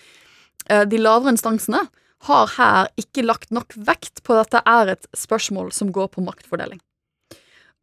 eh, 0.70 0.84
de 0.86 0.98
lavere 1.02 1.34
instansene 1.34 1.82
har 2.28 2.52
her 2.58 2.90
ikke 3.00 3.26
lagt 3.26 3.52
nok 3.52 3.74
vekt 3.76 4.24
på 4.24 4.36
at 4.40 4.52
dette 4.54 4.64
er 4.70 4.94
et 4.96 5.08
spørsmål 5.18 5.72
som 5.76 5.92
går 5.96 6.12
på 6.16 6.24
maktfordeling. 6.24 6.80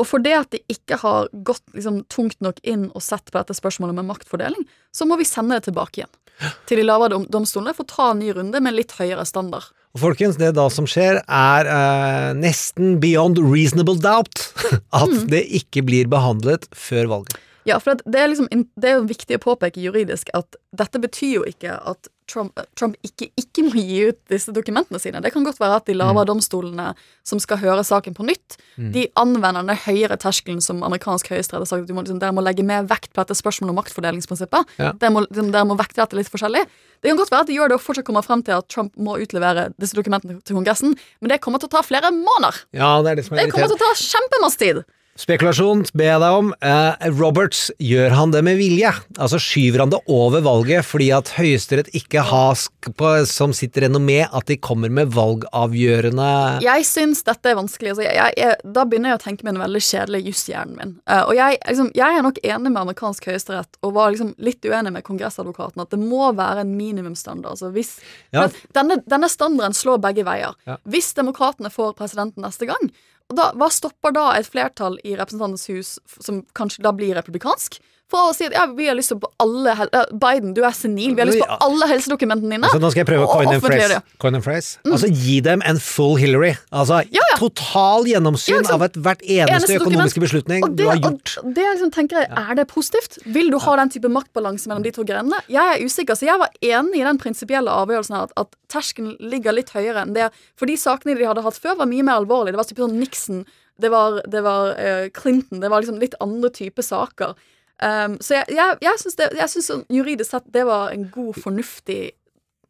Og 0.01 0.07
for 0.09 0.23
det 0.25 0.33
at 0.33 0.55
de 0.55 0.63
ikke 0.73 0.97
har 1.03 1.27
gått 1.45 1.61
liksom, 1.77 1.99
tungt 2.09 2.39
nok 2.41 2.61
inn 2.65 2.87
og 2.97 3.03
sett 3.05 3.29
på 3.29 3.37
dette 3.37 3.53
spørsmålet 3.59 3.99
med 3.99 4.09
maktfordeling, 4.09 4.65
så 4.97 5.05
må 5.05 5.19
vi 5.21 5.27
sende 5.29 5.59
det 5.59 5.67
tilbake 5.69 6.01
igjen 6.03 6.17
til 6.65 6.79
de 6.81 6.87
lavere 6.89 7.13
dom 7.13 7.27
domstolene 7.29 7.75
for 7.77 7.85
å 7.85 7.91
ta 7.91 8.05
en 8.15 8.23
ny 8.23 8.31
runde 8.33 8.63
med 8.65 8.73
litt 8.73 8.95
høyere 8.97 9.27
standard. 9.29 9.67
Og 9.93 10.01
folkens, 10.07 10.39
det 10.41 10.55
da 10.57 10.65
som 10.73 10.87
skjer 10.89 11.19
er 11.27 11.69
eh, 11.69 12.31
nesten 12.39 12.95
beyond 13.03 13.37
reasonable 13.45 13.99
doubt 14.01 14.47
at 15.03 15.11
Mm. 15.11 15.27
det 15.29 15.43
ikke 15.61 15.83
blir 15.85 16.09
behandlet 16.09 16.65
før 16.73 17.11
valget. 17.13 17.37
Ja, 17.69 17.77
for 17.77 17.93
det, 18.01 18.17
er 18.17 18.31
liksom, 18.33 18.49
det 18.81 18.89
er 18.89 18.97
jo 18.97 19.05
viktig 19.11 19.37
å 19.37 19.43
påpeke 19.45 19.83
juridisk 19.85 20.31
at 20.33 20.57
dette 20.73 20.97
betyr 21.03 21.35
jo 21.35 21.45
ikke 21.45 21.77
at 21.77 22.09
Trump, 22.31 22.59
eh, 22.59 22.67
Trump 22.79 22.97
ikke, 23.07 23.29
ikke 23.41 23.65
må 23.67 23.75
gi 23.75 24.01
ut 24.11 24.19
disse 24.31 24.55
dokumentene 24.55 25.01
sine. 25.03 25.21
Det 25.23 25.33
kan 25.35 25.47
godt 25.47 25.59
være 25.61 25.81
at 25.81 25.89
de 25.91 25.97
lavere 25.99 26.29
domstolene 26.31 26.93
som 27.27 27.43
skal 27.43 27.61
høre 27.63 27.83
saken 27.87 28.15
på 28.17 28.27
nytt, 28.29 28.59
de 28.81 29.07
anvender 29.21 29.67
den 29.67 29.77
høyere 29.85 30.17
terskelen 30.21 30.63
som 30.65 30.85
amerikansk 30.87 31.29
høyesterett 31.33 31.67
har 31.67 31.69
sagt 31.69 31.85
at 31.85 31.91
de 31.91 31.97
må, 31.97 32.05
liksom, 32.05 32.21
dere 32.23 32.37
må 32.37 32.45
legge 32.45 32.65
mer 32.67 32.87
vekt 32.89 33.13
på 33.13 33.21
dette 33.23 33.37
spørsmålet 33.39 33.75
om 33.75 33.81
maktfordelingsprinsippet. 33.81 34.77
Ja. 34.81 34.93
Dere, 35.01 35.13
må, 35.15 35.25
liksom, 35.27 35.51
dere 35.53 35.67
må 35.69 35.77
vekte 35.81 36.01
dette 36.01 36.19
litt 36.19 36.31
forskjellig. 36.33 36.65
Det 37.01 37.11
kan 37.11 37.21
godt 37.21 37.33
være 37.33 37.47
at 37.47 37.51
de 37.51 37.59
gjør 37.59 37.73
det 37.73 37.79
og 37.79 37.85
fortsatt 37.85 38.07
kommer 38.09 38.25
frem 38.25 38.45
til 38.47 38.57
at 38.57 38.69
Trump 38.73 38.97
må 39.01 39.19
utlevere 39.21 39.69
disse 39.81 39.97
dokumentene 39.97 40.41
til 40.45 40.59
Kongressen, 40.59 40.97
men 41.21 41.33
det 41.33 41.41
kommer 41.45 41.61
til 41.63 41.71
å 41.71 41.75
ta 41.77 41.85
flere 41.87 42.13
måneder. 42.15 42.65
Ja, 42.77 42.95
det 43.05 43.19
det 43.21 43.27
som 43.27 43.37
Det 43.37 43.51
kommer 43.53 43.73
til 43.73 43.79
å 43.79 43.85
ta 43.85 43.93
kjempemasse 44.01 44.61
tid. 44.61 44.83
Spekulasjon 45.21 45.83
ber 45.93 46.07
jeg 46.07 46.21
deg 46.23 46.35
om. 46.39 46.51
Eh, 46.65 47.09
Roberts, 47.19 47.67
gjør 47.77 48.15
han 48.17 48.31
det 48.33 48.41
med 48.47 48.57
vilje? 48.57 48.89
Altså 49.21 49.37
Skyver 49.43 49.83
han 49.83 49.93
det 49.93 49.99
over 50.09 50.41
valget 50.47 50.87
fordi 50.89 51.11
at 51.13 51.35
Høyesterett 51.37 51.91
ikke 51.97 52.23
har 52.25 52.57
på, 52.97 53.11
som 53.29 53.53
sitt 53.57 53.77
renommé 53.83 54.23
at 54.25 54.49
de 54.49 54.57
kommer 54.57 54.89
med 54.93 55.13
valgavgjørende 55.13 56.31
Jeg 56.65 56.87
syns 56.89 57.21
dette 57.27 57.53
er 57.53 57.59
vanskelig. 57.59 57.93
Altså, 57.93 58.07
jeg, 58.07 58.33
jeg, 58.41 58.57
da 58.65 58.87
begynner 58.89 59.13
jeg 59.13 59.21
å 59.21 59.23
tenke 59.27 59.45
med 59.45 59.59
den 59.59 59.65
veldig 59.65 59.83
kjedelige 59.85 60.33
jusshjernen 60.33 60.79
min. 60.79 60.97
Uh, 61.05 61.23
og 61.27 61.35
jeg, 61.37 61.61
liksom, 61.69 61.93
jeg 62.01 62.17
er 62.17 62.27
nok 62.27 62.41
enig 62.41 62.73
med 62.73 62.81
amerikansk 62.87 63.29
høyesterett, 63.31 63.81
og 63.85 63.95
var 63.99 64.15
liksom 64.15 64.33
litt 64.41 64.65
uenig 64.65 64.95
med 64.97 65.05
kongressadvokaten, 65.07 65.85
at 65.85 65.93
det 65.93 66.01
må 66.01 66.33
være 66.39 66.65
en 66.65 66.75
minimumsstandard. 66.79 67.59
Altså, 67.59 67.73
hvis, 67.77 67.99
Ja. 68.33 68.49
denne, 68.77 69.03
denne 69.05 69.29
standarden 69.29 69.77
slår 69.77 70.01
begge 70.01 70.25
veier. 70.25 70.57
Ja. 70.69 70.81
Hvis 70.89 71.13
demokratene 71.19 71.73
får 71.73 71.97
presidenten 71.99 72.47
neste 72.47 72.69
gang, 72.71 72.89
da, 73.37 73.51
hva 73.57 73.71
stopper 73.73 74.15
da 74.17 74.31
et 74.39 74.49
flertall 74.49 74.99
i 75.05 75.17
Representantenes 75.19 75.69
hus, 75.71 75.97
som 76.21 76.43
kanskje 76.57 76.85
da 76.87 76.93
blir 76.97 77.15
republikansk, 77.19 77.79
fra 78.11 78.27
å 78.29 78.33
si 78.37 78.47
at 78.49 78.55
ja, 78.57 78.65
vi 78.77 78.89
har 78.91 78.97
lyst 78.99 79.13
på 79.23 79.31
alle 79.43 79.75
Biden, 80.11 80.53
du 80.57 80.63
er 80.67 80.75
senil, 80.77 81.15
vi 81.17 81.23
har 81.23 81.29
lyst 81.31 81.43
på 81.43 81.59
alle 81.67 81.89
helsedokumentene 81.91 82.57
dine. 82.57 82.69
Altså, 82.69 82.81
nå 82.83 82.91
skal 82.93 83.03
jeg 83.05 83.09
prøve 83.11 83.29
coin 83.31 83.53
and 83.55 83.65
phrase. 83.65 84.01
Coin 84.23 84.39
and 84.39 84.47
phrase. 84.47 84.79
Altså 84.87 85.11
Gi 85.11 85.39
dem 85.47 85.63
en 85.67 85.81
full 85.83 86.17
Hillary. 86.21 86.53
Altså 86.71 87.01
Ja, 87.11 87.23
ja. 87.23 87.39
total 87.41 88.09
gjennomsyn 88.11 88.67
av 88.75 88.85
et, 88.87 88.99
hvert 88.99 89.23
eneste, 89.25 89.57
Eneste 89.57 89.79
økonomiske 89.81 90.23
beslutning 90.25 90.67
det, 90.67 90.73
du 90.81 90.85
har 90.89 91.01
gjort. 91.01 91.37
og 91.43 91.55
det 91.57 91.67
liksom 91.67 91.95
tenker 91.95 92.23
jeg, 92.23 92.31
Er 92.45 92.55
det 92.59 92.67
positivt? 92.71 93.19
Vil 93.27 93.51
du 93.55 93.59
ha 93.63 93.77
den 93.81 93.91
type 93.95 94.11
maktbalanse 94.13 94.71
mellom 94.71 94.85
de 94.87 94.95
to 94.95 95.07
grenene? 95.07 95.41
Jeg 95.51 95.77
er 95.77 95.85
usikker, 95.85 96.19
så 96.19 96.27
jeg 96.29 96.41
var 96.43 96.51
enig 96.61 97.01
i 97.01 97.07
den 97.07 97.19
prinsipielle 97.23 97.71
avgjørelsen 97.71 98.17
her, 98.17 98.29
at, 98.29 98.37
at 98.37 98.57
terskelen 98.71 99.17
ligger 99.21 99.57
litt 99.57 99.73
høyere 99.75 100.05
enn 100.05 100.15
det. 100.17 100.31
For 100.59 100.71
de 100.71 100.77
sakene 100.81 101.17
de 101.19 101.27
hadde 101.29 101.45
hatt 101.47 101.59
før, 101.59 101.79
var 101.81 101.91
mye 101.91 102.07
mer 102.07 102.21
alvorlige. 102.21 102.55
Det 102.55 102.61
var 102.63 102.69
typisk 102.71 102.87
sånn 102.87 103.01
Nixon, 103.01 103.45
det 103.81 103.91
var, 103.93 104.21
det 104.29 104.43
var 104.45 104.75
uh, 104.77 105.07
Clinton, 105.17 105.61
det 105.63 105.71
var 105.73 105.83
liksom 105.83 106.01
litt 106.03 106.17
andre 106.21 106.51
type 106.53 106.85
saker. 106.85 107.35
Um, 107.83 108.19
så 108.21 108.35
jeg, 108.41 108.45
jeg, 108.57 108.79
jeg 108.85 108.99
syns 109.01 109.17
det- 109.17 109.33
jeg 109.39 109.49
syns 109.49 109.71
sånn 109.71 109.85
juridisk 109.89 110.31
sett 110.31 110.51
det 110.53 110.67
var 110.69 110.91
en 110.93 111.09
god, 111.09 111.35
fornuftig 111.37 112.13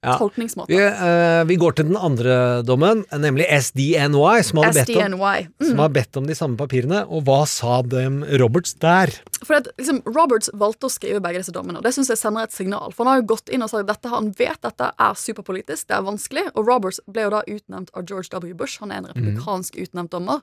Ja. 0.03 0.15
tolkningsmåte. 0.17 0.69
Vi, 0.73 0.77
uh, 0.81 1.45
vi 1.45 1.57
går 1.61 1.75
til 1.77 1.85
den 1.91 1.97
andre 1.97 2.63
dommen, 2.65 3.03
nemlig 3.13 3.45
SDNY, 3.53 4.41
som 4.43 4.57
bedt 4.73 4.89
om, 4.97 5.21
Mm. 5.21 5.67
som 5.69 5.79
har 5.79 5.89
bedt 5.91 6.17
om 6.17 6.25
de 6.27 6.33
samme 6.35 6.57
papirene. 6.57 7.03
Og 7.11 7.25
hva 7.25 7.47
sa 7.47 7.83
dem 7.83 8.23
Roberts 8.41 8.73
der? 8.81 9.09
For 9.45 9.57
at, 9.57 9.69
liksom, 9.77 10.01
Roberts 10.07 10.49
valgte 10.55 10.89
å 10.89 10.91
skrive 10.91 11.21
begge 11.21 11.43
disse 11.43 11.53
dommene, 11.53 11.77
og 11.77 11.83
det 11.83 11.93
syns 11.93 12.09
jeg 12.09 12.17
sender 12.17 12.45
et 12.45 12.51
signal. 12.53 12.93
For 12.95 13.05
han 13.05 13.13
har 13.13 13.21
jo 13.21 13.35
gått 13.37 13.51
inn 13.53 13.63
og 13.63 13.69
sagt 13.69 13.87
dette, 13.89 14.09
han 14.09 14.31
vet 14.33 14.61
dette 14.63 14.91
er 14.99 15.15
superpolitisk, 15.15 15.87
det 15.89 15.97
er 15.99 16.03
vanskelig, 16.09 16.47
og 16.55 16.67
Roberts 16.67 17.01
ble 17.07 17.23
jo 17.27 17.31
da 17.37 17.43
utnevnt 17.47 17.91
av 17.93 18.07
George 18.07 18.31
W. 18.31 18.55
Bush, 18.55 18.79
han 18.81 18.93
er 18.93 19.03
en 19.03 19.11
republikansk 19.13 19.77
utnevnt 19.85 20.11
dommer, 20.17 20.41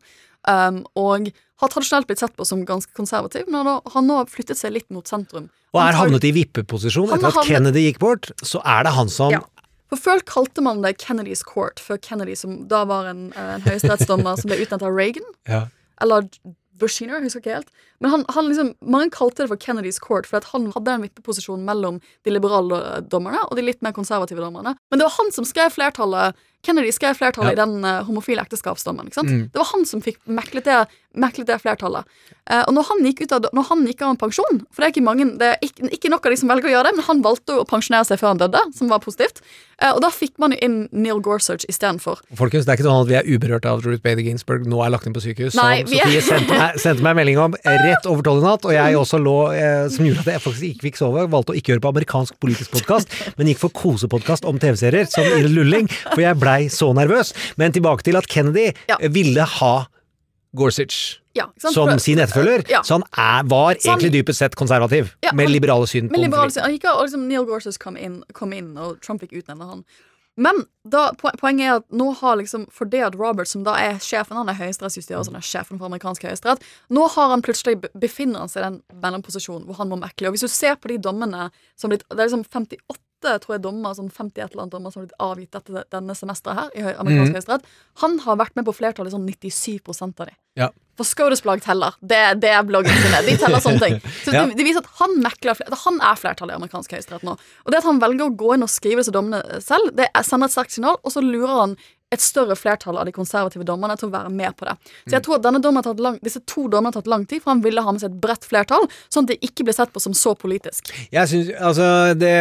um, 0.47 0.85
og 0.95 1.31
har 1.57 1.71
tradisjonelt 1.73 2.07
blitt 2.09 2.21
sett 2.21 2.35
på 2.37 2.45
som 2.45 2.63
ganske 2.65 2.93
konservativ, 2.97 3.47
men 3.49 3.65
han 3.65 3.81
har 3.93 4.03
nå 4.05 4.17
flyttet 4.29 4.59
seg 4.59 4.75
litt 4.75 4.89
mot 4.93 5.07
sentrum. 5.09 5.49
Og 5.73 5.81
er 5.81 5.97
havnet 5.97 6.25
i 6.27 6.33
vippeposisjon 6.35 7.11
etter 7.15 7.31
at 7.31 7.47
Kennedy 7.47 7.87
gikk 7.87 8.01
bort. 8.03 8.29
Så 8.45 8.61
er 8.65 8.87
det 8.87 8.93
han 8.97 9.09
som 9.09 9.33
Ja. 9.35 9.41
For 9.87 9.95
før 9.95 10.19
kalte 10.27 10.61
man 10.61 10.81
det 10.83 10.97
Kennedys 10.99 11.43
Court, 11.47 11.79
før 11.79 11.97
Kennedy, 12.03 12.35
som 12.35 12.67
da 12.67 12.83
var 12.83 13.05
en, 13.07 13.31
eh, 13.31 13.53
en 13.55 13.61
høyesterettsdommer 13.61 14.35
som 14.35 14.49
ble 14.51 14.59
utnevnt 14.59 14.83
av 14.83 14.91
Reagan. 14.91 15.23
Ja. 15.47 15.67
Eller 16.01 16.27
Bushiner, 16.77 17.21
husker 17.23 17.39
ikke 17.41 17.55
helt. 17.55 17.69
Men 18.03 18.11
han, 18.13 18.25
han 18.35 18.49
liksom, 18.49 18.73
mange 18.85 19.09
kalte 19.15 19.43
det 19.43 19.49
for 19.51 19.61
Kennedys 19.61 19.97
Court, 20.03 20.27
for 20.29 20.37
at 20.41 20.49
han 20.51 20.69
hadde 20.75 20.97
en 20.97 21.05
vippeposisjon 21.07 21.63
mellom 21.65 21.97
de 22.27 22.33
liberale 22.35 23.01
dommerne 23.09 23.41
og 23.47 23.55
de 23.57 23.65
litt 23.65 23.81
mer 23.85 23.95
konservative 23.97 24.43
dommerne. 24.43 24.75
Men 24.91 25.01
det 25.01 25.07
var 25.07 25.17
han 25.17 25.33
som 25.33 25.47
skrev 25.47 25.73
flertallet 25.73 26.37
Kennedy 26.65 26.91
skrev 26.91 27.13
flertallet 27.15 27.53
Ja. 27.53 27.63
i 27.63 27.65
den 27.65 27.85
uh, 27.85 28.03
homofile 28.03 28.41
ekteskapsdommen. 28.43 29.07
ikke 29.07 29.19
sant? 29.21 29.29
Mm. 29.29 29.43
Det 29.53 29.59
var 29.61 29.69
han 29.71 29.85
som 29.85 30.01
fikk 30.03 30.17
meklet 30.25 30.65
det, 30.65 30.79
meklet 31.15 31.47
det 31.47 31.59
flertallet. 31.61 32.03
Uh, 32.49 32.63
og 32.65 32.73
når 32.75 32.87
han, 32.89 33.03
gikk 33.05 33.21
ut 33.23 33.35
av, 33.37 33.45
når 33.55 33.67
han 33.69 33.85
gikk 33.87 34.01
av 34.01 34.09
en 34.13 34.19
pensjon 34.19 34.59
For 34.73 34.81
det 34.81 34.87
er 34.87 34.93
ikke 34.95 35.03
mange, 35.05 35.27
det 35.39 35.47
er 35.53 35.63
ikke, 35.63 35.89
ikke 35.93 36.09
nok 36.11 36.25
av 36.25 36.33
de 36.33 36.39
som 36.41 36.49
velger 36.51 36.69
å 36.69 36.73
gjøre 36.73 36.89
det, 36.89 36.95
men 36.97 37.05
han 37.07 37.21
valgte 37.23 37.59
å 37.61 37.65
pensjonere 37.69 38.07
seg 38.09 38.19
før 38.19 38.33
han 38.33 38.41
døde, 38.41 38.63
som 38.75 38.89
var 38.91 38.99
positivt. 39.05 39.39
Uh, 39.77 39.93
og 39.93 40.01
da 40.03 40.09
fikk 40.11 40.33
man 40.41 40.55
jo 40.55 40.59
inn 40.65 40.77
Neil 40.91 41.21
Gorsuch 41.23 41.63
istedenfor. 41.69 42.23
Folkens, 42.41 42.65
det 42.67 42.73
er 42.73 42.79
ikke 42.81 42.87
sånn 42.89 43.05
at 43.05 43.11
vi 43.13 43.19
er 43.21 43.29
uberørt 43.37 43.69
av 43.69 43.85
Ruth 43.85 44.01
Bader 44.03 44.25
Ginsburg 44.25 44.65
nå 44.67 44.81
er 44.83 44.91
lagt 44.97 45.07
inn 45.07 45.15
på 45.15 45.23
sykehus. 45.23 45.55
Nei, 45.61 45.83
som 45.85 45.93
Sofie 45.93 46.19
er- 46.19 46.25
sendte 46.25 46.57
meg, 46.57 46.81
sendte 46.83 47.05
meg 47.05 47.19
melding 47.21 47.39
om 47.45 47.55
rett 47.87 48.05
over 48.11 48.21
tolv 48.27 48.43
i 48.43 48.45
natt, 48.47 48.65
og 48.67 48.73
jeg 48.75 48.95
også 48.99 49.19
lå 49.23 49.35
eh, 49.55 49.87
som 49.93 50.05
gjorde 50.07 50.23
at 50.25 50.31
jeg 50.35 50.43
faktisk 50.45 50.67
ikke 50.69 50.85
fikk 50.89 50.99
sove. 51.01 51.25
Valgte 51.31 51.53
å 51.55 51.57
ikke 51.59 51.73
høre 51.75 51.83
på 51.87 51.91
amerikansk 51.95 52.37
politisk 52.43 52.71
podkast, 52.77 53.13
men 53.37 53.47
gikk 53.51 53.61
for 53.63 53.73
kosepodkast 53.73 54.45
om 54.49 54.59
TV-serier, 54.61 55.07
som 55.11 55.23
i 55.27 55.43
Lulling, 55.47 55.87
for 56.13 56.21
jeg 56.23 56.39
blei 56.41 56.59
så 56.73 56.91
nervøs. 56.97 57.33
Men 57.57 57.71
tilbake 57.75 58.03
til 58.07 58.17
at 58.19 58.27
Kennedy 58.27 58.73
Ja. 58.89 58.97
eh, 58.99 59.07
ville 59.09 59.43
ha 59.57 59.75
Gorsuch 60.57 61.19
Ja, 61.37 61.45
som 61.61 61.99
sin 62.01 62.17
etterfølger, 62.17 62.63
Ja. 62.69 62.79
så 62.81 62.97
han 62.97 63.03
er, 63.13 63.43
var 63.47 63.75
Så 63.75 63.89
han- 63.91 63.99
egentlig 63.99 64.23
dypest 64.23 64.39
sett 64.39 64.55
konservativ, 64.55 65.11
Ja, 65.21 65.31
med 65.33 65.45
han- 65.45 65.53
liberale 65.53 65.85
syn 65.85 66.07
omkring. 66.09 66.23
liberale 66.23 66.49
syn- 66.49 66.63
han 66.63 66.71
gikk 66.71 66.85
og 66.89 67.05
liksom 67.05 67.27
Neil 67.27 67.45
Gorsuch 67.45 67.77
kom 67.77 67.95
inn, 67.95 68.23
kom 68.33 68.53
inn, 68.53 68.75
og 68.77 68.99
Trump 69.01 69.21
fikk 69.21 69.33
utnevne 69.43 69.69
han. 69.69 69.83
Men 70.37 70.59
da, 70.85 71.07
poenget 71.17 71.65
er 71.65 71.79
at 71.79 71.85
nå 71.97 72.11
har 72.19 72.37
liksom, 72.37 72.67
for 72.73 72.85
det 72.89 73.01
at 73.07 73.15
Robert, 73.17 73.49
som 73.49 73.63
da 73.65 73.73
er 73.81 73.97
sjefen, 74.03 74.37
han 74.37 74.51
er 74.51 74.59
høyesterettsjustitiør, 74.59 75.23
så 75.25 75.33
han 75.33 75.39
er 75.39 75.47
sjefen 75.47 75.79
for 75.79 75.89
amerikansk 75.89 76.27
høyesterett, 76.27 76.61
nå 76.93 77.07
har 77.15 77.33
han 77.33 77.41
plutselig 77.45 77.79
be- 77.81 77.89
befinner 77.97 78.45
han 78.45 78.51
seg 78.53 78.61
i 78.61 78.67
den 78.67 79.01
mellomposisjonen 79.01 79.65
hvor 79.65 79.79
han 79.81 79.89
må 79.89 79.97
mekle. 80.03 80.29
Og 80.29 80.37
hvis 80.37 80.45
du 80.45 80.53
ser 80.53 80.77
på 80.77 80.93
de 80.93 80.99
dommene 81.01 81.49
som 81.75 81.89
blitt, 81.89 82.05
Det 82.07 82.19
er 82.21 82.29
liksom 82.29 82.45
58 82.45 82.95
tror 83.21 83.55
jeg 83.55 83.61
dommer, 83.63 83.93
sånn 83.97 84.09
50 84.13 84.41
et 84.43 84.51
eller 84.51 84.61
annet 84.63 84.71
dommer 84.75 84.91
som 84.93 85.01
har 85.01 85.07
blitt 85.07 85.19
avgitt 85.19 85.51
dette, 85.51 85.83
denne 85.91 86.13
semesteret 86.15 86.57
her 86.57 86.69
i 86.77 86.95
amerikansk 86.95 87.33
høyesterett. 87.33 87.65
Han 88.03 88.19
har 88.19 88.35
vært 88.37 88.55
med 88.55 88.65
på 88.65 88.75
flertallet 88.77 89.11
sånn 89.11 89.25
97 89.25 89.79
av 90.01 90.25
de. 90.27 90.35
Ja. 90.57 90.69
For 90.97 91.05
Scotus 91.05 91.41
blogg 91.45 91.61
teller. 91.61 91.93
Det, 92.01 92.19
det 92.41 92.49
er 92.49 92.63
bloggen 92.65 92.89
sine. 92.97 93.19
De 93.25 93.35
teller 93.37 93.61
sånne 93.61 93.79
ting. 93.81 93.97
Så 94.25 94.33
Ja. 94.33 94.45
det, 94.49 94.55
det 94.57 94.65
viser 94.65 94.81
at 94.81 94.89
han 94.97 95.13
mekler 95.21 95.57
Han 95.85 95.99
er 96.01 96.15
flertallet 96.17 96.55
i 96.55 96.57
amerikansk 96.57 96.95
høyesterett 96.95 97.23
nå. 97.27 97.35
Og 97.65 97.71
det 97.71 97.77
at 97.83 97.85
han 97.89 97.99
velger 98.01 98.25
å 98.29 98.35
gå 98.37 98.55
inn 98.55 98.65
og 98.65 98.69
skrive 98.73 99.03
disse 99.03 99.13
dommene 99.13 99.61
selv, 99.61 99.91
det 99.97 100.07
er- 100.13 100.25
sender 100.25 100.49
et 100.49 100.55
sterkt 100.55 100.73
signal, 100.73 100.97
og 101.03 101.13
så 101.13 101.21
lurer 101.21 101.53
han 101.61 101.77
et 102.15 102.23
større 102.23 102.55
flertall 102.55 102.95
av 103.01 103.07
de 103.07 103.11
konservative 103.15 103.65
dommerne 103.67 103.97
til 103.99 104.07
å 104.07 104.13
være 104.13 104.31
med 104.31 104.55
på 104.55 104.67
det. 104.67 104.75
Så 105.07 105.17
jeg 105.17 105.25
tror 105.25 105.37
at 105.37 105.43
denne 105.43 105.83
lang, 105.99 106.19
disse 106.23 106.39
to 106.47 106.67
dommerne 106.71 106.93
har 106.93 107.01
tatt 107.01 107.11
lang 107.11 107.25
tid, 107.27 107.43
for 107.43 107.51
han 107.51 107.63
ville 107.65 107.83
ha 107.83 107.91
med 107.93 107.99
seg 107.99 108.13
et 108.13 108.21
bredt 108.23 108.47
flertall, 108.47 108.87
sånn 109.11 109.27
at 109.27 109.33
det 109.33 109.41
ikke 109.43 109.67
ble 109.67 109.75
sett 109.75 109.91
på 109.91 110.03
som 110.03 110.15
så 110.15 110.35
politisk. 110.37 110.93
Jeg 111.11 111.27
syns 111.31 111.51
Altså, 111.67 112.13
det 112.15 112.31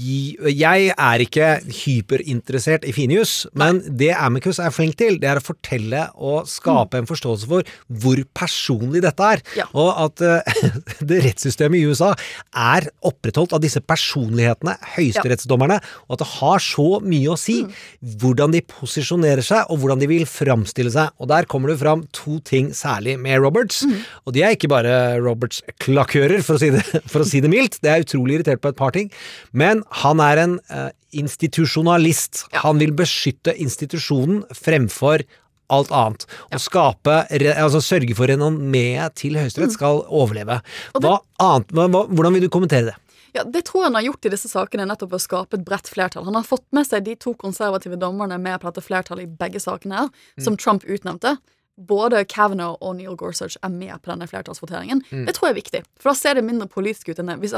Jeg 0.00 0.90
er 0.94 1.22
ikke 1.22 1.48
hyperinteressert 1.82 2.86
i 2.88 2.94
finjus, 2.94 3.44
men 3.58 3.80
det 3.98 4.12
Amicus 4.16 4.58
er 4.62 4.74
flink 4.74 4.96
til, 4.98 5.18
det 5.22 5.28
er 5.30 5.38
å 5.38 5.44
fortelle 5.44 6.04
og 6.16 6.48
skape 6.50 6.98
en 6.98 7.08
forståelse 7.10 7.48
for 7.50 7.70
hvor 8.02 8.22
personlig 8.34 9.02
dette 9.04 9.30
er. 9.34 9.42
Ja. 9.58 9.66
Og 9.74 9.90
at 10.06 10.24
uh, 10.24 10.70
det 11.10 11.20
rettssystemet 11.26 11.78
i 11.78 11.90
USA 11.90 12.12
er 12.50 12.88
opprettholdt 13.06 13.54
av 13.54 13.62
disse 13.62 13.82
personlighetene, 13.82 14.76
høyesterettsdommerne, 14.96 15.80
og 16.08 16.16
at 16.16 16.24
det 16.24 16.30
har 16.38 16.64
så 16.64 16.88
mye 17.04 17.34
å 17.34 17.38
si 17.38 17.60
hvordan 18.00 18.39
de 18.48 18.62
posisjonerer 18.64 19.44
seg, 19.44 19.68
og 19.68 19.82
hvordan 19.82 20.00
de 20.00 20.08
vil 20.08 20.24
framstille 20.28 20.92
seg. 20.94 21.12
Og 21.20 21.28
der 21.28 21.48
kommer 21.50 21.72
det 21.72 21.80
fram 21.82 22.06
to 22.16 22.38
ting 22.46 22.70
særlig 22.76 23.18
med 23.20 23.42
Roberts, 23.44 23.82
og 24.24 24.32
de 24.36 24.44
er 24.46 24.56
ikke 24.56 24.70
bare 24.72 24.94
Roberts 25.20 25.60
klakører, 25.84 26.40
for 26.46 26.56
å 26.56 26.62
si 26.62 26.72
det, 26.72 26.80
for 27.12 27.24
å 27.24 27.28
si 27.28 27.42
det 27.44 27.52
mildt. 27.52 27.80
Det 27.84 27.92
er 27.92 28.06
utrolig 28.06 28.38
irritert 28.38 28.64
på 28.64 28.72
et 28.72 28.80
par 28.80 28.96
ting, 28.96 29.12
men 29.52 29.84
han 30.00 30.24
er 30.24 30.40
en 30.46 30.56
eh, 30.72 30.88
institusjonalist. 31.20 32.46
Han 32.64 32.80
vil 32.80 32.96
beskytte 32.96 33.52
institusjonen 33.60 34.46
fremfor 34.56 35.26
alt 35.70 35.92
annet. 35.94 36.26
Og 36.50 36.62
skape, 36.62 37.20
altså 37.52 37.82
sørge 37.84 38.16
for 38.18 38.30
renommeet 38.30 39.14
til 39.20 39.38
Høyesterett 39.38 39.76
skal 39.76 40.02
overleve. 40.08 40.58
Hva 40.96 41.20
annet, 41.42 41.70
hvordan 41.76 42.36
vil 42.36 42.46
du 42.48 42.52
kommentere 42.52 42.90
det? 42.90 42.98
Ja, 43.34 43.44
Det 43.44 43.64
tror 43.64 43.82
jeg 43.82 43.92
han 43.92 43.94
har 43.94 44.02
gjort 44.08 44.24
i 44.26 44.32
disse 44.34 44.48
sakene, 44.48 44.86
nettopp 44.86 45.10
ved 45.12 45.20
å 45.20 45.26
skape 45.28 45.54
et 45.58 45.64
bredt 45.64 45.88
flertall. 45.88 46.24
Han 46.24 46.34
har 46.34 46.42
fått 46.46 46.66
med 46.72 46.86
seg 46.86 47.04
de 47.04 47.14
to 47.16 47.34
konservative 47.34 47.96
dommerne 47.96 48.38
med 48.40 48.60
på 48.60 48.70
dette 48.72 48.82
flertallet 48.84 49.24
i 49.24 49.26
begge 49.26 49.60
sakene 49.60 49.96
her, 50.04 50.08
som 50.38 50.56
Trump 50.56 50.84
utnevnte. 50.84 51.38
Både 51.80 52.24
Kavanaugh 52.28 52.76
og 52.82 52.96
Neil 52.96 53.14
Gorsuch 53.16 53.56
er 53.64 53.70
med 53.72 53.94
på 54.02 54.10
denne 54.12 54.26
flertallsvoteringen. 54.28 55.00
Det 55.24 55.32
tror 55.34 55.48
jeg 55.48 55.54
er 55.54 55.60
viktig, 55.62 55.80
for 55.98 56.10
da 56.10 56.14
ser 56.14 56.34
det 56.34 56.44
mindre 56.44 56.68
politisk 56.68 57.08
ut 57.08 57.18
enn 57.22 57.26
det. 57.32 57.38
Hvis, 57.40 57.54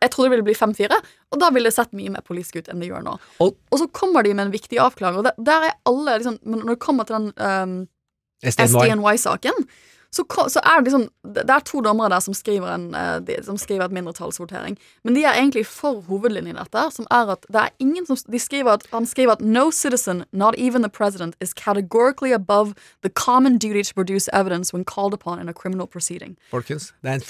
jeg 0.00 0.10
trodde 0.10 0.30
det 0.30 0.36
ville 0.38 0.46
bli 0.46 0.54
5-4, 0.54 0.96
og 1.32 1.38
da 1.40 1.50
ville 1.50 1.68
det 1.68 1.74
sett 1.76 1.92
mye 1.92 2.08
mer 2.14 2.22
politisk 2.24 2.56
ut 2.56 2.68
enn 2.72 2.80
det 2.80 2.88
gjør 2.88 3.02
nå. 3.04 3.18
Og- 3.40 3.56
Og 3.70 3.78
så 3.78 3.86
kommer 3.92 4.22
de 4.24 4.32
med 4.32 4.46
en 4.46 4.52
viktig 4.52 4.78
avklaring, 4.78 5.18
og 5.18 5.24
der, 5.24 5.34
der 5.38 5.60
er 5.68 5.72
alle 5.84 6.18
liksom, 6.18 6.38
Når 6.44 6.68
det 6.68 6.78
kommer 6.78 7.04
til 7.04 7.16
den 7.16 7.32
um, 7.36 7.88
SDNY. 8.96 9.62
Så, 10.14 10.22
så 10.52 10.60
er 10.62 10.78
det 10.80 10.92
liksom 10.92 11.08
Det 11.34 11.50
er 11.50 11.62
to 11.66 11.80
dommere 11.82 12.12
der 12.14 12.20
som 12.22 12.34
skriver, 12.38 12.68
en, 12.70 12.84
eh, 12.94 13.16
de, 13.26 13.38
som 13.42 13.56
skriver 13.58 13.88
et 13.88 13.94
mindretallsvotering. 13.96 14.76
Men 15.04 15.14
de 15.16 15.24
er 15.26 15.34
egentlig 15.40 15.64
for 15.66 16.00
hovedlinjen 16.06 16.54
i 16.54 16.58
dette, 16.60 16.84
som 16.94 17.06
er 17.10 17.32
at 17.34 17.46
det 17.50 17.60
er 17.64 17.72
ingen 17.82 18.06
som 18.06 18.16
De 18.30 18.38
skriver 18.38 18.76
at 18.78 18.86
Han 18.92 19.06
skriver 19.10 19.32
at 19.32 19.40
no 19.42 19.70
citizen, 19.74 20.22
not 20.32 20.54
even 20.56 20.82
the 20.86 20.88
president, 20.90 21.34
is 21.40 21.52
categorically 21.54 22.32
above 22.32 22.74
the 23.02 23.10
common 23.10 23.58
duty 23.58 23.82
to 23.82 23.92
produce 23.94 24.28
evidence 24.32 24.72
when 24.72 24.84
called 24.84 25.12
upon 25.14 25.40
in 25.40 25.48
a 25.48 25.52
criminal 25.52 25.86
proceeding. 25.86 26.36
Folkens, 26.50 26.92
det 27.02 27.10
er 27.10 27.14
en 27.14 27.20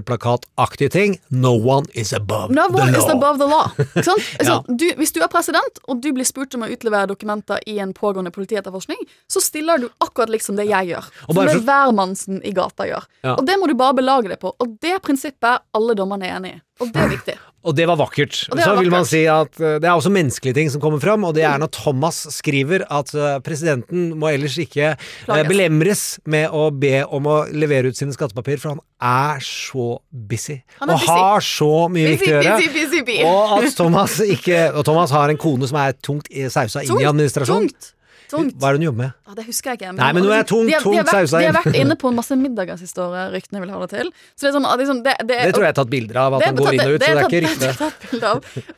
filmtrailerplakataktig 0.00 0.90
ting. 0.90 1.18
No 1.30 1.52
one 1.56 1.86
is 1.94 2.12
above 2.12 2.50
No 2.54 2.66
the 2.68 2.76
law. 2.76 2.98
is 2.98 3.08
above 3.10 3.38
the 3.38 3.46
law. 3.48 3.70
Ikke 3.78 4.04
sant? 4.04 4.20
Altså, 4.40 4.52
Ja. 4.68 4.74
du, 4.74 4.84
hvis 4.96 5.12
du 5.12 5.20
er 5.22 5.28
president, 5.28 5.78
og 5.88 6.02
du 6.02 6.12
blir 6.12 6.24
spurt 6.24 6.54
om 6.54 6.62
å 6.62 6.68
utlevere 6.72 7.06
dokumenter 7.10 7.58
i 7.66 7.78
en 7.78 7.92
pågående 7.94 8.30
politietterforskning, 8.34 8.98
så 9.28 9.40
stiller 9.40 9.78
du 9.78 9.88
akkurat 10.00 10.28
liksom 10.32 10.56
det 10.56 10.66
jeg 10.68 10.88
gjør. 10.92 11.04
Og 11.28 11.34
Som 11.34 11.36
bare 11.36 11.46
det 11.46 11.56
for- 11.60 11.66
hvermannsen 12.10 12.40
i 12.44 12.52
gata 12.56 12.86
gjør. 12.88 13.06
Ja. 13.24 13.36
Og 13.36 13.46
det 13.46 13.58
må 13.60 13.68
du 13.70 13.76
bare 13.78 13.94
belage 13.98 14.28
deg 14.30 14.40
på. 14.42 14.52
Og 14.60 14.76
det 14.82 14.98
prinsippet 15.04 15.48
er 15.56 15.62
alle 15.76 15.94
dommerne 15.98 16.28
enig 16.28 16.56
i. 16.56 16.60
Og 16.80 16.92
det 16.92 17.00
er 17.00 17.08
viktig. 17.16 17.38
Og 17.60 17.74
det 17.76 17.84
var 17.84 17.98
vakkert. 18.00 18.38
Og 18.48 18.56
det 18.56 18.64
Så 18.64 18.74
vil 18.78 18.88
man 18.90 19.04
si 19.04 19.18
at 19.28 19.58
eh, 19.60 19.74
det 19.82 19.84
er 19.84 19.92
også 19.92 20.08
menneskelige 20.08 20.56
ting 20.56 20.70
som 20.72 20.80
kommer 20.80 21.00
fram, 21.02 21.26
og 21.28 21.34
det 21.36 21.42
er 21.44 21.58
når 21.60 21.68
Thomas 21.76 22.22
skriver 22.32 22.86
at 22.88 23.12
eh, 23.12 23.34
presidenten 23.44 24.14
må 24.16 24.30
ellers 24.32 24.56
ikke 24.62 24.94
eh, 24.94 25.10
Plages. 25.26 25.50
belemres 25.50 26.04
med 26.24 26.48
å 26.56 26.70
be 26.72 27.02
om 27.04 27.28
å 27.28 27.36
levere 27.52 27.92
ut 27.92 28.00
sine 28.00 28.16
skattepapir, 28.16 28.56
for 28.62 28.72
han 28.72 28.80
er 29.04 29.44
så 29.44 29.98
busy. 30.08 30.62
Han 30.80 30.88
er 30.88 30.96
og 30.96 31.04
busy. 31.04 31.12
har 31.12 31.44
så 31.50 31.70
mye 31.92 32.14
viktig 32.14 32.32
å 32.32 32.38
gjøre. 32.38 32.56
busy, 32.64 32.72
busy, 32.78 33.04
busy. 33.12 33.28
Og 33.28 33.56
at 33.60 33.76
Thomas 33.76 34.16
ikke 34.24 34.58
Og 34.72 34.84
Thomas 34.88 35.12
har 35.12 35.28
en 35.28 35.38
kone 35.40 35.68
som 35.68 35.76
er 35.84 35.92
tungt 36.00 36.32
sausa 36.32 36.80
inn 36.80 36.96
i 36.96 37.08
administrasjonen. 37.12 37.68
Tungt. 37.68 37.92
Tungt. 38.30 38.54
Hva 38.60 38.68
er 38.70 38.76
det 38.76 38.80
hun 38.80 38.86
jobber 38.88 39.02
med? 39.04 39.12
Ja, 39.28 39.34
det 39.40 39.44
husker 39.46 39.70
jeg 39.72 39.78
ikke. 39.80 39.92
Nei, 39.98 40.10
men 40.16 40.22
nå 40.24 40.30
er 40.30 40.36
jeg 40.40 40.46
tungt, 40.50 40.66
de, 40.70 40.72
har- 40.74 40.82
de, 40.84 40.96
har 40.96 41.04
tungt 41.04 41.10
vært, 41.10 41.30
de 41.40 41.46
har 41.50 41.56
vært 41.58 41.78
inne 41.80 41.96
på 42.00 42.08
en 42.12 42.16
masse 42.20 42.36
middager 42.38 42.76
siste 42.80 43.02
året, 43.02 43.32
ryktene 43.34 43.60
vil 43.64 43.70
ha 43.74 43.80
det 43.84 43.90
til. 43.90 44.10
Så 44.38 44.46
det 44.46 44.50
er 44.50 44.54
sånn, 44.58 44.68
liksom, 44.80 45.02
det, 45.04 45.14
det, 45.26 45.38
Det 45.50 45.54
tror 45.56 45.64
jeg 45.66 45.74
er 45.74 45.78
tatt 45.80 45.90
bilder 45.90 46.16
av, 46.24 46.34
at 46.38 46.46
han 46.46 46.56
går 46.60 46.72
inn 46.78 46.80
og 46.84 46.94
ut, 46.94 47.02
så 47.02 47.10
det 47.10 47.10
er 47.10 47.26
ikke 47.26 47.42
rykte. 47.46 48.30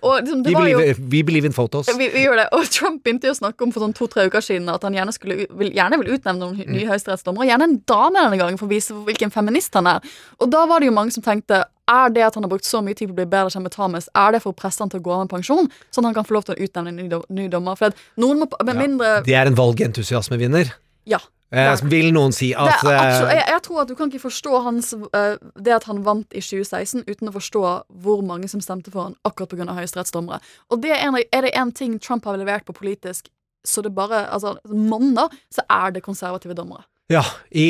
Og 0.02 0.16
liksom, 0.22 0.42
We 0.46 0.54
var 0.56 0.68
jo 0.70 0.78
believe, 0.78 0.98
we 1.12 1.22
believe 1.22 1.46
in 1.46 1.52
photos. 1.56 1.88
vi, 1.98 2.08
vi 2.14 2.24
gjør 2.26 2.36
det. 2.42 2.46
Og 2.56 2.68
Trump 2.72 3.02
begynte 3.04 3.28
jo 3.30 3.34
å 3.36 3.38
snakke 3.38 3.66
om 3.66 3.72
for 3.74 3.84
sånn 3.84 3.94
to-tre 3.96 4.26
uker 4.30 4.44
siden 4.44 4.68
at 4.72 4.82
han 4.86 4.96
gjerne, 4.96 5.12
skulle, 5.16 5.46
vil, 5.50 5.72
gjerne 5.76 5.98
vil 6.02 6.14
utnevne 6.16 6.40
noen 6.46 6.58
Mm. 6.62 6.76
nye 6.76 6.86
høyesterettsdommere. 6.92 7.48
Gjerne 7.48 7.64
en 7.66 7.76
dame 7.88 8.20
denne 8.22 8.38
gangen 8.38 8.58
for 8.60 8.68
å 8.68 8.70
vise 8.70 8.94
hvilken 8.94 9.32
feminist 9.34 9.74
han 9.74 9.86
er. 9.90 10.00
Og 10.40 10.50
da 10.52 10.64
var 10.70 10.80
det 10.80 10.86
jo 10.90 10.94
mange 10.94 11.10
som 11.14 11.22
tenkte 11.24 11.64
er 11.92 12.14
det 12.14 12.24
at 12.26 12.38
han 12.38 12.46
har 12.46 12.52
brukt 12.52 12.68
så 12.68 12.81
mye 12.85 12.96
tid 12.98 13.11
på 13.11 13.16
å 13.16 13.20
bli 13.20 13.28
bedre 13.28 13.52
kjent 13.52 13.66
med 13.66 13.74
Thomas, 13.74 14.09
er 14.18 14.35
det 14.35 14.42
for 14.44 14.55
å 14.55 14.59
presse 14.59 14.83
han 14.83 14.92
til 14.92 15.02
å 15.02 15.07
gå 15.07 15.14
av 15.14 15.24
med 15.24 15.35
pensjon, 15.35 15.68
sånn 15.90 16.07
at 16.07 16.11
han 16.11 16.18
kan 16.20 16.28
få 16.28 16.38
lov 16.38 16.48
til 16.48 16.57
å 16.57 16.66
utnevne 16.66 16.94
en 16.94 17.02
ny, 17.02 17.20
ny 17.42 17.46
dommer? 17.52 17.78
For 17.81 17.94
noen 18.22 18.42
må 18.42 18.50
med 18.64 18.81
mindre 18.81 19.14
Det 19.26 19.37
er 19.38 19.50
en 19.50 19.59
valgentusiasmevinner. 19.59 20.74
Ja. 21.09 21.20
Eh, 21.52 21.83
vil 21.85 22.14
noen 22.16 22.33
si 22.33 22.55
at 22.57 22.81
eh, 22.81 22.96
absolutt, 22.96 23.35
jeg, 23.37 23.44
jeg 23.50 23.62
tror 23.66 23.81
at 23.83 23.90
du 23.90 23.96
kan 23.98 24.09
ikke 24.09 24.22
forstå 24.22 24.61
hans, 24.64 24.92
eh, 24.96 25.35
det 25.61 25.74
at 25.76 25.85
han 25.85 26.00
vant 26.07 26.33
i 26.33 26.40
2016 26.40 27.05
uten 27.05 27.28
å 27.28 27.35
forstå 27.35 27.64
hvor 28.05 28.22
mange 28.24 28.48
som 28.48 28.62
stemte 28.64 28.92
for 28.94 29.11
han 29.11 29.18
akkurat 29.28 29.52
pga. 29.52 29.74
høyesterettsdommere. 29.76 30.40
Og 30.72 30.81
det 30.81 30.94
er, 30.96 31.05
en, 31.11 31.20
er 31.20 31.44
det 31.44 31.52
én 31.52 31.74
ting 31.76 31.98
Trump 32.00 32.24
har 32.24 32.40
levert 32.40 32.64
på 32.64 32.76
politisk, 32.78 33.28
så 33.64 33.83
det 33.85 33.94
bare 33.94 34.27
altså, 34.33 34.57
monner, 34.68 35.33
så 35.53 35.64
er 35.70 35.94
det 35.94 36.05
konservative 36.07 36.57
dommere. 36.59 36.85
Ja, 37.12 37.22
i 37.51 37.66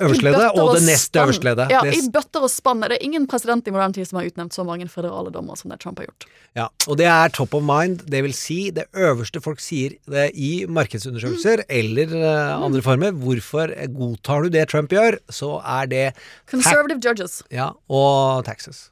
øverste 0.00 0.32
og 0.58 0.72
det 0.74 0.82
nest 0.86 1.12
spann. 1.12 1.28
øverste. 1.28 1.66
Ja, 1.70 1.82
i 1.86 2.00
bøtter 2.12 2.46
og 2.46 2.50
spann. 2.50 2.82
Det 2.82 2.96
er 2.96 3.04
ingen 3.04 3.26
president 3.30 3.68
i 3.68 3.74
moderne 3.74 3.94
tid 3.94 4.08
som 4.08 4.18
har 4.18 4.30
utnevnt 4.30 4.56
så 4.56 4.64
mange 4.66 4.88
føderale 4.90 5.30
dommere 5.34 5.60
som 5.60 5.70
det 5.70 5.78
Trump 5.82 6.00
har 6.00 6.08
gjort. 6.08 6.26
Ja, 6.56 6.66
og 6.88 6.98
det 6.98 7.06
er 7.06 7.32
top 7.32 7.54
of 7.54 7.62
mind, 7.64 8.02
det 8.10 8.22
vil 8.24 8.34
si 8.36 8.70
det 8.74 8.88
øverste 8.92 9.40
folk 9.44 9.60
sier 9.62 9.94
det 10.10 10.30
i 10.34 10.64
markedsundersøkelser 10.66 11.64
eller 11.68 12.16
uh, 12.16 12.64
andre 12.64 12.82
former. 12.84 13.14
Hvorfor 13.22 13.72
godtar 13.92 14.42
du 14.42 14.52
det 14.56 14.66
Trump 14.72 14.92
gjør, 14.92 15.20
så 15.30 15.54
er 15.60 15.86
det 15.92 16.04
Conservative 16.50 17.00
judges. 17.04 17.42
ja, 17.52 17.70
og 17.88 18.44
taxes. 18.48 18.90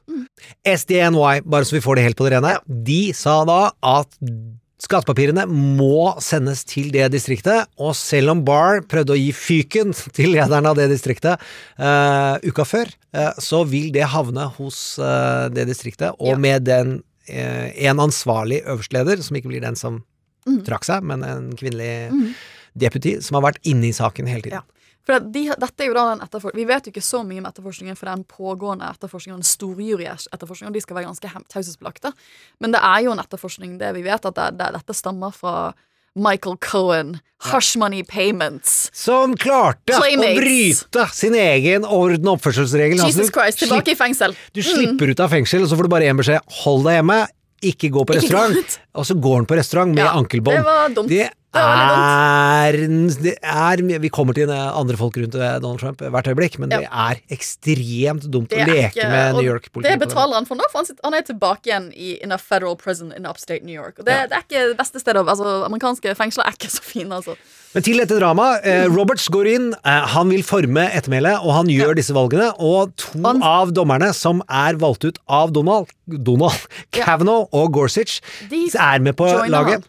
SDNY, 0.65 1.41
bare 1.43 1.65
så 1.65 1.77
vi 1.77 1.83
får 1.83 1.99
det 1.99 2.07
helt 2.09 2.17
på 2.21 2.29
det 2.29 2.37
rene, 2.37 2.57
de 2.87 3.01
sa 3.17 3.41
da 3.49 3.61
at 3.97 4.19
Skattepapirene 4.81 5.43
må 5.45 6.15
sendes 6.23 6.63
til 6.65 6.89
det 6.93 7.11
distriktet, 7.13 7.67
og 7.77 7.93
selv 7.95 8.33
om 8.33 8.39
Barr 8.47 8.81
prøvde 8.89 9.13
å 9.13 9.19
gi 9.19 9.29
fyken 9.35 9.93
til 10.17 10.33
lederen 10.33 10.65
av 10.65 10.75
det 10.79 10.87
distriktet 10.89 11.37
uh, 11.77 12.41
uka 12.41 12.65
før, 12.65 12.89
uh, 13.13 13.29
så 13.37 13.61
vil 13.69 13.91
det 13.93 14.07
havne 14.09 14.47
hos 14.57 14.97
uh, 14.97 15.47
det 15.53 15.67
distriktet, 15.69 16.15
og 16.17 16.33
Ja. 16.33 16.37
med 16.37 16.65
den 16.65 17.01
en 17.31 17.99
ansvarlig 18.01 18.57
øverstleder, 18.65 19.21
som 19.23 19.37
ikke 19.37 19.47
blir 19.53 19.61
den 19.63 19.77
som 19.79 20.01
Mm. 20.41 20.63
trakk 20.65 20.83
seg, 20.83 21.03
men 21.05 21.21
en 21.23 21.51
kvinnelig 21.55 22.09
deputy, 22.75 23.21
som 23.21 23.37
har 23.37 23.51
vært 23.51 23.59
inne 23.63 23.91
i 23.91 23.93
saken 23.93 24.25
hele 24.25 24.41
tiden. 24.41 24.57
Ja. 24.57 24.80
For 25.11 25.27
de, 25.33 25.43
dette 25.59 25.83
er 25.83 25.89
jo 25.89 25.95
da 25.97 26.05
den 26.15 26.51
Vi 26.55 26.65
vet 26.69 26.87
jo 26.87 26.93
ikke 26.93 27.03
så 27.03 27.21
mye 27.27 27.41
om 27.43 27.47
etterforskningen, 27.49 27.99
for 27.99 28.07
den 28.07 28.23
pågående 28.29 28.87
etterforskningen, 28.93 29.41
den 29.41 29.49
storjuryetterforskningen, 29.49 30.75
de 30.75 30.83
skal 30.83 30.99
være 31.01 31.09
ganske 31.09 31.31
taushetsbelagte. 31.51 32.13
Men 32.63 32.75
det 32.75 32.79
er 32.79 33.07
jo 33.07 33.15
en 33.15 33.23
etterforskning, 33.23 33.75
det 33.81 33.91
vi 33.97 34.05
vet, 34.07 34.27
at 34.29 34.37
det, 34.37 34.51
det, 34.61 34.69
dette 34.77 34.95
stammer 34.95 35.35
fra 35.35 35.73
Michael 36.15 36.57
Cohen, 36.63 37.19
Hush 37.51 37.79
Money 37.79 38.03
Payments. 38.07 38.89
Som 38.95 39.35
klarte 39.39 39.95
å 39.95 40.31
bryte 40.35 41.05
sin 41.15 41.35
egen 41.39 41.87
orden 41.87 42.27
og 42.27 42.39
oppførselsregel. 42.39 42.99
Altså, 42.99 43.11
Jesus 43.11 43.27
altså, 43.27 43.35
Christ, 43.39 43.61
tilbake 43.63 43.93
i 43.93 43.99
fengsel. 43.99 44.35
Du 44.55 44.63
slipper 44.65 45.11
ut 45.11 45.23
av 45.23 45.31
fengsel, 45.31 45.63
og 45.63 45.71
så 45.71 45.79
får 45.79 45.87
du 45.87 45.93
bare 45.95 46.11
én 46.11 46.19
beskjed. 46.19 46.43
Hold 46.63 46.83
deg 46.87 46.99
hjemme, 46.99 47.19
ikke 47.71 47.91
gå 47.95 48.03
på 48.07 48.17
Ikke 48.17 48.25
restaurant. 48.25 48.79
Og 48.99 49.07
så 49.07 49.19
går 49.27 49.37
han 49.39 49.47
på 49.47 49.59
restaurant 49.59 49.95
med 49.95 50.03
Ja, 50.03 50.15
ankelbånd. 50.19 51.07
det 51.07 51.29
er, 51.59 52.77
det 53.23 53.33
er 53.41 53.81
Vi 53.99 54.09
kommer 54.09 54.33
til 54.37 54.49
andre 54.51 54.97
folk 54.99 55.17
rundt 55.19 55.35
eh, 55.35 55.57
Donald 55.59 55.81
Trump 55.81 55.99
hvert 55.99 56.29
øyeblikk, 56.31 56.57
men 56.63 56.71
det 56.71 56.85
er 56.87 57.19
ekstremt 57.33 58.27
dumt 58.31 58.53
å 58.55 58.61
leke 58.65 58.91
ikke- 58.95 59.09
med 59.11 59.35
New 59.35 59.47
York-politiet. 59.49 59.99
Det 59.99 60.07
betaler 60.07 60.39
han 60.39 60.45
for 60.47 60.55
nå, 60.55 60.63
for 60.71 60.85
han, 61.03 61.13
er 61.13 61.21
tilbake 61.27 61.67
igjen 61.67 61.91
i 61.93 62.17
in 62.23 62.31
a 62.31 62.37
federal 62.37 62.75
prison 62.75 63.11
in 63.11 63.25
upstate 63.25 63.63
New 63.63 63.75
York. 63.75 63.99
Og 63.99 64.05
det, 64.05 64.29
det 64.31 64.37
er 64.37 64.45
ikke 64.47 64.67
det 64.71 64.77
beste 64.77 64.99
stedet 64.99 65.27
Altså, 65.27 65.63
Amerikanske 65.65 66.15
fengsler 66.15 66.47
er 66.47 66.55
ikke 66.55 66.71
så 66.71 66.83
fine, 66.83 67.19
altså. 67.19 67.35
Men 67.71 67.83
til 67.85 68.01
dette 68.01 68.17
dramaet. 68.19 68.65
Eh, 68.67 68.85
Roberts 68.91 69.29
går 69.31 69.47
inn, 69.47 69.67
eh, 69.87 70.05
han 70.11 70.27
vil 70.27 70.41
forme 70.43 70.83
ettermælet, 70.91 71.39
og 71.39 71.53
han 71.55 71.69
gjør 71.71 71.95
disse 71.95 72.11
valgene. 72.11 72.49
Og 72.59 72.91
to 72.99 73.21
Han- 73.23 73.41
av 73.41 73.71
dommerne 73.71 74.13
som 74.13 74.41
er 74.49 74.75
valgt 74.75 75.05
ut 75.07 75.17
av 75.29 75.53
Donald, 75.53 75.87
Donald 76.09 76.59
Ja. 76.93 77.05
Kavanaugh 77.05 77.47
og 77.53 77.71
Gorsuch, 77.71 78.19
De 78.49 78.67
er 78.77 78.99
med 78.99 79.15
på 79.15 79.25
joiner 79.25 79.49
laget. 79.49 79.83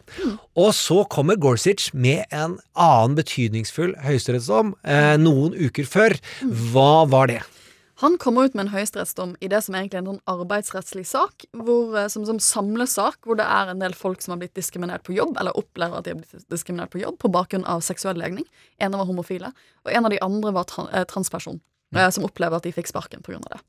Og 0.55 0.71
så 0.73 1.03
kommer 1.09 1.35
Gorsuch 1.35 1.93
med 1.93 2.23
en 2.31 2.57
annen 2.77 3.15
betydningsfull 3.17 3.95
høyesterettsdom 4.01 4.75
eh, 4.85 5.17
noen 5.17 5.53
uker 5.53 5.83
før. 5.83 6.15
Hva 6.71 7.05
var 7.09 7.27
det? 7.27 7.41
Han 8.03 8.17
kommer 8.19 8.43
ut 8.43 8.55
med 8.57 8.65
en 8.65 8.73
høyesterettsdom 8.73 9.37
i 9.39 9.47
det 9.47 9.61
som 9.63 9.77
egentlig 9.79 9.95
er 9.95 10.01
en 10.01 10.09
sånn 10.09 10.25
arbeidsrettslig 10.27 11.05
sak, 11.07 11.45
hvor, 11.55 11.93
eh, 11.95 12.09
som, 12.11 12.25
som 12.27 12.39
samlesak, 12.43 13.21
hvor 13.23 13.37
det 13.39 13.45
er 13.47 13.71
en 13.71 13.79
del 13.79 13.95
folk 13.95 14.19
som 14.19 14.33
har 14.33 14.41
blitt 14.41 14.57
diskriminert 14.59 15.05
på 15.07 15.15
jobb, 15.15 15.37
eller 15.39 15.55
opplever 15.55 16.01
at 16.01 16.03
de 16.03 16.11
har 16.11 16.19
blitt 16.19 16.49
diskriminert 16.51 16.91
på 16.91 16.99
jobb 16.99 17.15
på 17.21 17.31
bakgrunn 17.31 17.63
av 17.63 17.79
seksuell 17.87 18.19
legning. 18.19 18.43
En 18.83 18.97
var 18.99 19.07
homofile, 19.07 19.53
og 19.87 19.93
en 19.95 20.09
av 20.09 20.11
de 20.11 20.19
andre 20.25 20.51
var 20.51 20.67
eh, 20.89 21.05
transperson, 21.07 21.61
eh, 21.95 22.09
som 22.11 22.27
opplever 22.27 22.59
at 22.59 22.67
de 22.67 22.75
fikk 22.75 22.91
sparken 22.91 23.23
av 23.39 23.47
det. 23.55 23.61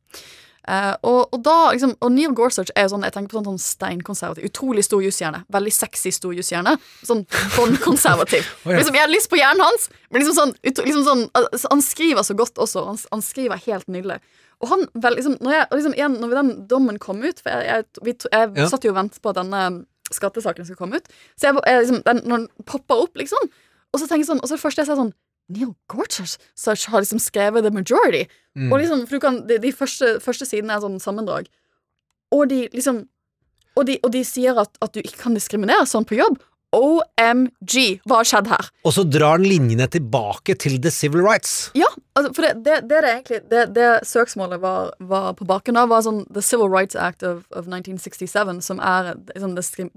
Eh, 0.68 0.94
og, 1.04 1.28
og 1.34 1.42
da, 1.44 1.54
liksom, 1.74 1.90
og 2.00 2.12
Neil 2.14 2.32
Gorsuch 2.36 2.70
er 2.72 2.86
jo 2.86 2.94
sånn, 2.94 3.02
jeg 3.04 3.12
tenker 3.12 3.34
på 3.34 3.40
sånn, 3.40 3.58
sånn 3.58 3.64
steinkonservativ, 3.64 4.46
utrolig 4.48 4.84
stor 4.86 5.02
jusshjerne, 5.04 5.42
veldig 5.52 5.72
sexy 5.76 6.12
stor 6.14 6.32
jusshjerne, 6.36 6.72
sånn 7.04 7.24
båndkonservativ. 7.56 8.46
ja. 8.64 8.78
liksom, 8.78 8.96
jeg 8.96 9.04
har 9.04 9.12
lyst 9.12 9.28
på 9.32 9.40
hjernen 9.40 9.64
hans, 9.64 9.90
men 10.08 10.22
liksom 10.22 10.38
sånn, 10.38 10.54
ut, 10.64 10.80
liksom 10.86 11.04
sånn 11.04 11.26
altså, 11.36 11.68
Han 11.72 11.84
skriver 11.84 12.24
så 12.24 12.36
godt 12.38 12.60
også, 12.64 12.84
han, 12.88 13.00
han 13.12 13.24
skriver 13.24 13.60
helt 13.66 13.90
nydelig. 13.92 14.20
Og 14.62 14.70
han 14.70 14.86
vel, 14.94 15.18
liksom, 15.18 15.36
når, 15.44 15.56
jeg, 15.58 15.68
liksom, 15.74 15.96
igjen, 15.98 16.16
når 16.22 16.34
den 16.38 16.52
dommen 16.70 16.98
kom 17.02 17.18
ut 17.24 17.40
For 17.42 17.50
jeg, 17.50 17.64
jeg, 17.66 18.04
vi, 18.06 18.12
jeg 18.30 18.52
Ja. 18.62 18.68
satt 18.70 18.84
jo 18.86 18.92
og 18.94 18.96
ventet 19.00 19.20
på 19.20 19.32
at 19.34 19.40
denne 19.40 19.64
skattesaken 20.14 20.64
skulle 20.68 20.78
komme 20.78 21.00
ut, 21.00 21.08
så 21.34 21.48
jeg, 21.48 21.60
jeg 21.66 21.80
liksom, 21.82 22.00
den, 22.06 22.20
når 22.28 22.44
den 22.44 22.66
poppa 22.68 22.96
opp, 23.02 23.16
liksom, 23.18 23.48
og 23.94 24.00
så 24.00 24.06
tenker 24.08 24.22
jeg 24.24 24.28
sånn, 24.32 24.40
og 24.42 24.48
så 24.48 24.56
det 24.56 24.62
første 24.62 24.82
jeg 24.84 24.88
ser 24.90 24.98
sånn 25.00 25.12
Neil 25.52 25.74
Gorsuch 25.92 26.38
har 26.88 27.04
liksom 27.04 27.20
skrevet 27.20 27.66
The 27.66 27.72
Majority. 27.74 28.24
Mm. 28.56 28.72
Og 28.72 28.78
liksom, 28.80 29.04
for 29.06 29.16
du 29.16 29.20
kan, 29.20 29.42
de, 29.48 29.58
de 29.60 29.72
første, 29.72 30.16
første 30.24 30.48
sidene 30.48 30.76
er 30.76 30.84
sånn 30.84 31.00
sammendrag. 31.02 31.50
Og 32.34 32.48
de 32.50 32.66
liksom 32.72 33.04
Og 33.74 33.88
de, 33.88 33.96
og 34.06 34.12
de 34.14 34.20
sier 34.22 34.54
at, 34.54 34.70
at 34.78 34.92
du 34.94 35.00
ikke 35.00 35.18
kan 35.24 35.34
diskriminere 35.34 35.82
sånn 35.90 36.04
på 36.06 36.14
jobb. 36.14 36.36
OMG! 36.74 37.74
Hva 38.06 38.20
har 38.20 38.28
skjedd 38.28 38.50
her? 38.50 38.68
Og 38.86 38.94
så 38.96 39.04
drar 39.06 39.36
han 39.36 39.46
linjene 39.46 39.86
tilbake 39.90 40.56
til 40.62 40.76
the 40.82 40.92
civil 40.94 41.22
rights. 41.26 41.70
Ja, 41.74 41.88
altså, 42.14 42.32
for 42.36 42.46
det, 42.46 42.52
det, 42.66 42.76
det, 42.90 42.98
er 42.98 43.06
det 43.06 43.12
egentlig 43.14 43.40
Det, 43.50 43.64
det 43.74 43.88
søksmålet 44.06 44.62
var, 44.62 44.92
var 44.98 45.32
på 45.38 45.46
bakgrunn 45.48 45.80
av, 45.80 45.90
var 45.90 46.04
sånn 46.06 46.22
The 46.34 46.42
Civil 46.42 46.70
Rights 46.70 46.94
Act 46.94 47.26
of, 47.26 47.44
of 47.50 47.66
1967, 47.70 48.62
som 48.62 48.82
er 48.82 49.14
sånn 49.38 49.58
diskrim, 49.58 49.90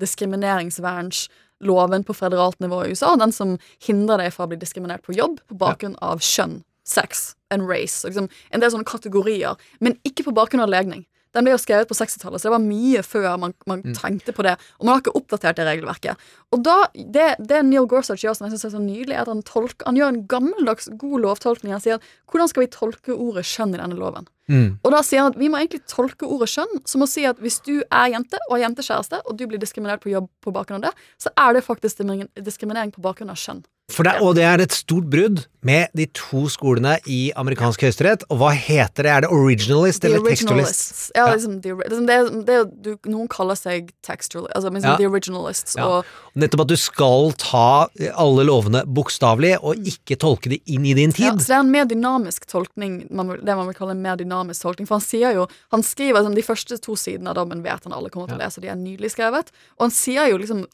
diskrimineringsvernsloven 1.58 2.04
på 2.04 2.14
federalt 2.14 2.60
nivå 2.60 2.86
i 2.86 2.90
USA. 2.90 3.16
Den 3.16 3.32
som 3.32 3.58
hindrer 3.80 4.18
deg 4.18 4.34
fra 4.34 4.46
å 4.46 4.48
bli 4.48 4.58
diskriminert 4.58 5.04
på 5.04 5.14
jobb 5.14 5.40
på 5.48 5.58
bakgrunn 5.58 5.98
av 6.02 6.20
kjønn, 6.20 6.64
sex 6.86 7.36
and 7.50 7.68
race. 7.68 8.06
Liksom, 8.06 8.30
en 8.52 8.60
del 8.60 8.72
sånne 8.72 8.86
kategorier, 8.86 9.56
men 9.80 9.98
ikke 10.04 10.24
på 10.24 10.34
bakgrunn 10.34 10.64
av 10.64 10.70
legning. 10.70 11.06
Den 11.34 11.44
ble 11.44 11.52
jo 11.52 11.60
skrevet 11.60 11.88
på 11.88 11.94
60-tallet, 11.94 12.40
så 12.40 12.48
det 12.48 12.54
var 12.56 12.64
mye 12.64 13.04
før 13.04 13.38
man, 13.38 13.54
man 13.68 13.84
tenkte 13.94 14.34
på 14.34 14.44
det. 14.44 14.56
Og 14.80 14.88
man 14.88 14.96
har 14.96 15.02
ikke 15.04 15.18
oppdatert 15.20 15.58
det 15.60 15.68
regelverket. 15.68 16.18
Og 16.56 16.64
da, 16.64 16.88
det, 16.96 17.36
det 17.38 17.60
Neil 17.68 17.86
Gorsuch 17.86 18.24
gjør 18.24 18.34
som 18.34 18.48
jeg 18.48 18.56
synes 18.56 18.66
er 18.66 18.74
så 18.74 18.82
nydelig, 18.82 19.14
er 19.14 19.26
at 19.26 19.30
han, 19.30 19.44
tolker, 19.46 19.86
han 19.86 20.00
gjør 20.00 20.14
en 20.14 20.24
gammeldags 20.32 20.90
god 20.98 21.20
lovtolkning. 21.28 21.76
Han 21.76 21.84
sier 21.84 22.02
hvordan 22.32 22.50
skal 22.50 22.64
vi 22.64 22.72
tolke 22.74 23.14
ordet 23.14 23.46
kjønn 23.46 23.76
i 23.76 23.82
denne 23.82 24.00
loven? 24.00 24.26
Og 24.50 24.92
da 24.92 25.02
sier 25.04 25.20
han 25.26 25.34
at 25.34 25.40
vi 25.40 25.50
må 25.52 25.60
egentlig 25.60 25.84
tolke 25.92 26.24
ordet 26.28 26.48
kjønn 26.54 26.80
som 26.88 27.02
å 27.04 27.08
si 27.08 27.26
at 27.28 27.38
hvis 27.44 27.60
du 27.66 27.82
er 27.92 28.14
jente 28.14 28.40
og 28.48 28.56
har 28.58 28.70
jentekjæreste, 28.70 29.22
og 29.28 29.38
du 29.38 29.46
blir 29.48 29.60
diskriminert 29.60 30.00
på 30.04 30.10
jobb 30.14 30.30
på 30.44 30.54
bakgrunn 30.56 30.80
av 30.84 30.92
det, 30.92 30.94
så 31.20 31.30
er 31.38 31.54
det 31.58 31.66
faktisk 31.68 32.00
diskriminering- 32.00 32.94
på 32.96 33.02
bakgrunn 33.02 33.30
av 33.30 33.36
kjønn. 33.36 33.64
For 33.90 34.04
det, 34.04 34.18
og 34.20 34.34
det 34.36 34.44
er 34.44 34.60
et 34.60 34.74
stort 34.76 35.06
brudd 35.08 35.46
med 35.64 35.88
de 35.96 36.06
to 36.12 36.50
skolene 36.52 36.98
i 37.08 37.32
amerikansk 37.40 37.86
høyesterett. 37.86 38.26
Og 38.30 38.42
hva 38.42 38.50
heter 38.52 39.04
det? 39.08 39.12
Er 39.14 39.22
det 39.24 39.30
originalist 39.32 40.02
The 40.02 40.10
eller 40.10 40.26
textualist? 40.28 41.12
Ja, 41.16 41.28
Ja. 41.28 41.34
liksom, 41.34 41.62
liksom, 41.64 42.06
det, 42.06 42.46
det, 42.46 42.58
du, 42.84 42.98
noen 43.08 43.30
kaller 43.32 43.56
seg 43.56 43.94
textual, 44.04 44.50
altså 44.54 44.74
liksom, 44.74 44.92
Ja. 44.92 44.98
the 44.98 45.08
originalists. 45.08 45.76
Ja. 45.78 45.86
Og 45.88 46.06
Nettopp 46.36 46.62
at 46.62 46.68
du 46.68 46.76
skal 46.76 47.32
ta 47.40 47.88
alle 48.14 48.44
lovene 48.44 48.84
bokstavelig, 48.86 49.58
og 49.64 49.76
ikke 49.78 50.18
tolke 50.20 50.50
det 50.50 50.60
inn 50.68 50.86
i 50.86 50.94
din 50.94 51.12
Ja, 51.16 51.32
tid. 51.32 51.40
så 51.40 51.48
det 51.48 51.56
er 51.56 51.60
en 51.64 51.72
mer 51.72 51.86
dynamisk 51.86 52.46
tolkning, 52.46 53.08
det 53.08 53.56
man 53.56 53.68
vil 53.68 53.74
kalle 53.74 53.92
en 53.92 54.02
mer 54.02 54.18
dynamisk 54.18 54.28
tolkning. 54.46 54.88
For 54.90 54.98
han 54.98 55.06
sier 55.06 55.34
jo, 55.38 55.48
han 55.74 55.84
skriver 55.86 56.26
sånn, 56.26 56.36
De 56.38 56.46
første 56.46 56.78
to 56.84 56.96
sidene 56.96 57.32
av 57.32 57.40
dommen 57.40 57.64
vet 57.66 57.84
han 57.88 57.96
alle 57.96 58.12
kommer 58.14 58.28
til 58.30 58.38
å 58.38 58.44
lese, 58.44 58.62
de 58.62 58.70
er 58.70 58.78
nydelig 58.78 59.14
skrevet. 59.16 59.52
Og 59.78 59.88
han 59.88 59.96
sier 59.96 60.30
jo 60.32 60.38
liksom, 60.38 60.66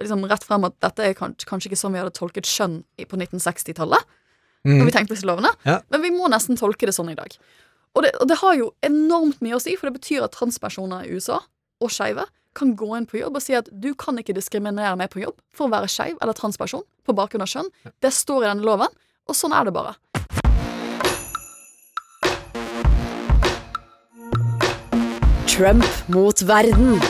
liksom 0.00 0.24
rett 0.30 0.46
frem 0.46 0.64
at 0.68 0.78
dette 0.80 1.10
er 1.10 1.16
kanskje, 1.18 1.48
kanskje 1.50 1.70
ikke 1.70 1.80
sånn 1.82 1.96
vi 1.96 2.02
hadde 2.02 2.16
tolket 2.16 2.48
skjønn 2.48 2.80
på 3.04 3.20
1960-tallet. 3.20 4.16
Når 4.68 4.84
vi 4.84 4.92
tenkte 4.92 5.14
på 5.14 5.16
disse 5.16 5.28
lovene. 5.28 5.52
Ja. 5.64 5.78
Men 5.88 6.02
vi 6.04 6.10
må 6.12 6.28
nesten 6.28 6.58
tolke 6.60 6.88
det 6.88 6.92
sånn 6.92 7.12
i 7.12 7.16
dag. 7.16 7.32
Og 7.96 8.04
det, 8.04 8.12
og 8.20 8.28
det 8.28 8.36
har 8.42 8.58
jo 8.58 8.72
enormt 8.86 9.40
mye 9.42 9.56
å 9.56 9.62
si, 9.62 9.72
for 9.78 9.88
det 9.88 9.98
betyr 9.98 10.26
at 10.26 10.36
transpersoner 10.36 11.08
i 11.08 11.16
USA, 11.16 11.40
og 11.80 11.92
skeive, 11.92 12.26
kan 12.56 12.74
gå 12.76 12.88
inn 12.96 13.06
på 13.06 13.20
jobb 13.20 13.38
og 13.38 13.44
si 13.44 13.54
at 13.54 13.68
du 13.70 13.92
kan 13.98 14.18
ikke 14.18 14.34
diskriminere 14.34 14.96
meg 14.98 15.12
på 15.12 15.22
jobb 15.22 15.36
for 15.54 15.68
å 15.68 15.72
være 15.72 15.90
skeiv 15.90 16.16
eller 16.18 16.34
transperson 16.36 16.82
på 17.06 17.14
bakgrunn 17.16 17.44
av 17.44 17.50
kjønn. 17.50 17.70
Det 18.02 18.10
står 18.14 18.44
i 18.44 18.48
denne 18.50 18.66
loven, 18.66 18.90
og 19.30 19.38
sånn 19.38 19.54
er 19.54 19.68
det 19.68 19.74
bare. 19.76 19.94
Trump 25.50 25.84
mot 26.06 26.42
verden. 26.42 27.00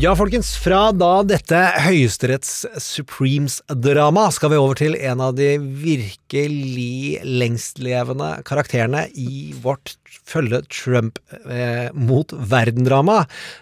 Ja, 0.00 0.14
folkens, 0.16 0.54
fra 0.56 0.86
da 0.96 1.20
dette 1.28 1.58
Høyesteretts 1.84 2.62
Supremes-drama 2.80 4.24
skal 4.32 4.54
vi 4.54 4.60
over 4.60 4.78
til 4.80 4.96
en 4.96 5.20
av 5.20 5.34
de 5.36 5.50
virkelig 5.60 7.20
lengstlevende 7.28 8.30
karakterene 8.48 9.04
i 9.12 9.52
vårt 9.60 9.98
følge 10.24 10.62
Trump 10.72 11.20
eh, 11.44 11.92
mot 11.92 12.32
verden-drama. 12.32 13.18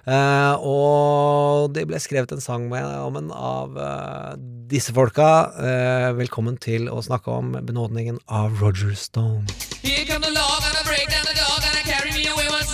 Eh, 0.06 0.54
og 0.62 1.74
det 1.74 1.88
ble 1.90 1.98
skrevet 1.98 2.36
en 2.36 2.44
sang 2.44 2.70
med, 2.70 2.86
om 3.02 3.18
en 3.18 3.34
av 3.34 3.74
eh, 3.74 4.38
disse 4.70 4.94
folka. 4.94 5.32
Eh, 5.58 6.08
velkommen 6.20 6.62
til 6.62 6.86
å 6.86 7.02
snakke 7.02 7.34
om 7.42 7.56
benådningen 7.58 8.22
av 8.30 8.54
Roger 8.62 8.94
Stone. 8.94 9.50
Here 9.82 10.06
come 10.06 10.22
the 10.22 10.30
law, 10.30 10.60
gonna 10.62 10.86
break 10.86 11.10
down 11.10 11.26
the 11.26 11.34
door, 11.34 11.58
gonna 11.58 11.79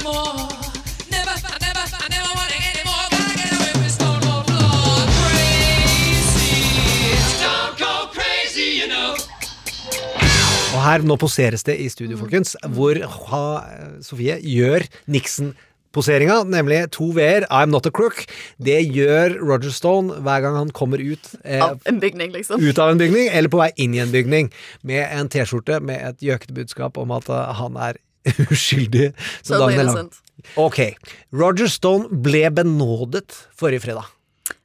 know. 0.03 0.57
her, 10.87 11.07
nå 11.07 11.17
poseres 11.21 11.65
det 11.67 11.79
i 11.83 11.89
studio, 11.93 12.19
folkens, 12.21 12.55
hvor 12.75 12.99
ha, 13.31 13.47
Sofie 14.05 14.39
gjør 14.45 14.87
Nixon-poseringa, 15.11 16.41
nemlig 16.53 16.85
to 16.95 17.11
V-er, 17.17 17.47
I'm 17.51 17.73
not 17.75 17.89
a 17.89 17.93
crook. 17.95 18.25
Det 18.63 18.79
gjør 18.85 19.39
Roger 19.43 19.75
Stone 19.75 20.21
hver 20.25 20.45
gang 20.45 20.59
han 20.61 20.73
kommer 20.77 21.03
ut. 21.03 21.33
Eh, 21.43 21.63
Av 21.65 21.81
en 21.91 22.01
bygning, 22.03 22.33
liksom. 22.37 22.63
ut 22.63 22.81
av 22.83 22.95
en 22.95 23.03
bygning, 23.03 23.31
eller 23.33 23.53
på 23.53 23.61
vei 23.63 23.71
inn 23.83 23.97
i 23.97 24.03
en 24.05 24.15
bygning, 24.15 24.53
med 24.87 25.07
en 25.11 25.31
T-skjorte 25.33 25.81
med 25.85 26.03
et 26.13 26.29
gjøkete 26.29 26.57
budskap 26.57 27.01
om 27.03 27.15
at 27.17 27.31
uh, 27.33 27.51
han 27.61 27.79
er 27.91 28.01
uskyldig. 28.55 29.11
Så 29.43 29.55
Så 29.55 29.61
dagen 29.63 29.83
er 29.83 29.91
lang. 29.91 30.15
Ok. 30.61 30.81
Roger 31.35 31.71
Stone 31.73 32.23
ble 32.23 32.47
benådet 32.55 33.31
forrige 33.57 33.87
fredag. 33.87 34.09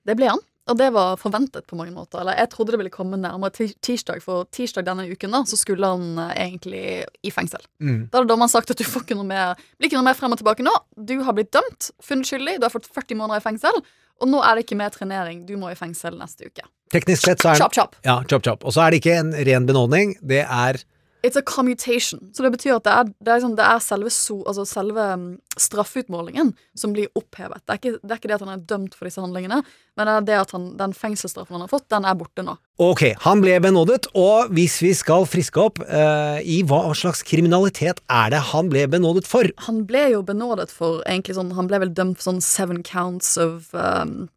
Det 0.05 0.17
ble 0.17 0.31
han. 0.33 0.41
Og 0.69 0.77
det 0.77 0.91
var 0.93 1.17
forventet 1.19 1.65
på 1.67 1.75
mange 1.75 1.91
måter. 1.93 2.21
Eller 2.21 2.37
jeg 2.37 2.51
trodde 2.53 2.75
det 2.75 2.79
ville 2.79 2.93
komme 2.93 3.17
nærmere 3.19 3.69
tirsdag, 3.83 4.21
for 4.23 4.45
tirsdag 4.53 4.85
denne 4.87 5.07
uken 5.09 5.33
da, 5.33 5.41
så 5.49 5.57
skulle 5.59 5.89
han 5.89 6.19
eh, 6.21 6.35
egentlig 6.45 6.83
i 7.25 7.31
fengsel. 7.33 7.63
Mm. 7.81 8.05
Da 8.11 8.19
hadde 8.19 8.29
dommeren 8.29 8.51
sagt 8.51 8.71
at 8.71 8.79
du 8.79 8.85
får 8.87 9.07
ikke 9.07 9.17
noe 9.17 9.27
mer, 9.27 9.57
blir 9.79 9.89
ikke 9.89 9.99
noe 9.99 10.07
mer 10.07 10.19
frem 10.19 10.35
og 10.35 10.39
tilbake 10.39 10.65
nå. 10.65 10.75
Du 10.95 11.17
har 11.25 11.35
blitt 11.37 11.51
dømt, 11.55 11.89
funnet 12.05 12.29
skyldig, 12.29 12.59
du 12.61 12.67
har 12.69 12.73
fått 12.73 12.87
40 12.93 13.19
måneder 13.19 13.41
i 13.41 13.45
fengsel, 13.47 13.81
og 14.21 14.29
nå 14.29 14.43
er 14.45 14.55
det 14.55 14.67
ikke 14.67 14.77
mer 14.79 14.93
trenering. 14.93 15.43
Du 15.49 15.55
må 15.57 15.73
i 15.73 15.77
fengsel 15.79 16.15
neste 16.19 16.47
uke. 16.47 16.67
Teknisk 16.93 17.25
sett 17.25 17.41
så 17.41 17.55
er 17.55 17.61
Chop, 17.63 17.73
chop. 17.75 17.97
Ja, 18.05 18.19
chop, 18.29 18.45
chop. 18.45 18.63
Og 18.67 18.75
så 18.75 18.85
er 18.85 18.93
det 18.93 19.01
ikke 19.01 19.17
en 19.17 19.33
ren 19.33 19.65
benådning, 19.65 20.13
det 20.21 20.43
er 20.45 20.83
It's 21.21 21.37
a 21.37 21.43
commutation. 21.45 22.19
Så 22.33 22.43
det 22.43 22.51
betyr 22.55 22.79
at 22.79 22.85
det 22.87 22.93
er, 22.93 23.09
det 23.21 23.29
er, 23.29 23.37
liksom, 23.37 23.53
det 23.59 23.65
er 23.65 23.81
selve, 23.83 24.09
so, 24.09 24.39
altså 24.49 24.65
selve 24.65 25.05
mm, 25.21 25.27
straffeutmålingen 25.59 26.49
som 26.77 26.95
blir 26.95 27.11
opphevet. 27.17 27.61
Det 27.61 27.75
er, 27.75 27.79
ikke, 27.81 27.99
det 28.01 28.15
er 28.15 28.21
ikke 28.21 28.31
det 28.31 28.37
at 28.39 28.45
han 28.45 28.53
er 28.55 28.63
dømt 28.71 28.97
for 28.97 29.05
disse 29.05 29.21
handlingene, 29.21 29.61
men 29.99 30.09
det 30.09 30.15
er 30.15 30.25
det 30.31 30.39
at 30.39 30.55
han, 30.55 30.67
den 30.79 30.95
fengselsstraffen 30.97 31.59
han 31.59 31.65
har 31.67 31.71
fått, 31.71 31.85
den 31.93 32.07
er 32.09 32.17
borte 32.17 32.45
nå. 32.47 32.57
Ok, 32.81 33.05
han 33.21 33.43
ble 33.43 33.59
benådet, 33.61 34.09
og 34.17 34.49
hvis 34.55 34.79
vi 34.81 34.95
skal 34.97 35.29
friske 35.29 35.61
opp 35.61 35.83
eh, 35.85 36.41
i 36.41 36.61
hva 36.65 36.87
slags 36.97 37.21
kriminalitet 37.27 38.01
er 38.09 38.33
det 38.33 38.41
han 38.49 38.73
ble 38.73 38.87
benådet 38.89 39.27
for? 39.29 39.45
Han 39.67 39.83
ble 39.89 40.07
jo 40.15 40.25
benådet 40.25 40.71
for 40.73 41.03
egentlig 41.05 41.37
sånn 41.37 41.53
Han 41.53 41.67
ble 41.69 41.83
vel 41.83 41.91
dømt 41.93 42.17
for 42.17 42.31
sånn 42.31 42.41
seven 42.41 42.81
counts 42.87 43.35
of 43.37 43.69
um, 43.77 44.31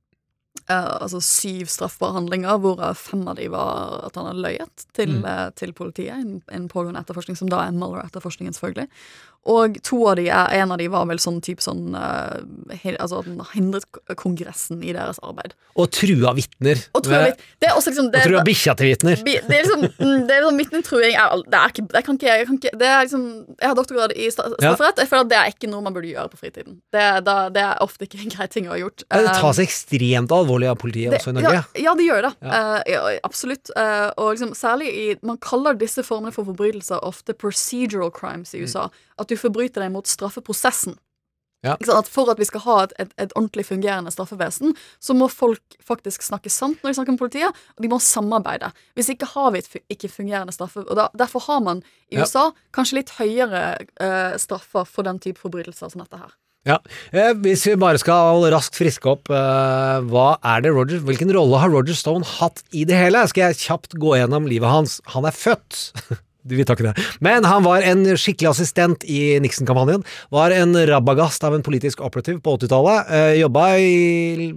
eh, 0.71 0.95
Altså 1.01 1.21
syv 1.25 1.69
straffbare 1.73 2.17
handlinger, 2.19 2.59
hvorav 2.63 2.99
fem 3.01 3.27
av 3.29 3.39
de 3.41 3.51
var 3.53 4.01
at 4.09 4.19
han 4.19 4.31
hadde 4.31 4.45
løyet 4.45 4.87
til, 4.97 5.19
eh, 5.25 5.47
til 5.59 5.75
politiet. 5.77 6.17
En, 6.17 6.43
en 6.53 6.69
pågående 6.69 7.03
etterforskning 7.05 7.39
som 7.41 7.53
da 7.53 7.65
er 7.65 7.77
Muller-etterforskningen, 7.77 8.57
selvfølgelig. 8.57 8.89
Og 9.45 9.77
to 9.85 9.99
av 10.09 10.17
de, 10.17 10.29
en 10.33 10.71
av 10.73 10.79
de 10.81 10.87
var 10.89 11.05
vel 11.11 11.19
sånn 11.21 11.41
type 11.45 11.61
sånn 11.61 11.93
uh, 11.93 12.39
hi- 12.81 12.95
Altså 12.97 13.19
han 13.27 13.43
hindret 13.53 13.85
Kongressen 14.17 14.81
i 14.85 14.95
deres 14.97 15.19
arbeid. 15.23 15.53
Og 15.77 15.91
trua 15.93 16.33
vitner. 16.37 16.81
Og 16.97 17.05
trua, 17.05 17.19
med, 17.27 17.43
det 17.61 17.69
er 17.69 17.75
også 17.77 17.93
liksom 17.93 18.09
det, 18.15 18.23
Og 18.25 18.31
trua 18.31 18.45
bikkja 18.47 18.75
til 18.79 18.89
vitner. 18.93 19.21
Det 19.27 19.35
er 19.43 19.67
liksom, 19.67 19.85
mm, 19.99 20.23
det 20.29 20.37
er 20.37 20.45
liksom 20.47 20.61
Vitnetruing 20.63 21.17
er 21.21 21.43
Det 21.45 21.59
er 21.61 21.75
ikke, 21.75 21.85
det 21.93 22.03
kan 22.07 22.19
ikke, 22.21 22.31
jeg 22.31 22.47
kan 22.49 22.59
ikke 22.61 22.73
Det 22.81 22.89
er 22.89 23.03
liksom 23.05 23.25
Jeg 23.59 23.69
har 23.69 23.77
doktorgrad 23.79 24.15
i 24.17 24.31
strafferett. 24.33 25.03
Jeg 25.05 25.11
føler 25.13 25.27
at 25.27 25.33
det 25.35 25.39
er 25.43 25.53
ikke 25.53 25.71
noe 25.75 25.85
man 25.85 25.97
burde 25.97 26.09
gjøre 26.13 26.33
på 26.33 26.41
fritiden. 26.41 26.79
Det, 26.95 27.05
da, 27.27 27.37
det 27.53 27.65
er 27.67 27.83
ofte 27.85 28.09
ikke 28.09 28.23
en 28.25 28.33
grei 28.37 28.49
ting 28.53 28.69
å 28.71 28.75
ha 28.75 28.81
gjort. 28.81 29.05
Ja, 29.11 29.21
Det 29.21 29.35
Um, 29.35 29.41
tas 29.45 29.59
ekstremt 29.63 30.33
alvorlig 30.33 30.69
av 30.71 30.77
politiet 30.81 31.13
også 31.19 31.33
i 31.35 31.37
Norge. 31.37 31.53
Ja, 31.59 31.85
ja, 31.89 31.95
det 31.99 32.07
gjør 32.07 32.23
det. 32.29 32.33
Eh, 32.45 32.81
ja, 32.95 33.01
absolutt. 33.27 33.71
Uh, 33.77 34.09
og 34.17 34.35
liksom, 34.35 34.55
særlig 34.57 34.89
i 34.95 35.07
Man 35.27 35.37
kaller 35.43 35.77
disse 35.79 36.05
formene 36.07 36.33
for 36.33 36.47
forbrytelser 36.49 37.03
ofte 37.05 37.35
procedural 37.37 38.13
crimes 38.15 38.55
i 38.55 38.63
USA. 38.65 38.89
At 39.21 39.31
du 39.31 39.37
forbryter 39.39 39.85
deg 39.85 39.93
mot 39.95 40.09
straffeprosessen. 40.11 40.97
Ja. 41.65 41.79
At 41.97 42.11
for 42.13 42.29
at 42.29 42.37
vi 42.37 42.45
skal 42.45 42.61
ha 42.67 42.75
et, 42.85 42.93
et, 43.01 43.13
et 43.25 43.33
ordentlig 43.39 43.65
fungerende 43.71 44.13
straffevesen, 44.13 44.75
så 45.01 45.15
må 45.17 45.31
folk 45.33 45.79
faktisk 45.81 46.27
snakke 46.27 46.53
sant 46.53 46.83
når 46.83 46.93
de 46.93 46.97
snakker 46.99 47.15
med 47.17 47.23
politiet, 47.23 47.57
og 47.73 47.81
de 47.81 47.89
må 47.89 47.97
samarbeide. 48.05 48.69
Hvis 48.99 49.09
ikke 49.15 49.31
har 49.33 49.55
vi 49.55 49.63
et 49.63 49.79
ikke 49.97 50.11
fungerende 50.13 50.53
straffe... 50.53 50.85
Og 50.85 50.93
da, 50.99 51.09
Derfor 51.17 51.41
har 51.47 51.63
man 51.65 51.81
i 52.13 52.19
Ja. 52.19 52.27
USA 52.27 52.51
kanskje 52.77 52.99
litt 53.01 53.15
høyere 53.17 53.63
eh, 53.81 54.35
straffer 54.43 54.85
for 54.85 55.09
den 55.09 55.23
type 55.25 55.41
forbrytelser 55.41 55.89
som 55.95 56.05
dette 56.05 56.21
her. 56.21 56.35
Ja. 56.69 56.79
Eh, 57.17 57.33
hvis 57.45 57.65
vi 57.69 57.79
bare 57.81 58.01
skal 58.01 58.45
raskt 58.53 58.77
friske 58.77 59.09
opp, 59.09 59.33
eh, 59.33 60.05
hva 60.13 60.35
er 60.45 60.61
det 60.65 60.73
Roger, 60.77 61.01
hvilken 61.05 61.33
rolle 61.33 61.65
har 61.65 61.73
Roger 61.73 61.97
Stone 61.97 62.29
hatt 62.29 62.61
i 62.77 62.85
det 62.89 62.97
hele? 63.01 63.25
Skal 63.33 63.49
jeg 63.55 63.63
kjapt 63.65 63.97
gå 64.01 64.15
gjennom 64.21 64.49
livet 64.53 64.69
hans? 64.69 65.01
Han 65.17 65.25
er 65.29 65.33
født 65.37 65.81
Vi 66.45 66.65
tar 66.67 66.77
ikke 66.77 66.91
det. 66.91 67.05
Men 67.25 67.47
han 67.49 67.65
var 67.65 67.85
en 67.87 68.05
skikkelig 68.21 68.51
assistent 68.51 69.05
i 69.09 69.39
Nixon-kampanjen. 69.41 70.05
Var 70.35 70.53
en 70.59 70.77
rabagast 70.91 71.45
av 71.47 71.57
en 71.57 71.65
politisk 71.65 72.03
operativ 72.05 72.43
på 72.45 72.59
80-tallet. 72.59 73.13
Eh, 73.17 73.37
jobba, 73.41 73.69
i, 73.81 74.51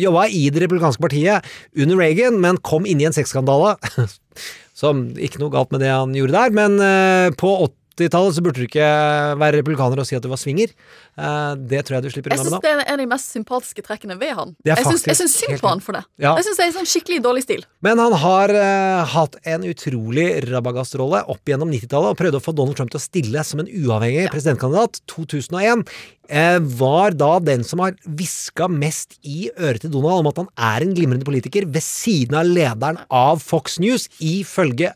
jobba 0.00 0.24
i 0.32 0.46
det 0.54 0.64
republikanske 0.64 1.04
partiet 1.04 1.44
under 1.76 2.00
Reagan, 2.00 2.40
men 2.40 2.60
kom 2.64 2.88
inn 2.88 3.02
i 3.02 3.08
en 3.10 3.16
sexskandale. 3.16 3.76
Som 4.78 5.10
ikke 5.18 5.42
noe 5.42 5.52
galt 5.52 5.74
med 5.74 5.82
det 5.84 5.92
han 5.92 6.14
gjorde 6.16 6.38
der, 6.38 6.54
men 6.54 6.80
eh, 6.80 7.28
på 7.36 7.52
80-tallet 7.98 8.36
så 8.38 8.44
burde 8.44 8.62
du 8.62 8.66
ikke 8.68 8.88
være 9.42 9.58
republikaner 9.60 10.00
og 10.00 10.06
si 10.08 10.16
at 10.16 10.24
du 10.24 10.30
var 10.30 10.40
swinger. 10.40 10.72
Eh, 11.18 11.52
det 11.70 11.82
tror 11.84 11.98
jeg 11.98 12.06
du 12.06 12.10
slipper 12.14 12.34
Jeg 12.34 12.40
unna 12.40 12.50
med 12.50 12.56
syns 12.58 12.64
det 12.64 12.72
er 12.72 12.82
en 12.84 12.94
av 12.94 13.02
de 13.02 13.08
mest 13.10 13.34
sympatiske 13.34 13.84
trekkene 13.86 14.16
ved 14.20 14.34
han. 14.38 14.54
Det 14.64 14.72
er 14.72 14.82
Jeg 14.82 14.86
syns- 14.86 15.06
jeg 15.08 15.30
synd 15.34 15.60
på 15.60 15.68
han 15.68 15.80
for 15.80 15.98
det. 15.98 16.04
Ja. 16.18 16.34
Jeg 16.36 16.46
syns 16.46 16.56
det 16.60 16.66
er 16.66 16.72
sånn 16.78 16.90
skikkelig 16.92 17.20
dårlig 17.22 17.42
stil. 17.42 17.64
Men 17.82 17.98
han 17.98 18.12
har 18.12 18.50
uh, 18.54 19.04
hatt 19.04 19.36
en 19.44 19.62
utrolig 19.62 20.28
rabagast-rolle 20.48 21.24
opp 21.28 21.42
gjennom 21.44 21.70
90-tallet 21.70 22.14
og 22.14 22.18
prøvde 22.18 22.38
å 22.38 22.44
få 22.44 22.54
Donald 22.54 22.76
Trump 22.76 22.90
til 22.90 23.00
å 23.00 23.04
stille 23.04 23.44
som 23.44 23.60
en 23.60 23.68
uavhengig 23.68 24.30
presidentkandidat. 24.30 25.02
2001 25.10 25.84
eh, 25.84 25.98
var 26.28 27.14
da 27.16 27.38
den 27.40 27.64
som 27.64 27.80
har 27.80 27.94
hviska 28.04 28.68
mest 28.68 29.16
i 29.24 29.48
øret 29.56 29.80
til 29.80 29.90
Donald 29.94 30.20
om 30.20 30.28
at 30.28 30.36
han 30.42 30.48
er 30.56 30.84
en 30.84 30.94
glimrende 30.94 31.24
politiker, 31.24 31.64
ved 31.66 31.80
siden 31.84 32.36
av 32.36 32.44
lederen 32.44 32.98
av 33.10 33.40
Fox 33.40 33.78
News, 33.80 34.08
ifølge 34.20 34.92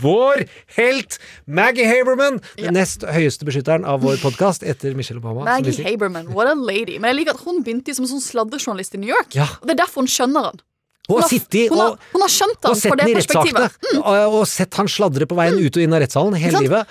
vår 0.00 0.46
helt 0.78 1.18
Maggie 1.46 1.84
Haberman, 1.84 2.40
den 2.56 2.72
nest 2.78 3.04
høyeste 3.04 3.44
beskytteren 3.44 3.84
av 3.84 4.00
vår 4.00 4.16
podkast 4.22 4.64
etter 4.64 4.96
Michelle 4.96 5.20
Obama. 5.20 5.44
Maggie. 5.44 5.76
Haberman, 5.84 6.32
what 6.32 6.48
a 6.48 6.54
lady. 6.56 6.96
Men 6.98 7.12
jeg 7.12 7.20
liker 7.22 7.36
at 7.36 7.44
hun 7.44 7.62
begynte 7.62 7.94
som 7.96 8.08
sånn 8.08 8.24
sladrejournalist 8.24 8.96
i 8.96 9.02
New 9.02 9.12
York. 9.12 9.36
Ja. 9.36 9.50
Og 9.60 9.68
Det 9.68 9.76
er 9.76 9.84
derfor 9.84 10.06
hun 10.06 10.12
skjønner 10.12 10.48
han. 10.50 10.62
Hun 11.08 11.16
har 11.18 11.22
har- 11.26 11.32
sittet 11.34 11.68
hun 11.68 11.78
har, 11.82 11.96
hun 12.12 12.22
har 12.22 12.30
skjønt 12.30 12.62
han 12.62 12.76
for 12.78 12.96
det 12.96 13.14
perspektivet. 13.16 13.78
Mm. 13.92 14.02
og, 14.02 14.34
og 14.40 14.44
sett 14.46 14.74
han 14.78 14.86
sladre 14.88 15.26
på 15.26 15.36
veien 15.36 15.58
ut 15.58 15.76
og 15.76 15.82
inn 15.82 15.92
av 15.92 16.00
rettssalen 16.00 16.38
hele 16.38 16.62
livet. 16.62 16.86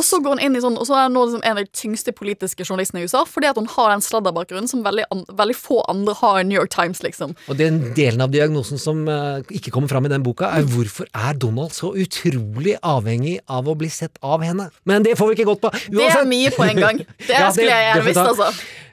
Og 0.00 0.06
så 0.06 0.20
går 0.24 0.38
hun 0.38 0.42
inn 0.46 0.56
i 0.56 0.62
sånn 0.64 0.78
Og 0.80 0.86
så 0.88 0.96
er 0.96 1.08
hun 1.08 1.16
nå 1.18 1.26
liksom 1.28 1.42
en 1.44 1.58
av 1.58 1.66
de 1.66 1.70
tyngste 1.76 2.14
politiske 2.16 2.64
journalistene 2.64 3.02
i 3.02 3.08
USA 3.08 3.22
fordi 3.28 3.50
at 3.50 3.58
hun 3.60 3.68
har 3.68 3.92
den 3.92 4.04
sladderbakgrunnen 4.04 4.70
som 4.70 4.84
veldig, 4.84 5.04
an, 5.12 5.24
veldig 5.36 5.56
få 5.58 5.82
andre 5.92 6.14
har 6.22 6.40
i 6.40 6.46
New 6.48 6.56
York 6.56 6.72
Times, 6.72 7.02
liksom. 7.04 7.34
Og 7.52 7.58
den 7.58 7.80
delen 7.96 8.22
av 8.24 8.32
diagnosen 8.32 8.80
som 8.80 9.02
uh, 9.10 9.42
ikke 9.52 9.72
kommer 9.74 9.90
fram 9.92 10.08
i 10.08 10.12
den 10.12 10.24
boka, 10.24 10.48
er 10.56 10.66
hvorfor 10.68 11.08
er 11.12 11.36
Donald 11.40 11.74
så 11.76 11.92
utrolig 11.92 12.76
avhengig 12.80 13.38
av 13.50 13.68
å 13.68 13.76
bli 13.78 13.90
sett 13.92 14.18
av 14.24 14.44
henne? 14.44 14.70
Men 14.88 15.04
det 15.06 15.16
får 15.20 15.30
vi 15.30 15.38
ikke 15.38 15.48
gått 15.52 15.64
på. 15.64 15.72
Det 15.92 16.08
er 16.08 16.28
mye 16.28 16.52
på 16.54 16.66
en 16.66 16.84
gang. 16.86 17.02
Det 17.28 17.36
Ja, 17.36 17.50
skulle 17.52 17.72
jeg 17.72 17.90
gjerne 17.90 18.06
visst, 18.08 18.22
altså. 18.24 18.50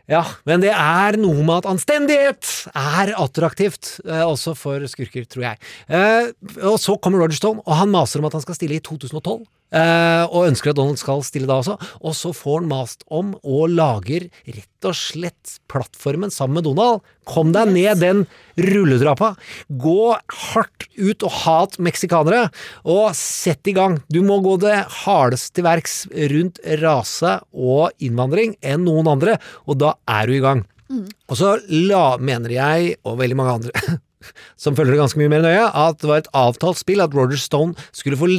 Ja, 0.07 0.21
men 0.47 0.63
det 0.63 0.71
er 0.71 1.17
noe 1.19 1.43
med 1.43 1.57
at 1.57 1.67
anstendighet 1.67 2.47
er 2.71 3.11
attraktivt, 3.19 3.97
eh, 4.05 4.23
også 4.23 4.53
for 4.55 4.83
skurker, 4.87 5.25
tror 5.27 5.49
jeg. 5.49 5.59
Eh, 5.91 6.29
og 6.63 6.77
så 6.79 6.95
kommer 7.03 7.19
Roger 7.23 7.35
Stone, 7.35 7.63
og 7.65 7.75
han 7.75 7.91
maser 7.91 8.23
om 8.23 8.29
at 8.29 8.37
han 8.37 8.45
skal 8.45 8.55
stille 8.55 8.79
i 8.79 8.83
2012. 8.83 9.41
eh, 9.75 10.23
og 10.27 10.47
ønsker 10.49 10.71
at 10.71 10.79
Donald 10.79 10.99
skal 11.01 11.23
stille 11.25 11.49
da 11.49 11.59
også. 11.61 11.77
Og 12.01 12.15
så 12.17 12.33
får 12.35 12.61
han 12.61 12.69
mast 12.71 13.05
om 13.07 13.33
og 13.41 13.73
lager 13.73 14.27
rett 14.45 14.87
og 14.87 14.95
slett 14.97 15.57
plattformen 15.71 16.33
sammen 16.33 16.59
med 16.59 16.67
Donald. 16.69 17.03
Kom 17.27 17.51
deg 17.55 17.73
ned 17.73 18.03
den 18.03 18.23
rulletrappa. 18.69 19.33
Gå 19.67 20.13
hardt 20.53 20.87
ut 20.97 21.27
og 21.27 21.35
hat 21.43 21.77
meksikanere, 21.83 22.47
og 22.87 23.11
sett 23.17 23.67
i 23.67 23.75
gang. 23.77 23.99
Du 24.13 24.21
må 24.25 24.39
gå 24.45 24.57
det 24.63 24.79
hardeste 25.03 25.57
til 25.57 25.67
verks 25.67 25.99
rundt 26.33 26.61
rase 26.81 27.37
og 27.53 27.93
innvandring 28.03 28.57
enn 28.61 28.85
noen 28.87 29.09
andre, 29.17 29.37
og 29.65 29.79
da 29.81 29.95
er 30.09 30.27
du 30.27 30.37
i 30.37 30.43
gang. 30.43 30.65
Og 31.27 31.39
så 31.39 31.57
la, 31.67 32.17
mener 32.17 32.53
jeg, 32.53 32.93
og 33.03 33.17
veldig 33.19 33.37
mange 33.39 33.55
andre 33.59 33.97
som 34.61 34.75
følger 34.77 34.95
det 34.95 35.01
ganske 35.01 35.19
mye 35.19 35.31
mer 35.31 35.43
nøye, 35.45 35.65
at 35.67 35.99
det 36.01 36.09
var 36.09 36.21
et 36.23 36.29
avtalt 36.37 36.79
spill 36.79 37.03
at 37.03 37.15
Roger 37.15 37.39
Stone 37.41 37.89
skulle 37.91 38.19
få 38.19 38.29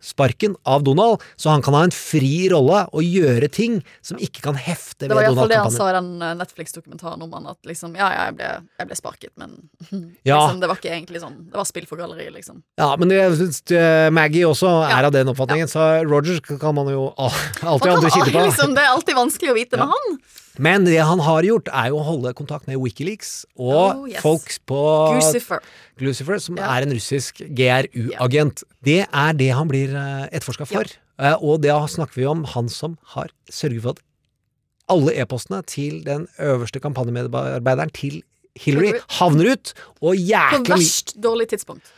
liksom-sparken 0.00 0.56
av 0.64 0.82
Donald, 0.84 1.20
så 1.36 1.50
han 1.50 1.62
kan 1.62 1.74
ha 1.74 1.82
en 1.84 1.90
fri 1.90 2.48
rolle 2.50 2.86
og 2.92 3.02
gjøre 3.02 3.48
ting 3.52 3.82
som 4.02 4.16
ikke 4.18 4.42
kan 4.42 4.54
hefte 4.54 5.08
ved 5.08 5.10
Donald-kampanjen. 5.10 5.10
Det 5.10 5.14
var 5.14 5.22
iallfall 5.22 5.48
det 5.48 5.60
han 5.60 5.70
sa 5.72 5.90
i 5.90 5.96
den 5.96 6.22
eh, 6.22 6.34
Netflix-dokumentaren 6.40 7.22
om 7.22 7.32
han 7.32 7.46
at 7.52 7.58
liksom 7.66 7.94
Ja, 7.96 8.08
ja, 8.12 8.24
jeg 8.30 8.36
ble, 8.38 8.50
jeg 8.80 8.86
ble 8.90 8.96
sparket, 8.96 9.32
men 9.36 9.54
Ja. 10.24 10.46
liksom, 10.46 10.60
det 10.60 10.68
var 10.70 10.76
ikke 10.80 10.92
egentlig 10.94 11.20
sånn 11.22 11.36
Det 11.50 11.56
var 11.60 11.64
spill 11.68 11.86
for 11.86 11.96
galleriet, 12.00 12.32
liksom. 12.34 12.62
Ja, 12.80 12.94
men 12.96 13.08
det, 13.08 13.20
det- 13.68 14.12
Maggie 14.12 14.44
også 14.48 14.70
er 14.88 15.04
av 15.08 15.12
den 15.12 15.28
oppfatningen, 15.32 15.68
så 15.70 16.02
Roger 16.08 16.40
kan 16.58 16.74
man 16.74 16.88
jo 16.92 17.10
al- 17.16 17.30
alltid 17.62 17.90
Man 17.90 17.98
andre 18.00 18.10
kilder 18.10 18.32
på. 18.38 18.46
liksom, 18.48 18.74
det 18.76 18.84
er 18.84 18.92
alltid 18.94 19.16
vanskelig 19.18 19.50
å 19.52 19.58
vite 19.58 19.76
med 19.80 19.90
han. 19.92 20.18
Men 20.60 20.84
det 20.84 20.98
han 20.98 21.20
har 21.24 21.42
gjort, 21.46 21.68
er 21.72 21.88
jo 21.92 22.00
å 22.00 22.04
holde 22.04 22.32
kontakt 22.36 22.66
med 22.68 22.76
Wikileaks 22.82 23.44
og 23.56 23.70
Oh, 24.00 24.08
yes. 24.10 24.20
folk 24.20 24.48
på 24.68 24.80
Lucifer. 25.16 25.60
Glucifer, 26.00 26.40
som 26.42 26.56
Ja. 26.58 26.66
er 26.76 26.82
en 26.84 26.92
russisk 26.92 27.40
GRU-agent. 27.56 28.62
Det 28.84 29.06
er 29.06 29.32
det 29.36 29.50
han 29.54 29.68
blir 29.70 29.89
uh, 29.96 30.26
etterforska 30.30 30.66
for. 30.70 30.90
Ja. 31.20 31.36
og 31.40 31.60
da 31.64 31.82
snakker 31.90 32.16
vi 32.20 32.26
om 32.30 32.44
han 32.54 32.68
som 32.72 32.96
har 33.14 33.32
sørget 33.52 33.82
for 33.84 33.96
at 33.98 34.04
alle 34.90 35.14
e-postene 35.22 35.62
til 35.70 36.02
den 36.06 36.26
øverste 36.42 36.80
kampanjemedarbeideren 36.82 37.92
til 37.94 38.22
Hillary 38.58 38.96
havner 39.20 39.52
ut, 39.54 39.72
og 40.02 40.10
På 40.10 40.14
jækla 40.18 40.60
mye 40.64 40.74
verst 40.74 41.14
dårlig 41.22 41.48
tidspunkt. 41.52 41.92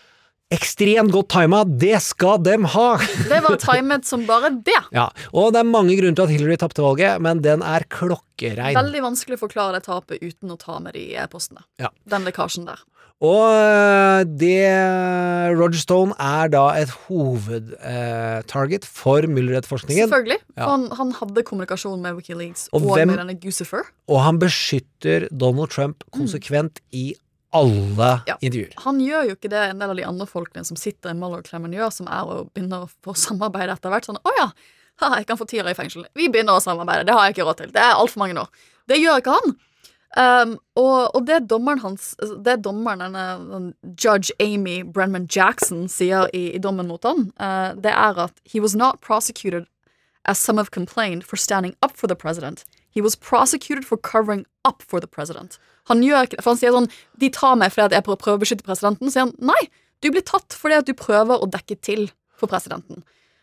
Ekstremt 0.52 1.08
godt 1.14 1.30
tima, 1.32 1.62
det 1.64 1.96
skal 2.04 2.36
dem 2.44 2.66
ha! 2.74 2.98
Det 3.30 3.38
var 3.40 3.56
timet 3.56 4.04
som 4.04 4.26
bare 4.28 4.50
det. 4.52 4.76
ja, 4.92 5.06
Og 5.32 5.54
det 5.54 5.62
er 5.62 5.68
mange 5.70 5.96
grunner 5.96 6.18
til 6.18 6.26
at 6.26 6.34
Hillary 6.34 6.58
tapte 6.60 6.84
valget, 6.84 7.22
men 7.24 7.40
den 7.40 7.64
er 7.64 7.86
klokkerein. 7.88 8.76
Veldig 8.76 9.00
vanskelig 9.06 9.38
å 9.38 9.42
forklare 9.46 9.78
det 9.78 9.86
tapet 9.88 10.20
uten 10.20 10.52
å 10.52 10.58
ta 10.60 10.76
med 10.84 10.92
de 10.98 11.06
e-postene. 11.16 11.64
Ja. 11.80 11.88
Den 12.04 12.28
lekkasjen 12.28 12.68
der. 12.68 12.84
Og 13.22 13.44
øh, 13.54 14.24
det 14.40 14.66
Roger 15.54 15.78
Stone 15.78 16.14
er 16.18 16.48
da 16.50 16.62
et 16.82 16.90
hovedtarget 17.06 18.84
for 18.84 19.22
Mueller-etterforskningen. 19.30 20.08
Selvfølgelig. 20.08 20.38
Ja. 20.56 20.66
Han, 20.70 20.88
han 20.98 21.12
hadde 21.20 21.44
kommunikasjon 21.46 22.02
med 22.02 22.16
Wikileaks 22.18 22.68
Og 22.72 22.82
og, 22.82 22.96
hvem- 22.96 23.12
med 23.12 23.18
denne 23.22 23.36
Gucifer. 23.40 23.84
Og 24.08 24.22
han 24.24 24.38
beskytter 24.42 25.28
Donald 25.30 25.70
Trump 25.70 26.02
konsekvent 26.12 26.80
i 26.92 27.12
alle 27.54 28.10
Ja. 28.26 28.34
intervjuer. 28.40 28.74
Han 28.82 28.98
gjør 29.00 29.22
jo 29.28 29.34
ikke 29.36 29.50
det 29.52 29.62
en 29.70 29.78
del 29.82 29.90
av 29.90 29.96
de 29.96 30.06
andre 30.08 30.26
folkene 30.26 30.64
som 30.64 30.76
sitter 30.76 31.10
i 31.10 31.14
Muller-klemmen 31.14 31.72
gjør, 31.76 31.90
som 31.92 32.06
er 32.08 32.22
å 32.24 32.48
begynne 32.50 32.82
å 32.86 32.90
få 33.04 33.14
samarbeide 33.14 33.72
etter 33.76 33.90
hvert. 33.92 34.06
Sånn 34.08 34.18
å 34.24 34.30
ja, 34.38 34.48
ha, 35.02 35.16
jeg 35.18 35.26
kan 35.28 35.36
få 35.38 35.46
ti 35.46 35.60
år 35.62 35.70
i 35.70 35.74
fengsel. 35.78 36.06
Vi 36.16 36.28
begynner 36.32 36.56
å 36.58 36.62
samarbeide. 36.64 37.06
Det 37.06 37.12
har 37.14 37.26
jeg 37.28 37.36
ikke 37.36 37.46
råd 37.50 37.56
til. 37.62 37.70
Det 37.74 37.82
er 37.82 37.94
altfor 37.94 38.18
mange 38.24 38.34
år. 38.40 38.48
Det 38.88 38.98
gjør 38.98 39.20
ikke 39.22 39.36
han. 39.38 39.54
Um, 40.12 40.58
og, 40.76 41.14
og 41.16 41.22
det 41.24 41.46
dommeren 41.48 41.78
hans 41.80 42.10
Det 42.44 42.58
dommeren, 42.60 43.00
denne 43.00 43.72
judge 43.96 44.34
Amy 44.44 44.82
Brenman 44.84 45.24
Jackson, 45.24 45.86
sier 45.88 46.28
i, 46.36 46.50
i 46.52 46.60
dommen 46.60 46.90
mot 46.90 47.04
han, 47.08 47.30
uh, 47.40 47.72
det 47.80 47.94
er 47.94 48.20
at 48.26 48.34
he 48.44 48.60
was 48.60 48.76
not 48.76 49.00
prosecuted 49.00 49.64
as 50.24 50.38
some 50.38 50.58
have 50.58 50.70
complained 50.70 51.24
for 51.24 51.36
standing 51.36 51.74
up 51.82 51.96
for 51.96 52.06
the 52.06 52.14
president. 52.14 52.64
He 52.90 53.00
was 53.00 53.16
prosecuted 53.16 53.86
for 53.86 53.96
covering 53.96 54.44
up 54.64 54.82
for 54.82 55.00
the 55.00 55.06
president. 55.08 55.58
Han 55.88 56.02
gjør 56.04 56.28
ikke 56.28 56.42
for 56.42 56.52
han 56.52 56.60
sier 56.60 56.76
sånn 56.76 56.90
De 57.18 57.30
tar 57.32 57.56
meg 57.56 57.72
fordi 57.72 57.96
jeg 57.96 58.04
prøver 58.04 58.36
å 58.36 58.42
beskytte 58.44 58.68
presidenten. 58.68 59.08
Så 59.08 59.16
sier 59.16 59.26
han 59.26 59.34
nei, 59.40 59.62
du 60.04 60.10
blir 60.12 60.24
tatt 60.28 60.52
fordi 60.52 60.76
at 60.82 60.88
du 60.88 60.92
prøver 60.98 61.40
å 61.40 61.48
dekke 61.48 61.78
til 61.80 62.10
for 62.36 62.52
presidenten. 62.52 63.00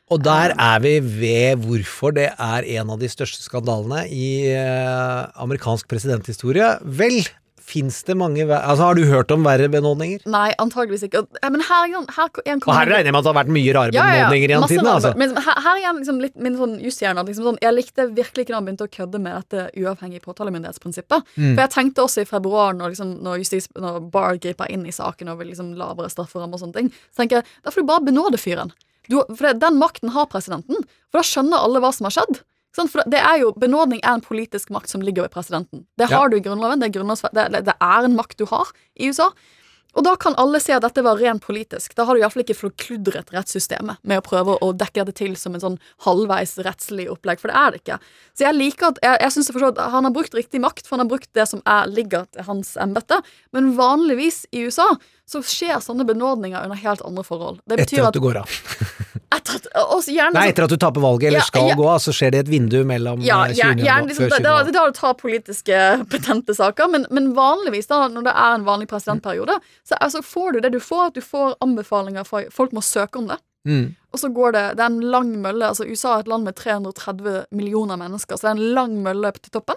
Og 0.10 0.24
der 0.26 0.56
er 0.58 0.80
vi 0.82 0.96
ved 1.00 1.66
hvorfor 1.66 2.16
det 2.18 2.32
er 2.34 2.70
en 2.80 2.94
av 2.96 3.02
de 3.02 3.10
største 3.12 3.44
skandalene 3.46 4.08
i 4.10 4.30
eh, 4.50 5.28
amerikansk 5.44 5.90
presidenthistorie. 5.92 6.72
Vel, 6.82 7.22
fins 7.70 8.00
det 8.08 8.16
mange 8.18 8.42
Altså, 8.48 8.84
Har 8.88 8.96
du 8.98 9.04
hørt 9.06 9.32
om 9.32 9.44
verre 9.46 9.70
benådninger? 9.70 10.24
Nei, 10.30 10.48
antageligvis 10.62 11.06
ikke. 11.06 11.22
Eh, 11.42 11.52
Men 11.54 11.62
her 11.68 11.86
igjen, 11.92 12.08
her 12.16 12.32
igjen 12.44 12.64
Og 12.66 12.74
her 12.74 12.90
regner 12.90 13.10
jeg 13.10 13.14
med 13.14 13.20
at 13.22 13.28
det 13.28 13.32
har 13.32 13.38
vært 13.40 13.54
mye 13.60 13.76
rare 13.78 13.94
Ja, 13.94 14.08
ja, 14.08 14.16
ja. 14.16 14.26
benådninger 14.26 14.54
den 14.56 14.68
tiden. 14.72 14.90
Altså. 14.90 15.14
Men 15.22 15.36
her, 15.38 15.62
her 15.68 15.82
igjen 15.84 16.02
liksom 16.02 16.24
litt 16.26 16.36
min 16.48 16.58
sånn 16.58 16.76
jusshjerne. 16.88 17.26
Liksom 17.30 17.52
sånn, 17.52 17.62
jeg 17.62 17.78
likte 17.78 18.08
virkelig 18.10 18.48
ikke 18.48 18.56
da 18.56 18.60
han 18.60 18.70
begynte 18.70 18.90
å 18.90 18.94
kødde 18.98 19.24
med 19.28 19.38
dette 19.44 19.70
uavhengige 19.84 20.26
påtalemyndighetsprinsippet. 20.26 21.34
Mm. 21.38 21.54
For 21.54 21.64
jeg 21.68 21.76
tenkte 21.78 22.06
også 22.08 22.26
i 22.26 22.30
februar, 22.30 22.74
når, 22.78 22.96
liksom, 22.96 23.16
når, 23.26 23.42
justis, 23.46 23.70
når 23.78 24.02
Barr 24.14 24.42
griper 24.42 24.74
inn 24.74 24.88
i 24.90 24.96
saken 24.96 25.30
og 25.34 25.44
vil 25.44 25.54
liksom 25.54 25.76
lavere 25.80 26.10
strafferammer 26.10 26.58
og 26.58 26.66
sånne 26.66 26.82
ting, 26.82 26.94
så 27.14 27.22
tenker 27.24 27.42
jeg 27.44 27.52
da 27.62 27.76
får 27.76 27.86
du 27.86 27.92
bare 27.94 28.08
benåde 28.10 28.42
fyren. 28.42 28.74
Du, 29.10 29.18
for 29.36 29.48
det, 29.48 29.60
den 29.64 29.80
makten 29.82 30.14
har 30.16 30.30
presidenten. 30.32 30.84
For 31.10 31.20
da 31.20 31.26
skjønner 31.26 31.66
alle 31.66 31.82
hva 31.84 31.92
som 31.96 32.06
har 32.10 32.16
skjedd. 32.20 32.42
Ikke? 32.78 32.88
For 32.94 33.04
det 33.10 33.20
er 33.20 33.40
jo, 33.42 33.54
Benådning 33.60 34.00
er 34.06 34.14
en 34.20 34.22
politisk 34.24 34.70
makt 34.72 34.92
som 34.94 35.02
ligger 35.02 35.26
ved 35.26 35.34
presidenten. 35.34 35.86
Det 35.98 36.10
Ja. 36.10 36.18
har 36.20 36.30
du 36.30 36.38
i 36.38 36.44
Grunnloven. 36.46 36.80
Det 36.80 36.96
er, 36.96 37.24
det, 37.34 37.52
det, 37.52 37.66
det 37.66 37.76
er 37.82 38.06
en 38.06 38.16
makt 38.16 38.38
du 38.38 38.46
har 38.46 38.70
i 38.96 39.10
USA. 39.10 39.32
Og 39.98 40.04
da 40.06 40.12
kan 40.22 40.36
alle 40.38 40.60
se 40.62 40.72
at 40.76 40.84
dette 40.86 41.02
var 41.02 41.18
rent 41.18 41.42
politisk. 41.42 41.96
Da 41.98 42.06
har 42.06 42.14
du 42.14 42.22
iallfall 42.22 42.44
ikke 42.44 42.54
forkludret 42.60 43.32
rettssystemet 43.34 43.98
med 44.06 44.22
å 44.22 44.26
prøve 44.26 44.54
å 44.62 44.70
dekke 44.78 45.02
dette 45.02 45.16
til 45.18 45.34
som 45.40 45.56
en 45.58 45.64
sånn 45.64 45.80
halvveis 46.06 46.54
rettslig 46.62 47.08
opplegg, 47.10 47.42
for 47.42 47.50
det 47.50 47.58
er 47.58 47.72
det 47.74 47.82
ikke. 47.82 47.98
Så 48.38 48.46
jeg 48.46 48.58
liker 48.60 48.92
at 48.92 49.00
Jeg, 49.02 49.18
jeg 49.26 49.32
synes 49.32 49.50
jeg 49.50 49.64
at 49.72 49.82
Han 49.92 50.04
har 50.06 50.14
brukt 50.14 50.38
riktig 50.38 50.62
makt, 50.62 50.86
for 50.86 50.96
han 50.98 51.08
har 51.08 51.10
brukt 51.10 51.30
det 51.34 51.48
som 51.50 51.64
er, 51.66 51.90
ligger 51.90 52.28
til 52.30 52.46
hans 52.46 52.76
embete, 52.78 53.18
men 53.52 53.74
vanligvis 53.76 54.46
i 54.54 54.68
USA 54.70 54.92
så 55.26 55.42
skjer 55.42 55.82
sånne 55.82 56.06
benådninger 56.06 56.64
under 56.64 56.78
helt 56.78 57.02
andre 57.02 57.24
forhold. 57.26 57.60
Det 57.66 57.78
betyr 57.82 57.98
Etter 57.98 58.04
at 58.04 58.14
at 58.14 58.14
du 58.14 58.22
går 58.22 58.38
av. 58.44 58.50
også 59.30 60.14
gjerne 60.14 60.34
Nei, 60.34 60.42
sånn- 60.48 60.54
etter 60.54 60.64
at 60.64 60.70
du 60.70 60.78
taper 60.78 61.02
valget, 61.02 61.28
eller 61.28 61.40
Ja, 61.40 61.46
skal 61.46 61.68
ja. 61.70 61.76
gå 61.76 61.90
så 62.02 62.14
skjer 62.16 62.32
det 62.32 62.40
et 62.46 62.50
vindu 62.50 62.84
mellom 62.86 63.22
ja, 63.22 63.44
eh, 63.46 63.54
20. 63.54 63.84
gjerne, 63.86 64.08
liksom, 64.08 64.24
før 64.26 64.30
da, 64.30 64.38
20. 64.38 64.44
da, 64.44 64.54
valg. 64.54 64.74
da 64.74 64.86
du 64.86 64.92
tar 65.00 65.14
politiske 65.14 66.06
betente 66.14 66.56
saker, 66.56 66.88
men, 66.90 67.06
men 67.12 67.34
vanligvis, 67.38 67.88
da, 67.88 68.08
når 68.08 68.24
det 68.30 68.34
er 68.36 68.56
en 68.56 68.66
vanlig 68.66 68.88
presidentperiode, 68.90 69.60
så 69.86 69.98
altså, 70.02 70.24
får 70.26 70.54
du 70.54 70.60
det 70.62 70.72
du 70.74 70.80
får, 70.80 71.08
at 71.08 71.14
du 71.14 71.22
får 71.22 71.56
anbefalinger 71.62 72.26
fra 72.26 72.44
Folk 72.52 72.72
må 72.74 72.82
søke 72.82 73.18
om 73.20 73.28
det. 73.28 73.38
Mm. 73.68 73.96
Og 74.14 74.20
så 74.20 74.30
går 74.34 74.52
det 74.56 74.62
Det 74.78 74.84
er 74.84 74.90
en 74.90 75.02
lang 75.12 75.42
mølle. 75.42 75.68
altså 75.68 75.84
USA 75.86 76.16
er 76.16 76.20
et 76.24 76.28
land 76.28 76.44
med 76.44 76.56
330 76.56 77.46
millioner 77.52 77.98
mennesker, 78.00 78.36
så 78.38 78.48
det 78.48 78.50
er 78.50 78.58
en 78.62 78.74
lang 78.76 78.94
mølle 79.04 79.32
til 79.36 79.52
toppen. 79.52 79.76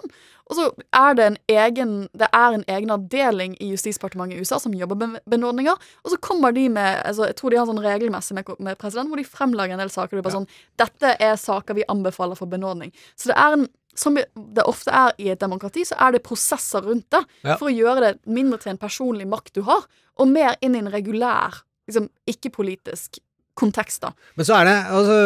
Og 0.49 0.55
så 0.55 0.71
er 0.93 1.13
det 1.15 1.25
en 1.25 1.37
egen 1.49 2.07
Det 2.17 2.27
er 2.33 2.53
en 2.53 2.63
egen 2.67 2.89
avdeling 2.89 3.57
i 3.61 3.69
Justisdepartementet 3.71 4.37
i 4.37 4.39
USA 4.41 4.57
som 4.59 4.73
jobber 4.73 4.95
med 4.95 5.19
benådninger. 5.29 5.75
Og 6.03 6.11
så 6.11 6.17
kommer 6.17 6.51
de 6.51 6.69
med 6.69 7.01
altså 7.05 7.25
Jeg 7.27 7.35
tror 7.35 7.49
de 7.49 7.57
har 7.57 7.65
sånn 7.67 7.83
regelmessig 7.83 8.33
med, 8.35 8.45
med 8.59 8.77
president 8.77 9.09
hvor 9.09 9.17
de 9.17 9.23
fremlager 9.27 9.73
en 9.73 9.79
del 9.79 9.89
saker. 9.91 10.15
Det 10.17 10.23
er 10.25 10.29
bare 10.29 10.39
sånn 10.39 10.49
Dette 10.77 11.15
er 11.19 11.35
saker 11.35 11.73
vi 11.75 11.83
anbefaler 11.89 12.35
for 12.35 12.45
benådning. 12.47 12.91
Så 13.15 13.29
det 13.31 13.37
er 13.37 13.53
en 13.59 13.67
som 13.95 14.15
det 14.15 14.63
ofte 14.65 14.89
er 14.89 15.11
i 15.21 15.27
et 15.29 15.39
demokrati, 15.39 15.83
så 15.85 15.93
er 16.01 16.11
det 16.15 16.23
prosesser 16.23 16.81
rundt 16.81 17.05
det 17.11 17.19
Ja. 17.43 17.57
for 17.57 17.69
å 17.69 17.75
gjøre 17.77 17.99
det 18.01 18.25
mindre 18.25 18.57
til 18.57 18.71
en 18.71 18.77
personlig 18.77 19.27
makt 19.27 19.53
du 19.53 19.61
har, 19.61 19.85
og 20.17 20.27
mer 20.27 20.55
inn 20.61 20.73
i 20.73 20.79
en 20.79 20.89
regulær, 20.89 21.61
liksom 21.87 22.09
ikke-politisk 22.25 23.19
kontekst, 23.55 24.01
da. 24.01 24.09
Men 24.35 24.45
så 24.47 24.55
er 24.57 24.65
det, 24.65 24.75
altså, 24.97 25.17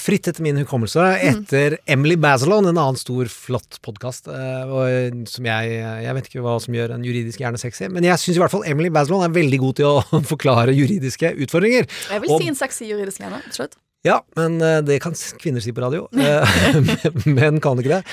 fritt 0.00 0.28
etter 0.30 0.40
min 0.42 0.56
hukommelse, 0.62 1.02
Mm. 1.04 1.42
etter 1.44 1.76
Emily 1.86 2.16
Bazelon, 2.16 2.66
en 2.66 2.78
annen 2.80 2.96
stor, 2.96 3.26
flott 3.28 3.78
podkast, 3.84 4.24
som 4.24 5.44
jeg 5.44 5.70
Jeg 6.04 6.14
vet 6.14 6.28
ikke 6.30 6.42
hva 6.44 6.58
som 6.60 6.74
gjør 6.74 6.94
en 6.94 7.04
juridisk 7.04 7.38
hjerne 7.40 7.58
sexy, 7.60 7.88
men 7.92 8.02
jeg 8.04 8.16
syns 8.18 8.36
i 8.36 8.40
hvert 8.40 8.50
fall 8.50 8.64
Emily 8.64 8.88
Bazelon 8.88 9.24
er 9.24 9.34
veldig 9.34 9.58
god 9.60 9.74
til 9.76 9.86
å 9.86 10.02
forklare 10.32 10.72
juridiske 10.74 11.34
utfordringer. 11.44 11.86
Jeg 12.10 12.20
vil 12.22 12.30
Og- 12.30 12.40
si 12.40 12.48
en 12.48 12.54
sexy 12.54 12.84
juridisk 12.88 13.20
hjerne. 13.20 13.42
Absolutt. 13.46 13.76
Ja, 14.04 14.18
men 14.36 14.60
eh, 14.60 14.80
det 14.84 14.98
kan 15.00 15.12
kvinner 15.40 15.62
si 15.64 15.72
på 15.72 15.80
radio. 15.80 16.08
Eh, 16.12 16.44
Men 17.26 17.56
kan 17.64 17.78
ikke 17.80 18.00
det. 18.00 18.04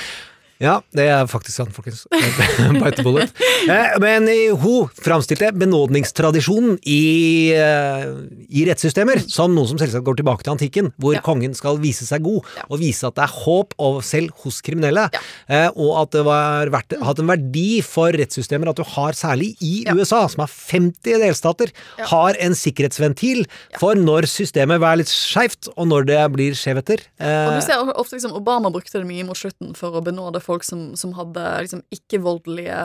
Ja, 0.62 0.76
det 0.94 1.08
er 1.10 1.26
faktisk 1.26 1.56
sant, 1.58 1.72
folkens. 1.74 2.04
Bite 2.84 3.02
bullet. 3.06 3.32
Eh, 3.66 3.96
Men 4.04 4.28
hun 4.62 4.92
framstilte 5.02 5.50
benådningstradisjonen 5.58 6.76
i, 6.86 7.50
eh, 7.56 8.06
i 8.54 8.66
rettssystemer 8.70 9.24
som 9.26 9.56
noe 9.58 9.66
som 9.70 9.80
selvsagt 9.82 10.06
går 10.06 10.20
tilbake 10.22 10.46
til 10.46 10.54
antikken, 10.54 10.92
hvor 11.02 11.16
Ja. 11.18 11.22
kongen 11.26 11.56
skal 11.58 11.80
vise 11.82 12.06
seg 12.06 12.22
god, 12.24 12.46
Ja. 12.58 12.64
og 12.70 12.80
vise 12.80 13.08
at 13.08 13.16
det 13.18 13.24
er 13.26 13.34
håp 13.42 13.74
selv 14.06 14.30
hos 14.44 14.62
kriminelle, 14.62 15.08
Ja. 15.12 15.20
eh, 15.50 15.70
og 15.76 15.98
at 16.04 16.12
det 16.12 16.24
har 16.26 16.70
hatt 17.08 17.20
en 17.20 17.28
verdi 17.32 17.82
for 17.82 18.12
rettssystemer 18.12 18.70
at 18.70 18.76
du 18.76 18.84
har, 18.84 19.14
særlig 19.14 19.56
i. 19.62 19.84
USA, 19.92 20.28
som 20.28 20.42
har 20.46 20.48
50 20.48 21.18
delstater, 21.20 21.72
har 22.06 22.36
en 22.40 22.52
sikkerhetsventil 22.54 23.46
for 23.80 23.96
når 23.96 24.30
systemet 24.30 24.82
er 24.82 24.96
litt 24.98 25.08
skeivt, 25.10 25.70
og 25.76 25.88
når 25.88 26.06
det 26.06 26.22
blir 26.34 26.52
skjevheter. 26.54 27.00
Eh, 27.20 27.48
Og 27.50 27.60
du 27.60 27.66
ser 27.66 27.94
ofte 27.98 28.14
liksom 28.20 28.34
Obama 28.38 28.70
brukte 28.72 28.92
det 29.00 29.08
mye 29.08 29.26
mot 29.26 29.36
slutten 29.38 29.76
for 29.76 29.92
å 29.92 30.04
benåde 30.04 30.42
folk 30.42 30.51
som, 30.68 30.92
som 31.00 31.16
hadde 31.18 31.44
liksom 31.66 31.84
ikke-voldelige 31.96 32.78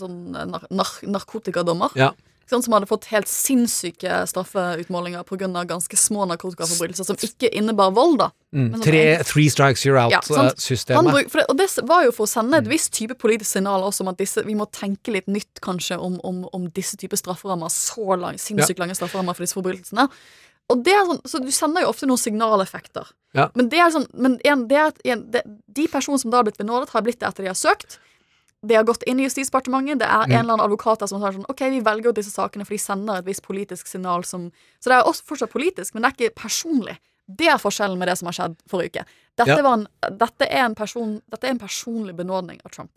sånn 0.00 0.18
nar 0.32 0.68
nar 0.70 1.00
narkotikadommer. 1.02 1.94
ja. 1.94 2.12
Sånn 2.52 2.60
som 2.64 2.74
hadde 2.76 2.88
fått 2.90 3.06
helt 3.08 3.30
sinnssyke 3.30 4.22
straffeutmålinger 4.28 5.24
pga. 5.24 5.48
ganske 5.68 5.96
små 5.96 6.26
narkotikaforbrytelser 6.28 7.06
som 7.08 7.16
ikke 7.16 7.48
innebar 7.48 7.94
vold, 7.96 8.18
da. 8.20 8.28
Mm. 8.52 8.74
sånn 8.74 8.84
Tre, 8.84 9.04
three 9.24 9.48
strikes 9.48 9.86
you're 9.86 9.96
Ja, 9.96 10.18
out-systemet. 10.18 11.14
Ja, 11.14 11.22
uh, 11.22 11.30
det, 11.32 11.46
og 11.48 11.56
det 11.56 11.68
var 11.88 12.04
jo 12.04 12.12
for 12.12 12.26
å 12.26 12.28
sende 12.28 12.60
et 12.60 12.68
visst 12.68 12.92
type 12.92 13.16
politisk 13.16 13.54
signal 13.54 13.86
også 13.86 14.04
om 14.04 14.12
at 14.12 14.20
disse, 14.20 14.44
vi 14.44 14.56
må 14.58 14.66
tenke 14.68 15.14
litt 15.14 15.30
nytt 15.32 15.62
kanskje 15.64 15.96
om, 15.96 16.18
om, 16.28 16.44
om 16.52 16.68
disse 16.76 16.98
typer 17.00 17.16
strafferammer. 17.16 17.72
Så 17.72 18.18
lang, 18.20 18.36
sinnssykt 18.36 18.82
lange 18.82 18.98
strafferammer 18.98 19.38
for 19.38 19.46
disse 19.46 19.56
forbrytelsene. 19.56 20.10
Og 20.70 20.84
det 20.84 20.92
er 20.94 21.04
sånn, 21.04 21.20
så 21.28 21.40
Du 21.44 21.50
sender 21.52 21.82
jo 21.82 21.88
ofte 21.88 22.06
noen 22.06 22.18
signaleffekter. 22.20 23.10
Ja. 23.34 23.48
Men 23.54 23.68
det 23.68 23.78
er 23.80 23.90
sånn, 23.90 24.06
men 24.14 24.38
en, 24.44 24.68
det 24.68 24.76
er, 24.78 24.92
en, 25.12 25.30
det, 25.30 25.42
de 25.68 25.88
personene 25.88 26.20
som 26.20 26.30
da 26.30 26.38
har 26.38 26.44
blitt 26.44 26.58
benådet, 26.60 26.90
har 26.90 27.02
blitt 27.02 27.20
det 27.20 27.28
etter 27.28 27.42
de 27.44 27.48
har 27.48 27.58
søkt. 27.58 27.98
De 28.62 28.74
har 28.76 28.84
gått 28.84 29.02
inn 29.10 29.18
i 29.18 29.24
Justisdepartementet. 29.26 29.98
Det 29.98 30.06
er 30.06 30.22
en 30.28 30.32
eller 30.38 30.54
annen 30.54 30.64
advokater 30.64 31.08
som 31.10 31.20
har 31.20 31.32
sånn 31.34 31.48
Ok, 31.50 31.60
vi 31.72 31.80
velger 31.82 32.12
ut 32.12 32.16
disse 32.20 32.30
sakene, 32.30 32.64
for 32.64 32.76
de 32.76 32.78
sender 32.78 33.18
et 33.18 33.26
visst 33.26 33.42
politisk 33.42 33.86
signal 33.90 34.22
som 34.24 34.52
Så 34.78 34.88
det 34.92 34.98
er 35.00 35.08
også 35.08 35.24
fortsatt 35.26 35.50
politisk, 35.50 35.94
men 35.94 36.02
det 36.04 36.12
er 36.12 36.16
ikke 36.28 36.40
personlig. 36.44 36.98
Det 37.26 37.48
er 37.48 37.58
forskjellen 37.58 37.98
med 37.98 38.08
det 38.08 38.18
som 38.18 38.26
har 38.30 38.36
skjedd 38.38 38.56
forrige 38.70 38.90
uke. 39.02 39.04
Dette, 39.36 39.48
Ja. 39.56 39.62
var 39.62 39.72
en, 39.80 39.86
dette, 40.18 40.46
er 40.46 40.64
en 40.64 40.74
person, 40.74 41.22
dette 41.30 41.44
er 41.46 41.50
en 41.50 41.58
personlig 41.58 42.14
benådning 42.16 42.60
av 42.64 42.70
Trump 42.70 42.90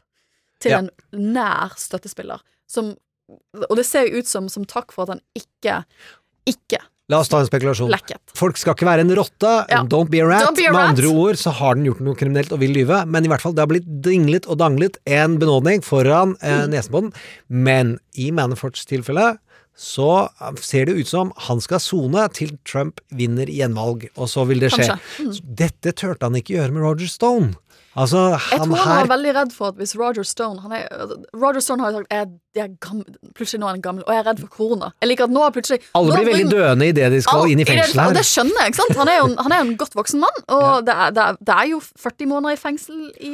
til 0.60 0.72
Ja. 0.72 0.78
en 0.80 0.90
nær 1.14 1.74
støttespiller. 1.78 2.42
Som, 2.68 2.96
og 3.70 3.76
det 3.76 3.86
ser 3.86 4.08
jo 4.08 4.18
ut 4.20 4.28
som, 4.28 4.50
som 4.50 4.66
takk 4.66 4.92
for 4.92 5.04
at 5.04 5.10
han 5.18 5.22
ikke 5.36 5.84
ikke 6.46 6.78
La 7.10 7.20
oss 7.22 7.30
ta 7.30 7.38
en 7.40 7.46
spekulasjon. 7.46 7.92
lekket. 7.94 8.18
Folk 8.34 8.58
skal 8.58 8.74
ikke 8.74 8.88
være 8.88 9.04
en 9.06 9.12
rotte. 9.16 9.52
Ja. 9.70 9.84
Don't 9.86 10.10
be 10.10 10.24
a 10.24 10.26
rat. 10.26 10.48
Don't 10.48 10.58
be 10.58 10.66
a 10.66 10.72
Med 10.74 10.80
rat. 10.82 10.90
andre 10.98 11.08
ord 11.14 11.36
så 11.38 11.52
har 11.54 11.76
den 11.78 11.86
gjort 11.86 12.00
noe 12.02 12.16
kriminelt 12.18 12.52
og 12.52 12.60
vil 12.64 12.74
lyve, 12.74 13.04
men 13.06 13.24
i 13.24 13.28
hvert 13.30 13.42
fall 13.46 13.54
det 13.54 13.62
har 13.62 13.70
blitt 13.70 13.86
dinglet 14.02 14.48
og 14.50 14.58
danglet 14.58 14.98
en 15.06 15.38
benådning 15.38 15.84
foran 15.86 16.36
eh, 16.42 16.64
Mm. 16.66 16.70
nesen 16.74 16.92
på 16.92 17.02
den. 17.06 17.14
Men 17.50 18.00
i 18.18 18.32
Manaforts 18.32 18.86
tilfelle 18.90 19.38
så 19.78 20.30
ser 20.64 20.86
det 20.88 20.96
ut 21.02 21.08
som 21.08 21.34
han 21.50 21.60
skal 21.60 21.80
sone 21.84 22.30
til 22.32 22.58
Trump 22.64 23.02
vinner 23.12 23.46
gjenvalg, 23.46 24.08
og 24.16 24.30
så 24.32 24.46
vil 24.48 24.60
det 24.64 24.72
skje. 24.72 24.98
Mm. 25.20 25.34
Dette 25.62 25.92
turte 25.94 26.24
han 26.24 26.34
ikke 26.40 26.56
gjøre 26.56 26.72
med 26.72 26.82
Roger 26.82 27.08
Stone. 27.12 27.54
Altså, 27.96 28.18
Jeg 28.52 28.60
tror 28.60 28.76
han 28.76 28.90
her 28.92 29.06
var 29.06 29.10
veldig 29.16 29.32
redd 29.38 29.52
for 29.56 29.68
at 29.72 29.78
hvis 29.80 29.94
Roger 30.00 30.24
Stone 30.28 30.60
han 30.62 30.72
er, 30.76 30.88
Roger 31.34 31.60
Stone 31.64 31.80
har 31.84 31.92
jo 31.94 32.02
sagt 32.02 32.12
jeg, 32.12 32.28
jeg 32.60 32.72
gammel, 32.84 33.06
Plutselig 33.38 33.62
nå 33.62 33.70
er 33.70 33.76
han 33.78 33.82
gammel, 33.86 34.04
og 34.08 34.12
jeg 34.14 34.20
er 34.20 34.28
redd 34.28 34.42
for 34.44 34.52
korona. 34.52 34.90
Jeg 35.02 35.10
liker 35.14 35.30
at 35.30 35.34
nå 35.36 35.46
plutselig 35.56 35.80
Alle 35.96 36.18
blir 36.18 36.28
veldig 36.32 36.50
døende 36.52 36.90
idet 36.92 37.08
de 37.16 37.22
skal 37.24 37.46
all, 37.46 37.54
inn 37.54 37.64
i 37.64 37.68
fengsel 37.70 37.86
fengsel 37.88 38.02
Og 38.04 38.12
her. 38.12 38.18
det 38.20 38.26
skjønner 38.28 38.60
jeg, 38.66 38.74
ikke 38.74 38.82
sant? 38.82 39.00
Han 39.00 39.08
er 39.14 39.18
jo, 39.22 39.26
en- 39.32 39.38
han 39.48 39.52
er 39.56 39.64
en 39.64 39.74
godt 39.80 39.96
voksen 39.96 40.20
mann, 40.26 40.44
og 40.48 40.86
det, 40.90 40.96
er, 41.06 41.16
det, 41.16 41.24
er, 41.30 41.40
det 41.52 41.56
er 41.56 41.72
jo 41.72 41.80
40 42.04 42.30
måneder 42.34 42.58
i 42.58 42.62
fengsel 42.66 43.00
i 43.20 43.34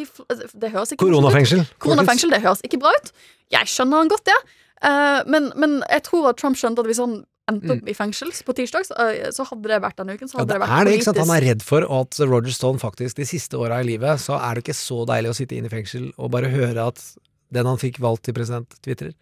Det 0.62 0.72
høres 0.76 0.92
ikke. 0.94 1.06
Koronafengsel. 1.08 1.66
Koronafengsel, 1.80 2.30
det 2.38 2.42
høres 2.46 2.62
ikke 2.64 2.80
bra 2.86 2.94
ut. 3.02 3.12
Jeg 3.52 3.66
skjønner 3.68 3.98
han 4.06 4.14
godt, 4.14 4.26
det. 4.30 4.40
Eh, 4.86 5.22
men, 5.30 5.52
men 5.58 5.80
jeg 5.90 6.04
tror 6.08 6.30
at 6.30 6.38
Trump 6.42 6.58
skjønte 6.58 6.82
at 6.82 6.90
hvis 6.90 7.02
han 7.02 7.24
endte 7.52 7.76
opp 7.78 7.90
i 7.92 7.96
fengsel 7.98 8.32
på 8.48 8.56
tirsdag, 8.58 8.88
så, 8.90 8.98
eh, 9.06 9.32
så 9.36 9.46
hadde 9.50 9.72
det 9.72 9.82
vært 9.84 10.00
denne 10.02 10.16
uken. 10.18 10.32
Så 10.32 10.40
hadde 10.40 10.48
Ja, 10.48 10.52
det 10.52 10.58
det 10.58 10.62
vært 10.66 10.78
er 10.80 10.86
det, 10.90 10.94
ikke 11.00 11.10
sant? 11.10 11.24
Han 11.24 11.36
er 11.38 11.48
redd 11.50 11.66
for 11.68 11.88
at 12.02 12.22
Roger 12.26 12.56
Stone 12.56 12.82
faktisk 12.82 13.20
de 13.22 13.28
siste 13.30 13.60
åra 13.60 13.82
i 13.84 13.90
livet, 13.92 14.22
så 14.24 14.40
er 14.40 14.56
det 14.56 14.66
ikke 14.66 14.78
så 14.80 15.04
deilig 15.10 15.34
å 15.34 15.38
sitte 15.38 15.58
inne 15.60 15.70
i 15.72 15.76
fengsel 15.76 16.12
og 16.18 16.32
bare 16.34 16.50
høre 16.54 16.88
at 16.92 17.04
den 17.52 17.68
han 17.68 17.78
fikk 17.82 18.00
valgt 18.00 18.24
til 18.30 18.34
president, 18.38 18.80
tvitrer. 18.82 19.14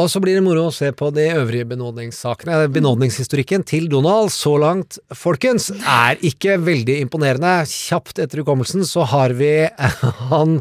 Og 0.00 0.06
så 0.08 0.22
blir 0.24 0.38
det 0.38 0.44
moro 0.44 0.70
å 0.70 0.72
se 0.72 0.88
på 0.96 1.10
de 1.12 1.26
øvrige 1.34 1.66
benådningssakene. 1.68 2.62
Benådningshistorikken 2.72 3.60
til 3.68 3.90
Donald 3.92 4.30
så 4.32 4.54
langt, 4.56 4.96
folkens, 5.12 5.68
er 5.84 6.16
ikke 6.24 6.56
veldig 6.64 6.96
imponerende. 7.04 7.50
Kjapt 7.68 8.22
etter 8.24 8.40
hukommelsen 8.40 8.86
så 8.88 9.04
har 9.04 9.34
vi 9.36 9.50
han 10.32 10.56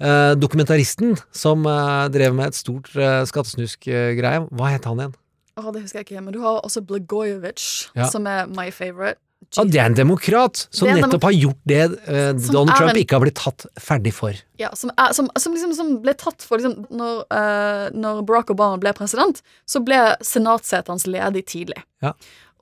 eh, 0.00 0.32
dokumentaristen 0.40 1.18
som 1.36 1.68
eh, 1.68 2.08
drev 2.16 2.32
med 2.38 2.48
et 2.48 2.56
stort 2.56 2.88
skattesnusk-greie. 2.96 4.46
Hva 4.48 4.72
het 4.72 4.88
han 4.88 5.04
igjen? 5.04 5.16
Åh, 5.56 5.70
det 5.72 5.82
husker 5.86 6.02
jeg 6.02 6.06
ikke, 6.10 6.22
men 6.24 6.34
du 6.36 6.40
har 6.42 6.60
også 6.66 6.82
Blagojevich, 6.84 7.88
Ja. 7.96 8.08
som 8.12 8.26
er 8.26 8.46
my 8.46 8.70
favorite. 8.70 9.18
Ja, 9.56 9.62
det 9.64 9.76
er 9.78 9.84
en 9.86 9.94
demokrat 9.94 10.66
som 10.72 10.86
Det 10.88 10.92
er 10.94 10.96
en 10.96 11.02
nettopp 11.10 11.22
har 11.22 11.32
gjort 11.32 11.58
det 11.68 11.80
eh, 12.08 12.38
Som 12.40 12.52
Donald 12.54 12.70
er 12.70 12.76
Trump 12.80 12.90
en- 12.90 12.96
ikke 13.02 13.12
har 13.16 13.20
blitt 13.20 13.36
tatt 13.36 13.66
ferdig 13.78 14.12
for. 14.12 14.32
Ja, 14.58 14.70
som, 14.74 14.90
er, 14.98 15.12
som, 15.12 15.28
som, 15.38 15.52
liksom, 15.54 15.74
som 15.76 15.92
ble 16.02 16.14
tatt 16.14 16.42
for 16.42 16.58
liksom, 16.58 16.86
når, 16.90 17.20
eh, 17.30 17.90
når 17.94 18.24
Barack 18.26 18.50
Obama 18.50 18.76
ble 18.80 18.92
president, 18.96 19.42
så 19.68 19.82
ble 19.84 20.16
senatsetet 20.24 20.88
hans 20.88 21.04
ledig 21.06 21.44
tidlig. 21.46 21.82
Ja. 22.02 22.12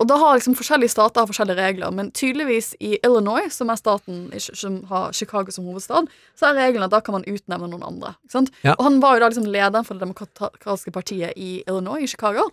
Og 0.02 0.08
da 0.10 0.16
har 0.18 0.34
liksom 0.36 0.56
forskjellige 0.58 0.90
stater 0.90 1.20
har 1.22 1.30
forskjellige 1.30 1.56
regler, 1.62 1.90
men 1.94 2.10
tydeligvis 2.10 2.74
i 2.82 2.98
Illinois, 3.06 3.48
som 3.54 3.70
er 3.70 3.76
staten 3.78 4.28
i- 4.34 4.38
som 4.42 4.82
har 4.90 5.12
Chicago 5.12 5.50
som 5.52 5.64
hovedstad, 5.64 6.08
så 6.36 6.50
er 6.50 6.54
reglene 6.58 6.84
at 6.84 6.90
da 6.90 7.00
kan 7.00 7.12
man 7.14 7.24
utnevne 7.24 7.70
noen 7.70 7.82
andre. 7.86 8.16
Ikke 8.26 8.32
sant? 8.32 8.50
Ja. 8.64 8.74
Og 8.78 8.82
han 8.84 9.00
var 9.00 9.14
jo 9.14 9.20
da 9.20 9.28
liksom 9.30 9.46
lederen 9.46 9.84
for 9.86 9.94
det 9.94 10.02
demokratiske 10.02 10.90
partiet 10.92 11.32
i 11.36 11.62
Illinois, 11.66 12.02
i 12.02 12.06
Chicago. 12.08 12.50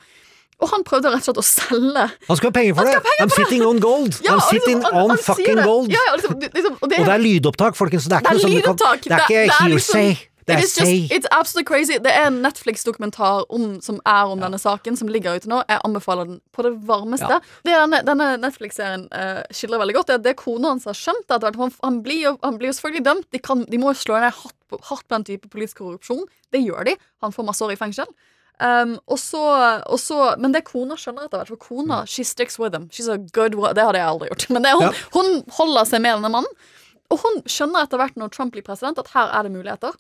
Og 0.62 0.70
han 0.70 0.84
prøvde 0.86 1.10
rett 1.10 1.26
og 1.26 1.30
slett 1.30 1.42
å 1.42 1.46
selge 1.46 2.08
Han 2.28 2.38
skulle 2.38 2.52
ha 2.52 2.58
penger 2.60 2.76
for 2.78 2.90
det! 2.90 3.14
I'm 3.24 3.34
sitting 3.34 3.64
on 3.66 3.80
gold! 3.82 4.18
Ja, 4.26 4.38
I'm 4.38 4.44
sitting 4.50 4.82
liksom, 4.82 4.98
on 5.04 5.18
fucking 5.18 5.62
gold! 5.66 5.94
Ja, 5.94 6.02
ja, 6.10 6.18
liksom, 6.20 6.36
liksom, 6.42 6.76
og 6.80 6.90
det, 6.90 7.00
Og 7.02 7.08
det 7.10 7.16
er 7.16 7.24
lydopptak, 7.24 7.80
folkens, 7.80 8.10
det 8.12 8.20
er 8.20 8.28
Det 8.28 8.36
ikke 8.38 8.52
er 8.52 8.68
noe 8.68 8.76
sånn. 8.78 9.00
Det 9.08 9.16
er 9.18 9.26
ikke 9.26 9.48
hearsay. 9.62 10.12
liksom- 10.12 10.28
Det 10.46 10.56
er 10.56 10.62
just, 10.62 10.76
say. 10.76 11.08
It's 11.12 11.28
absolutely 11.32 11.66
crazy. 11.70 11.98
Det 12.02 12.12
er 12.12 12.28
en 12.28 12.42
Netflix-dokumentar 12.42 13.46
som 13.86 14.00
er 14.06 14.32
om 14.32 14.40
denne 14.42 14.58
saken, 14.60 14.98
som 14.98 15.08
ligger 15.08 15.38
ute 15.38 15.48
nå. 15.48 15.62
Jeg 15.70 15.80
anbefaler 15.86 16.26
den 16.28 16.42
på 16.52 16.66
det 16.66 16.74
varmeste. 16.88 17.30
Ja. 17.30 17.40
Det 17.64 17.78
denne, 17.78 18.02
denne 18.08 18.30
Netflix-serien 18.42 19.06
uh, 19.14 19.44
skildrer 19.54 19.84
veldig 19.84 19.96
godt, 20.00 20.08
det 20.08 20.18
er 20.18 20.26
det 20.32 20.36
kona 20.42 20.74
hans 20.74 20.86
har 20.90 20.98
skjønt 20.98 21.30
At. 21.30 21.46
Han, 21.56 21.72
han, 21.84 22.02
blir 22.04 22.24
jo, 22.26 22.34
han 22.44 22.58
blir 22.58 22.72
jo 22.72 22.78
selvfølgelig 22.80 23.06
dømt. 23.06 23.30
De, 23.32 23.40
kan, 23.40 23.64
de 23.70 23.78
må 23.82 23.94
slå 23.94 24.18
ned 24.18 24.34
hardt 24.34 24.58
på, 24.70 24.82
hardt 24.90 25.08
på 25.08 25.16
den 25.20 25.28
type 25.30 25.48
politisk 25.52 25.84
korrupsjon. 25.84 26.26
Det 26.52 26.64
gjør 26.66 26.90
de. 26.90 26.98
Han 27.22 27.32
får 27.32 27.48
masse 27.48 27.62
år 27.66 27.76
i 27.76 27.80
fengsel. 27.80 28.10
Um, 28.62 29.00
og 29.10 29.18
så, 29.18 29.42
og 29.90 29.98
så, 29.98 30.36
men 30.38 30.54
det 30.54 30.62
kona 30.68 30.94
skjønner 31.00 31.26
etter 31.26 31.40
hvert, 31.42 31.50
for 31.50 31.58
kona 31.58 32.04
she 32.06 32.22
sticks 32.28 32.60
with 32.62 32.76
him. 32.78 32.90
She's 32.94 33.10
a 33.10 33.18
good 33.18 33.56
one. 33.58 33.74
Det 33.74 33.82
hadde 33.88 33.98
jeg 33.98 34.06
aldri 34.12 34.30
gjort. 34.30 34.46
Men 34.54 34.68
det, 34.68 34.76
hun, 34.78 34.84
Ja. 34.86 34.92
hun 35.16 35.30
holder 35.58 35.88
seg 35.90 36.04
med 36.04 36.20
denne 36.20 36.30
mannen. 36.30 36.60
Og 37.10 37.24
hun 37.24 37.42
skjønner 37.50 37.88
etter 37.88 37.98
hvert 37.98 38.20
når 38.22 38.30
Trump 38.36 38.54
blir 38.54 38.64
president, 38.68 39.02
at 39.02 39.10
her 39.16 39.34
er 39.34 39.48
det 39.48 39.52
muligheter. 39.56 39.98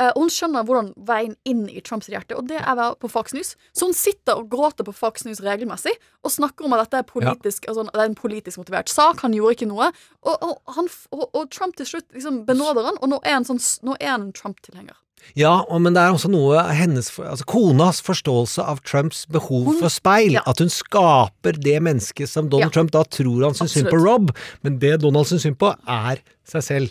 Uh, 0.00 0.08
hun 0.16 0.30
skjønner 0.32 0.64
hvordan 0.64 0.88
veien 1.04 1.34
inn 1.44 1.66
i 1.68 1.82
Trumps 1.84 2.08
hjerte, 2.08 2.32
og 2.40 2.48
det 2.48 2.62
er 2.62 2.80
å 2.80 2.94
på 2.96 3.10
Fox 3.12 3.34
News. 3.36 3.52
Så 3.76 3.90
hun 3.90 3.92
sitter 3.92 4.40
og 4.40 4.48
gråter 4.50 4.88
på 4.88 4.94
Fox 4.96 5.26
News 5.28 5.42
regelmessig 5.44 5.92
og 6.24 6.32
snakker 6.32 6.64
om 6.64 6.72
at 6.72 6.86
dette 6.86 7.02
er, 7.02 7.06
politisk, 7.12 7.68
altså, 7.68 7.84
det 7.90 8.00
er 8.00 8.08
en 8.08 8.16
politisk 8.16 8.62
motivert 8.62 8.88
sak. 8.88 9.20
Han 9.26 9.36
gjorde 9.36 9.58
ikke 9.58 9.68
noe. 9.68 9.92
Og, 10.24 10.32
og, 10.48 10.56
han, 10.78 10.88
og, 11.12 11.28
og 11.28 11.52
Trump 11.52 11.76
til 11.76 11.92
slutt 11.92 12.08
liksom 12.16 12.46
benåder 12.48 12.88
han, 12.88 12.96
og 13.04 13.12
nå 13.12 13.20
er 13.20 13.36
han, 13.36 13.44
sånn, 13.44 13.60
nå 13.84 14.00
er 14.00 14.14
han 14.14 14.30
en 14.30 14.36
Trump-tilhenger. 14.40 14.96
Ja, 15.38 15.62
men 15.78 15.94
det 15.94 16.02
er 16.02 16.12
også 16.12 16.28
noe 16.28 16.60
hennes 16.76 17.06
Altså 17.22 17.44
konas 17.48 18.00
forståelse 18.04 18.64
av 18.68 18.80
Trumps 18.84 19.24
behov 19.32 19.64
Hun- 19.70 19.78
for 19.80 19.88
speil. 19.88 20.32
ja. 20.32 20.42
At 20.46 20.58
hun 20.58 20.68
skaper 20.68 21.52
det 21.62 21.78
mennesket 21.82 22.28
som 22.28 22.48
Donald 22.48 22.70
Ja. 22.72 22.74
Trump 22.74 22.90
da 22.90 23.04
tror 23.04 23.44
han 23.44 23.54
syns 23.54 23.72
synd 23.72 23.88
på. 23.90 24.02
Rob, 24.02 24.32
men 24.62 24.78
det 24.78 25.00
Donald 25.00 25.26
syns 25.26 25.42
synd 25.46 25.56
på, 25.58 25.74
er 25.88 26.18
seg 26.44 26.62
selv. 26.62 26.90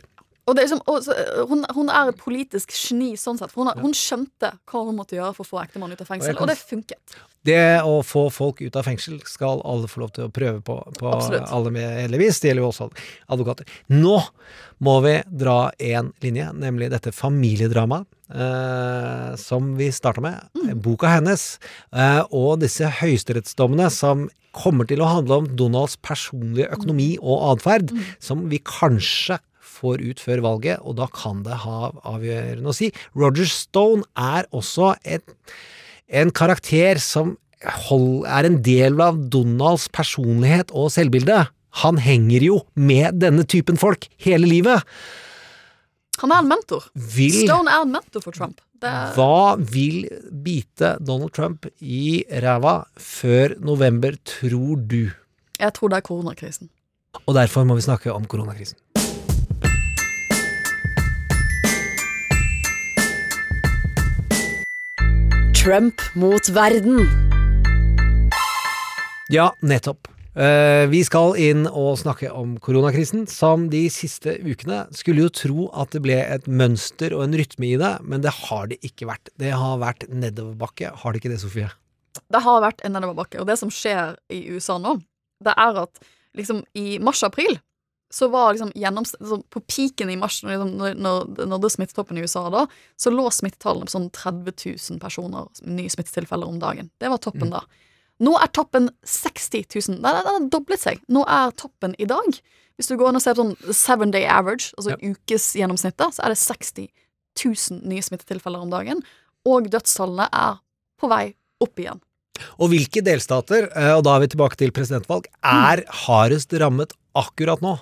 Og 0.50 0.56
det 0.58 0.64
er 0.64 0.68
liksom, 0.68 0.82
og 0.90 1.04
så, 1.06 1.14
øh, 1.14 1.42
hun, 1.52 1.66
hun 1.78 1.90
er 1.94 2.10
et 2.10 2.18
politisk 2.18 2.72
geni 2.74 3.12
sånn 3.20 3.38
sett, 3.38 3.52
for 3.54 3.62
hun, 3.62 3.68
har- 3.70 3.82
hun 3.84 3.94
skjønte 3.94 4.50
hva 4.72 4.86
hun 4.88 4.96
måtte 4.98 5.14
gjøre 5.16 5.36
for 5.38 5.46
å 5.46 5.50
få 5.52 5.60
ektemannen 5.62 5.94
ut 5.94 6.02
av 6.02 6.08
Og 6.08 6.14
fengsel, 6.16 6.34
kan 6.36 6.44
og 6.44 6.50
det 6.50 6.58
funket. 6.58 7.16
Det 7.46 7.60
å 7.86 8.00
få 8.06 8.24
folk 8.34 8.62
ut 8.62 8.76
av 8.78 8.86
fengsel 8.86 9.20
skal 9.26 9.62
alle 9.66 9.88
få 9.90 10.02
lov 10.04 10.12
til 10.14 10.26
å 10.28 10.32
prøve 10.34 10.62
på, 10.66 10.76
på 10.98 11.12
alle 11.14 11.72
med 11.74 12.02
heldigvis. 12.04 12.40
Det 12.42 12.52
gjelder 12.52 12.66
jo 12.66 12.72
også 12.72 12.90
advokater. 13.34 13.70
Nå 13.90 14.18
må 14.82 14.96
vi 15.06 15.16
dra 15.30 15.72
én 15.80 16.12
linje, 16.22 16.50
nemlig 16.58 16.90
dette 16.94 17.14
familiedramaet. 17.14 18.06
Uh, 18.32 19.36
som 19.36 19.74
vi 19.76 19.90
starta 19.92 20.22
med. 20.24 20.40
Boka 20.82 21.10
hennes. 21.18 21.60
uh, 21.92 22.24
og 22.32 22.62
disse 22.62 22.88
høyesterettsdommene 23.02 23.90
som 23.92 24.30
kommer 24.56 24.88
til 24.88 25.02
å 25.04 25.10
handle 25.10 25.42
om 25.42 25.50
Donalds 25.60 25.98
personlige 26.00 26.70
økonomi 26.72 27.18
og 27.20 27.44
atferd, 27.58 27.92
som 28.24 28.46
vi 28.52 28.60
kanskje 28.64 29.38
får 29.82 30.04
ut 30.06 30.22
før 30.22 30.44
valget, 30.46 30.82
og 30.86 30.98
da 31.02 31.08
kan 31.12 31.44
det 31.46 31.62
ha 31.66 31.92
avgjørende 32.08 32.72
å 32.72 32.78
si. 32.78 32.92
Roger 33.18 33.50
Stone 33.50 34.08
er 34.18 34.50
også 34.56 34.96
et 35.04 35.26
en 36.12 36.32
karakter 36.36 37.00
som 37.00 37.38
hold, 37.88 38.26
er 38.28 38.50
en 38.50 38.60
del 38.66 39.00
av 39.00 39.20
Donalds 39.32 39.88
personlighet 39.96 40.74
og 40.76 40.90
selvbilde. 40.92 41.46
Han 41.86 42.02
henger 42.04 42.44
jo 42.44 42.58
med 42.76 43.22
denne 43.22 43.46
typen 43.48 43.80
folk 43.80 44.10
hele 44.20 44.50
livet. 44.50 44.84
Han 46.20 46.34
er 46.36 46.44
en 46.44 46.52
mentor. 46.52 46.90
Vil, 47.16 47.46
Stone 47.46 47.72
er 47.72 47.86
en 47.86 47.96
mentor 47.96 48.26
for 48.26 48.36
Trump. 48.36 48.60
Er, 48.82 49.14
hva 49.16 49.56
vil 49.62 50.08
bite 50.44 50.96
Donald 51.06 51.32
Trump 51.38 51.68
i 51.80 52.26
ræva 52.44 52.82
før 52.98 53.56
november, 53.62 54.18
tror 54.26 54.82
du? 54.82 55.14
jeg 55.62 55.76
tror 55.78 55.92
det 55.92 56.00
er 56.00 56.06
koronakrisen. 56.06 56.70
Og 57.28 57.36
derfor 57.38 57.68
må 57.68 57.78
vi 57.78 57.86
snakke 57.86 58.14
om 58.14 58.26
koronakrisen. 58.30 58.78
Trump 65.62 66.02
mot 66.16 66.50
verden. 66.50 67.04
Ja, 69.30 69.52
nettopp. 69.62 70.08
Eh, 70.34 70.88
vi 70.90 71.04
skal 71.06 71.36
inn 71.38 71.68
og 71.70 72.00
snakke 72.02 72.32
om 72.34 72.56
koronakrisen, 72.58 73.28
som 73.30 73.68
de 73.70 73.84
siste 73.94 74.40
ukene 74.42 74.88
skulle 74.98 75.28
jo 75.28 75.30
tro 75.30 75.68
at 75.78 75.94
det 75.94 76.02
ble 76.02 76.18
et 76.18 76.50
mønster 76.50 77.14
og 77.14 77.28
en 77.28 77.38
rytme 77.38 77.70
i 77.70 77.78
det, 77.78 77.92
men 78.02 78.26
det 78.26 78.34
har 78.40 78.72
det 78.72 78.80
ikke 78.82 79.12
vært. 79.12 79.30
Det 79.38 79.54
har 79.54 79.78
vært 79.84 80.08
nedoverbakke, 80.10 80.96
har 80.98 81.14
det 81.14 81.22
ikke 81.22 81.36
det, 81.36 81.42
Sofie? 81.46 81.70
Det 82.18 82.42
har 82.42 82.66
vært 82.66 82.82
en 82.82 82.98
nedoverbakke, 82.98 83.44
og 83.44 83.52
det 83.52 83.60
som 83.62 83.70
skjer 83.70 84.18
i 84.34 84.48
USA 84.56 84.82
nå, 84.82 84.98
det 85.46 85.54
er 85.54 85.84
at 85.86 86.02
liksom 86.42 86.66
i 86.74 86.98
mars-april 87.06 87.62
så 88.12 88.28
var 88.28 88.54
liksom 88.54 88.72
altså 88.76 89.38
På 89.50 89.62
piken 89.64 90.10
i 90.10 90.18
mars, 90.20 90.42
når, 90.44 90.52
liksom, 90.52 91.00
når, 91.00 91.46
når 91.48 91.62
det 91.64 91.72
smittetoppen 91.72 92.18
i 92.20 92.26
USA 92.26 92.44
da, 92.52 92.66
så 93.00 93.14
lå 93.14 93.30
smittetallene 93.32 93.88
på 93.88 93.96
sånn 93.96 94.10
30 94.12 94.56
000 94.92 95.00
personer, 95.00 95.48
nye 95.64 95.92
smittetilfeller 95.92 96.48
om 96.48 96.60
dagen. 96.60 96.92
Det 97.00 97.12
var 97.12 97.22
toppen 97.24 97.54
da. 97.54 97.64
Nå 98.22 98.36
er 98.38 98.52
toppen 98.54 98.92
60 99.08 99.66
000. 99.66 100.02
Det, 100.04 100.12
det, 100.12 100.26
det 100.26 100.36
har 100.36 100.50
doblet 100.54 100.84
seg. 100.84 101.00
Nå 101.10 101.24
er 101.26 101.56
toppen 101.58 101.96
i 101.98 102.10
dag. 102.10 102.42
Hvis 102.78 102.92
du 102.92 102.98
går 103.00 103.12
inn 103.12 103.20
og 103.20 103.24
ser 103.24 103.38
på 103.38 103.46
sånn 103.46 103.76
seven 103.78 104.14
day 104.14 104.28
average, 104.30 104.72
altså 104.78 104.98
ukesgjennomsnittet, 105.00 106.18
så 106.18 106.26
er 106.26 106.34
det 106.34 106.42
60 106.42 106.88
000 107.42 107.82
nye 107.90 108.06
smittetilfeller 108.06 108.64
om 108.64 108.72
dagen. 108.74 109.02
Og 109.48 109.72
dødstallene 109.74 110.28
er 110.30 110.60
på 111.02 111.10
vei 111.12 111.26
opp 111.62 111.82
igjen. 111.82 112.02
Og 112.62 112.72
hvilke 112.72 113.04
delstater, 113.06 113.70
eh, 113.78 113.94
og 113.96 114.04
da 114.06 114.16
er 114.16 114.24
vi 114.24 114.32
tilbake 114.34 114.58
til 114.58 114.74
presidentvalg, 114.74 115.28
er 115.46 115.84
hardest 116.06 116.54
rammet 116.62 116.94
akkurat 117.18 117.62
nå? 117.64 117.76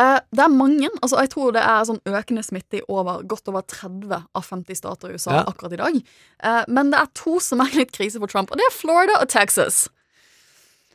Eh, 0.00 0.18
det 0.32 0.44
er 0.46 0.52
mange. 0.54 0.88
altså 1.02 1.18
Jeg 1.20 1.30
tror 1.34 1.52
det 1.56 1.62
er 1.66 1.84
sånn 1.88 2.00
økende 2.08 2.44
smitte 2.46 2.78
i 2.80 2.82
over, 2.88 3.22
godt 3.28 3.48
over 3.52 3.64
30 3.68 4.20
av 4.34 4.46
50 4.46 4.78
stater 4.78 5.10
i 5.12 5.18
USA 5.18 5.34
Ja. 5.40 5.44
akkurat 5.50 5.72
i 5.76 5.80
dag. 5.82 6.00
Eh, 6.42 6.64
men 6.68 6.90
det 6.94 7.00
er 7.02 7.10
to 7.14 7.38
som 7.42 7.60
er 7.60 7.74
litt 7.76 7.92
krise 7.92 8.18
for 8.22 8.26
Trump, 8.30 8.50
og 8.50 8.56
det 8.60 8.64
er 8.68 8.76
Florida 8.76 9.18
og 9.20 9.28
Texas. 9.28 9.88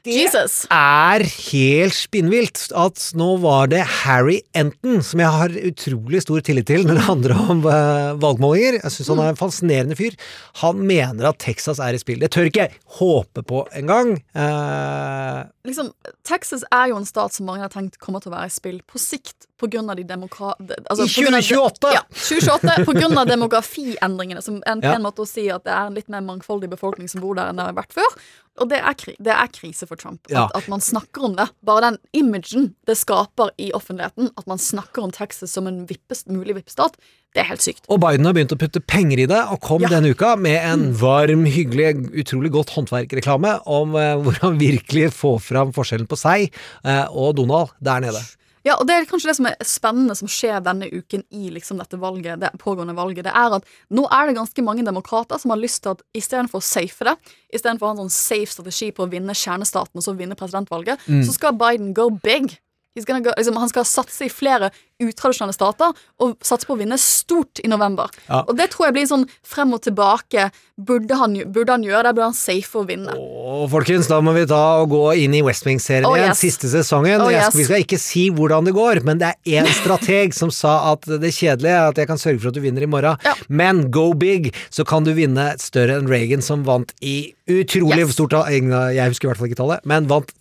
Jesus. 0.05 0.55
er 0.73 1.23
helt 1.25 1.95
spinnvilt 1.97 2.67
at 2.77 3.01
nå 3.17 3.29
var 3.43 3.69
det 3.71 3.81
Harry 4.03 4.39
Enton, 4.57 5.01
som 5.05 5.21
jeg 5.23 5.31
har 5.33 5.55
utrolig 5.69 6.21
stor 6.23 6.43
tillit 6.45 6.67
til 6.69 6.85
når 6.85 6.99
det 6.99 7.05
handler 7.07 7.35
om 7.39 7.63
uh, 7.65 8.13
valgmålinger. 8.21 8.79
Jeg 8.83 8.95
syns 8.95 9.11
han 9.13 9.23
er 9.23 9.33
en 9.33 9.39
fascinerende 9.39 9.97
fyr. 9.99 10.15
Han 10.61 10.83
mener 10.87 11.31
at 11.31 11.39
Texas 11.43 11.81
er 11.83 11.97
i 11.97 12.01
spill. 12.01 12.21
Det 12.21 12.31
tør 12.35 12.49
ikke 12.51 12.67
jeg 12.67 12.77
håpe 12.99 13.45
på 13.49 13.65
engang. 13.75 14.15
Uh, 14.37 15.43
Liksom, 15.65 15.87
Texas 16.27 16.61
er 16.69 16.91
jo 16.91 16.99
en 16.99 17.07
stat 17.09 17.33
som 17.33 17.47
mange 17.49 17.63
har 17.65 17.71
tenkt 17.73 17.97
kommer 17.97 18.21
til 18.21 18.29
å 18.29 18.35
være 18.35 18.51
i 18.51 18.53
spill 18.53 18.79
på 18.85 19.01
sikt 19.01 19.47
av 19.65 19.95
de 19.97 20.03
demokra... 20.03 20.51
Altså, 20.91 21.07
I 21.07 21.13
på 21.15 21.23
grunn 21.25 21.37
av 21.37 21.41
de- 21.41 21.47
2028! 21.55 21.93
Ja, 21.95 22.01
2028, 22.11 22.85
på 22.85 22.93
grunn 22.99 23.17
av 23.17 23.29
demografiendringene, 23.29 24.43
som 24.45 24.59
er 24.61 24.75
en 24.75 24.83
pen 24.83 24.91
Ja. 24.99 25.01
måte 25.01 25.23
å 25.23 25.29
si 25.29 25.47
at 25.49 25.63
det 25.65 25.73
er 25.73 25.87
en 25.89 25.95
litt 25.97 26.09
mer 26.11 26.21
mangfoldig 26.21 26.69
befolkning 26.69 27.09
som 27.09 27.23
bor 27.23 27.33
der 27.39 27.49
enn 27.49 27.57
det 27.57 27.65
har 27.65 27.77
vært 27.79 27.95
før. 27.95 28.19
Og 28.61 28.69
det 28.69 28.77
er, 28.79 29.15
det 29.19 29.33
er 29.33 29.49
krise 29.51 29.87
for 29.87 29.94
Trump. 30.01 30.21
Ja. 30.31 30.45
At, 30.47 30.63
at 30.63 30.67
man 30.71 30.81
snakker 30.83 31.25
om 31.29 31.35
det. 31.37 31.47
Bare 31.65 31.89
den 31.91 31.97
imagen 32.17 32.73
det 32.87 32.97
skaper 32.99 33.51
i 33.61 33.71
offentligheten, 33.75 34.31
at 34.37 34.47
man 34.47 34.61
snakker 34.61 35.03
om 35.05 35.11
Texas 35.15 35.53
som 35.55 35.67
en 35.67 35.83
vippest, 35.89 36.27
mulig 36.31 36.55
vippestat, 36.59 36.97
det 37.35 37.43
er 37.43 37.49
helt 37.49 37.63
sykt. 37.65 37.83
Og 37.91 37.99
Biden 37.99 38.23
har 38.29 38.35
begynt 38.37 38.53
å 38.55 38.59
putte 38.59 38.79
penger 38.79 39.25
i 39.25 39.27
det, 39.27 39.41
og 39.51 39.59
kom 39.65 39.81
Ja. 39.83 39.89
denne 39.97 40.13
uka 40.15 40.35
med 40.39 40.55
en 40.63 40.85
varm, 40.95 41.43
hyggelig, 41.45 41.89
utrolig 42.23 42.51
godt 42.53 42.71
håndverkreklame 42.77 43.57
om 43.67 43.95
eh, 43.99 44.15
hvordan 44.23 44.55
virkelig 44.61 45.11
få 45.17 45.35
fram 45.43 45.73
forskjellen 45.75 46.07
på 46.07 46.15
seg 46.19 46.47
eh, 46.85 47.05
og 47.11 47.35
Donald 47.41 47.75
der 47.83 47.99
nede. 48.07 48.23
Ja, 48.65 48.79
og 48.79 48.87
det 48.89 48.95
er 48.95 49.05
kanskje 49.05 49.29
det 49.29 49.35
som 49.37 49.45
er 49.45 49.67
spennende 49.67 50.15
som 50.17 50.29
skjer 50.31 50.57
denne 50.65 50.87
uken 50.89 51.21
i 51.37 51.51
liksom 51.53 51.77
dette 51.77 51.99
valget, 52.01 52.39
det 52.41 52.49
pågående 52.61 52.95
valget. 52.97 53.27
Det 53.27 53.33
er 53.37 53.59
at 53.59 53.67
nå 53.93 54.07
er 54.09 54.25
det 54.31 54.39
ganske 54.39 54.65
mange 54.65 54.85
demokrater 54.87 55.37
som 55.41 55.53
har 55.53 55.61
lyst 55.61 55.83
til 55.85 55.93
at 55.93 56.01
istedenfor 56.17 56.63
å 56.63 56.65
safe 56.65 57.05
det, 57.05 57.13
istedenfor 57.53 57.85
å 57.85 57.91
ha 57.91 57.95
en 57.95 58.03
sånn 58.07 58.15
safe 58.15 58.49
strategi 58.55 58.89
på 58.95 59.05
å 59.05 59.11
vinne 59.11 59.37
kjernestaten 59.37 60.01
og 60.01 60.07
så 60.07 60.15
vinne 60.17 60.37
presidentvalget, 60.39 61.05
så 61.05 61.35
skal 61.37 61.53
Biden 61.61 61.93
go 61.93 62.09
big. 62.09 62.57
Go, 62.95 63.31
liksom, 63.35 63.57
han 63.59 63.67
skal 63.69 63.83
satse 63.83 64.23
i 64.23 64.29
flere 64.31 64.69
utradisjonelle 65.03 65.51
stater 65.51 65.91
og 66.23 66.37
satse 66.47 66.63
på 66.63 66.77
å 66.77 66.79
vinne 66.79 66.95
stort 67.01 67.59
i 67.59 67.67
november. 67.67 68.07
Ja. 68.29 68.45
Og 68.47 68.55
det 68.55 68.69
tror 68.71 68.85
jeg 68.87 68.95
blir 68.95 69.09
sånn 69.09 69.25
frem 69.43 69.73
og 69.75 69.81
tilbake. 69.83 70.45
Burde 70.79 71.17
han, 71.19 71.35
burde 71.51 71.75
han 71.75 71.83
gjøre 71.83 72.05
det? 72.07 72.13
Burde 72.15 72.29
han 72.29 72.37
safe 72.37 72.79
å 72.79 72.85
vinne? 72.87 73.11
Åh, 73.19 73.65
folkens, 73.71 74.07
da 74.07 74.21
må 74.23 74.31
vi 74.37 74.45
ta 74.47 74.61
og 74.79 74.93
gå 74.93 75.01
inn 75.25 75.35
i 75.35 75.41
West 75.43 75.67
Wing-serien 75.67 76.07
Oh, 76.07 76.15
yes. 76.15 76.39
siste 76.39 76.71
sesongen. 76.71 77.19
Oh, 77.19 77.27
yes. 77.31 77.49
skal, 77.49 77.59
vi 77.59 77.67
skal 77.67 77.83
ikke 77.83 77.99
si 77.99 78.25
hvordan 78.31 78.69
det 78.69 78.75
går, 78.79 79.03
men 79.07 79.19
det 79.19 79.33
er 79.33 79.59
én 79.59 79.67
strateg 79.81 80.31
som 80.35 80.51
sa 80.55 80.77
at 80.93 81.03
det 81.19 81.33
kjedelige 81.35 81.75
er 81.75 81.91
at 81.91 81.99
jeg 81.99 82.07
kan 82.13 82.19
sørge 82.21 82.39
for 82.45 82.53
at 82.53 82.55
du 82.55 82.63
vinner 82.63 82.87
i 82.87 82.91
morgen, 82.91 83.19
Ja. 83.27 83.35
men 83.51 83.89
go 83.91 84.13
big, 84.15 84.53
så 84.71 84.87
kan 84.87 85.03
du 85.03 85.11
vinne 85.17 85.51
større 85.59 85.99
enn 85.99 86.07
Reagan, 86.11 86.39
som 86.43 86.63
vant 86.63 86.95
i 87.03 87.33
utrolig 87.51 88.05
Yes. 88.07 88.15
stort. 88.15 88.31
Jeg 88.47 88.63
husker 89.11 89.27
i 89.27 89.33
hvert 89.33 89.43
fall 89.43 89.51
ikke 89.51 89.59
tallet, 89.59 89.83
men 89.87 90.07
vant 90.07 90.31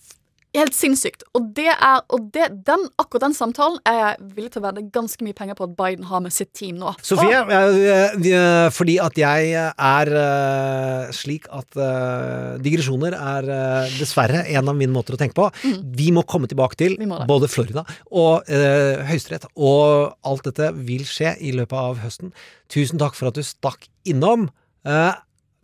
Helt 0.54 0.76
sinnssykt. 0.76 1.24
Og, 1.34 1.48
det 1.56 1.70
er, 1.72 2.02
og 2.14 2.28
det, 2.34 2.48
den, 2.66 2.86
akkurat 3.00 3.26
den 3.28 3.36
samtalen 3.36 3.80
er 3.88 3.98
jeg 4.00 4.28
villig 4.36 4.52
til 4.54 4.62
å 4.62 4.66
vedde 4.68 4.84
ganske 4.94 5.26
mye 5.26 5.36
penger 5.36 5.58
på 5.58 5.66
at 5.68 5.74
Biden 5.78 6.08
har 6.10 6.22
med 6.24 6.34
sitt 6.34 6.52
team 6.56 6.78
nå. 6.80 6.94
Sofie, 7.04 7.40
oh. 7.42 8.68
fordi 8.74 8.96
at 9.02 9.18
jeg 9.18 9.54
er 9.58 10.12
eh, 10.20 11.12
slik 11.16 11.48
at 11.54 11.78
eh, 11.80 12.54
digresjoner 12.64 13.16
er 13.18 13.50
eh, 13.56 13.96
dessverre 13.98 14.44
en 14.54 14.70
av 14.70 14.78
mine 14.78 14.94
måter 14.94 15.18
å 15.18 15.20
tenke 15.20 15.36
på. 15.36 15.50
Vi 15.94 16.10
må 16.14 16.26
komme 16.28 16.50
tilbake 16.50 16.78
til 16.80 16.94
Mm. 17.04 17.26
Både 17.28 17.48
Florida 17.50 17.84
og 18.14 18.48
eh, 18.52 19.02
Høyesterett. 19.08 19.46
Og 19.56 20.14
alt 20.26 20.48
dette 20.48 20.70
vil 20.86 21.04
skje 21.08 21.34
i 21.42 21.52
løpet 21.56 21.76
av 21.78 22.00
høsten. 22.02 22.32
Tusen 22.72 23.00
takk 23.02 23.16
for 23.18 23.30
at 23.30 23.38
du 23.38 23.44
stakk 23.46 23.88
innom. 24.08 24.48
Eh, 24.86 25.14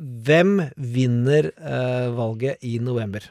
hvem 0.01 0.57
vinner 0.77 1.53
eh, 1.53 2.09
valget 2.17 2.65
i 2.67 2.79
november? 2.83 3.29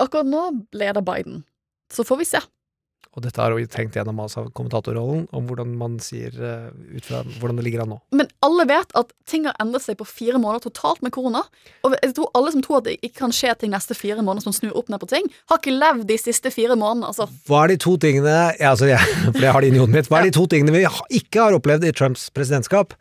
Akkurat 0.00 0.28
nå 0.28 0.46
leder 0.76 1.04
Biden. 1.04 1.44
Så 1.92 2.06
får 2.06 2.22
vi 2.22 2.30
se. 2.32 2.40
Og 3.10 3.24
dette 3.24 3.40
har 3.42 3.50
vi 3.58 3.64
tenkt 3.66 3.96
gjennom 3.98 4.20
altså 4.22 4.44
kommentatorrollen, 4.54 5.24
om 5.34 5.46
hvordan 5.48 5.72
man 5.78 5.96
sier 6.02 6.30
uh, 6.38 6.68
ut 6.94 7.06
fra 7.08 7.24
hvordan 7.40 7.58
det 7.58 7.64
ligger 7.66 7.82
an 7.82 7.90
nå. 7.90 7.98
Men 8.14 8.28
alle 8.46 8.68
vet 8.70 8.94
at 8.98 9.10
ting 9.26 9.48
har 9.48 9.56
endret 9.62 9.82
seg 9.82 9.98
på 9.98 10.06
fire 10.06 10.38
måneder 10.38 10.68
totalt 10.68 11.02
med 11.02 11.10
korona. 11.16 11.42
Og 11.82 11.96
jeg 11.96 12.14
tror 12.14 12.30
alle 12.38 12.52
som 12.54 12.62
tror 12.62 12.78
at 12.78 12.86
det 12.86 13.00
ikke 13.00 13.24
kan 13.24 13.34
skje 13.34 13.56
ting 13.58 13.74
neste 13.74 13.96
fire 13.98 14.22
måneder 14.22 14.46
som 14.46 14.54
snur 14.54 14.78
opp 14.78 14.92
ned 14.94 15.02
på 15.02 15.10
ting, 15.10 15.26
har 15.50 15.58
ikke 15.58 15.74
levd 15.74 16.06
de 16.06 16.20
siste 16.22 16.54
fire 16.54 16.78
månedene. 16.78 17.10
Altså, 17.10 17.26
Hva 17.50 17.64
er 17.64 17.74
de 17.74 17.80
to 17.82 17.96
tingene 17.98 18.36
ja, 18.60 18.70
altså, 18.70 18.92
jeg, 18.92 19.02
For 19.34 19.42
jeg 19.42 19.56
har 19.56 19.66
det 19.66 19.72
inni 19.72 19.82
hodet 19.82 19.96
mitt. 19.96 20.12
Hva 20.12 20.20
er 20.20 20.30
de 20.30 20.36
to 20.38 20.46
tingene 20.54 20.76
vi 20.76 20.86
ikke 21.18 21.48
har 21.48 21.58
opplevd 21.58 21.90
i 21.90 21.94
Trumps 21.96 22.28
presidentskap? 22.36 22.94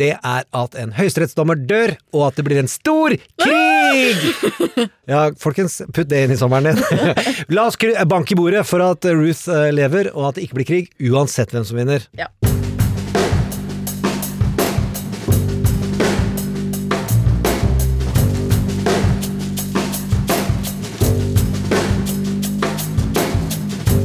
Det 0.00 0.12
er 0.16 0.46
at 0.50 0.78
en 0.80 0.94
høyesterettsdommer 0.96 1.60
dør, 1.68 1.94
og 2.14 2.28
at 2.28 2.38
det 2.38 2.46
blir 2.48 2.62
en 2.62 2.70
stor 2.70 3.16
krig! 3.44 4.24
Ja, 5.06 5.28
folkens, 5.38 5.76
putt 5.94 6.08
det 6.10 6.22
inn 6.24 6.32
i 6.34 6.38
sommeren 6.40 6.72
din. 6.72 7.12
La 7.54 7.66
oss 7.68 7.76
banke 8.08 8.34
i 8.34 8.38
bordet 8.38 8.64
for 8.66 8.82
at 8.82 9.04
Ruth 9.12 9.52
eh, 9.52 9.68
lever, 9.76 10.10
og 10.16 10.30
at 10.30 10.38
det 10.40 10.48
ikke 10.48 10.58
blir 10.62 10.70
krig, 10.72 10.90
uansett 11.12 11.54
hvem 11.54 11.68
som 11.68 11.78
vinner. 11.78 12.08
ja. 12.18 12.32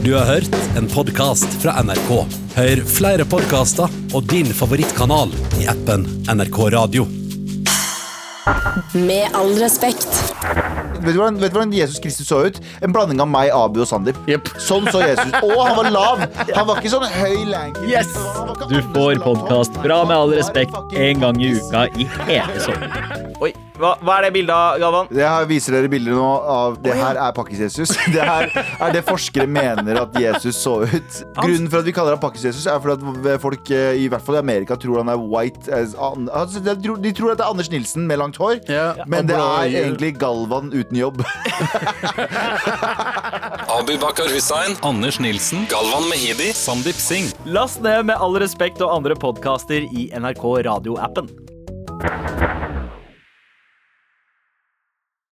Du 0.10 0.16
har 0.16 0.26
hørt 0.26 0.55
en 0.78 0.88
podkast 0.89 1.45
fra 1.62 1.76
NRK. 1.86 2.07
Hør 2.55 2.80
flere 2.89 3.26
podkaster 3.30 3.91
og 4.18 4.24
din 4.32 4.47
favorittkanal 4.57 5.30
i 5.62 5.68
appen 5.70 6.07
NRK 6.26 6.57
Radio. 6.74 7.05
Med 8.95 9.38
all 9.38 9.53
respekt. 9.62 10.10
Vet 10.97 11.14
du, 11.14 11.20
hvordan, 11.20 11.38
vet 11.38 11.53
du 11.53 11.60
hvordan 11.60 11.78
Jesus 11.78 12.01
Kristus 12.01 12.32
så 12.34 12.41
ut? 12.47 12.57
En 12.82 12.89
blanding 12.89 13.22
av 13.22 13.30
meg, 13.30 13.53
Abu 13.53 13.84
og 13.86 13.91
Sandeep. 13.93 14.49
Sånn 14.57 14.89
så 14.89 15.05
Jesus. 15.05 15.30
Og 15.43 15.53
han 15.62 15.78
var 15.78 15.93
lav! 15.93 16.26
Han 16.55 16.72
var 16.72 16.82
ikke 16.82 16.95
sånn 16.97 17.05
høy 17.14 17.45
lanky. 17.53 17.93
Yes! 17.93 18.10
Du 18.66 18.80
får 18.89 19.22
podkast 19.22 19.78
fra 19.86 20.01
Med 20.10 20.18
all 20.18 20.34
respekt 20.41 20.97
en 20.97 21.22
gang 21.22 21.38
i 21.38 21.53
uka 21.53 21.86
i 21.93 22.10
hele 22.26 22.66
sommeren. 22.66 23.36
Oi, 23.45 23.53
hva, 23.80 23.93
hva 24.03 24.17
er 24.19 24.23
det 24.27 24.34
bildet 24.36 24.51
av, 24.53 24.75
Galvan? 24.82 25.07
Jeg 25.15 25.30
her 25.32 25.45
viser 25.49 25.73
dere 25.77 25.89
bilder 25.91 26.13
nå 26.17 26.30
av 26.51 26.77
Det 26.84 26.93
her 26.99 27.15
er 27.19 27.32
Pakkis-Jesus. 27.38 27.89
Det 28.15 28.23
her 28.25 28.45
er 28.51 28.89
det 28.95 29.03
forskere 29.07 29.47
mener 29.49 29.95
at 30.01 30.11
Jesus 30.19 30.55
så 30.59 30.73
ut. 30.84 31.11
Grunnen 31.39 31.69
for 31.71 31.80
at 31.80 31.86
vi 31.88 31.93
kaller 31.95 32.11
ham 32.15 32.21
Pakkis-Jesus, 32.23 32.65
er 32.67 32.80
fordi 32.84 32.95
at 32.99 33.03
folk 33.43 33.65
eh, 33.75 33.93
i 34.03 34.07
hvert 34.11 34.23
fall 34.25 34.36
i 34.39 34.41
Amerika 34.41 34.73
tror 34.80 34.97
han 35.01 35.09
er 35.13 35.19
white 35.19 35.71
as 35.73 35.95
altså, 35.95 36.59
de, 36.63 36.73
tror, 37.15 37.32
at 37.32 37.38
det 37.39 37.45
er 37.45 37.49
Anders 37.49 37.71
Nilsen 37.71 38.07
med 38.09 38.17
langt 38.21 38.38
hår, 38.39 38.55
men 39.09 39.27
det 39.30 39.36
er 39.38 39.63
egentlig 39.84 40.11
Galvan 40.19 40.65
uten 40.73 40.97
jobb. 40.99 41.17
Abibakar 43.80 44.27
Hussein, 44.34 44.71
Anders 44.84 45.19
Nilsen, 45.23 45.59
Galvan 45.71 46.05
Mehidi, 46.11 46.51
Sandeep 46.57 46.99
Singh. 46.99 47.32
Last 47.45 47.82
ned 47.86 48.05
Med 48.09 48.15
all 48.19 48.36
respekt 48.41 48.82
og 48.84 48.91
andre 48.95 49.15
podkaster 49.19 49.82
i 49.86 50.09
NRK 50.17 50.43
radioappen. 50.67 51.27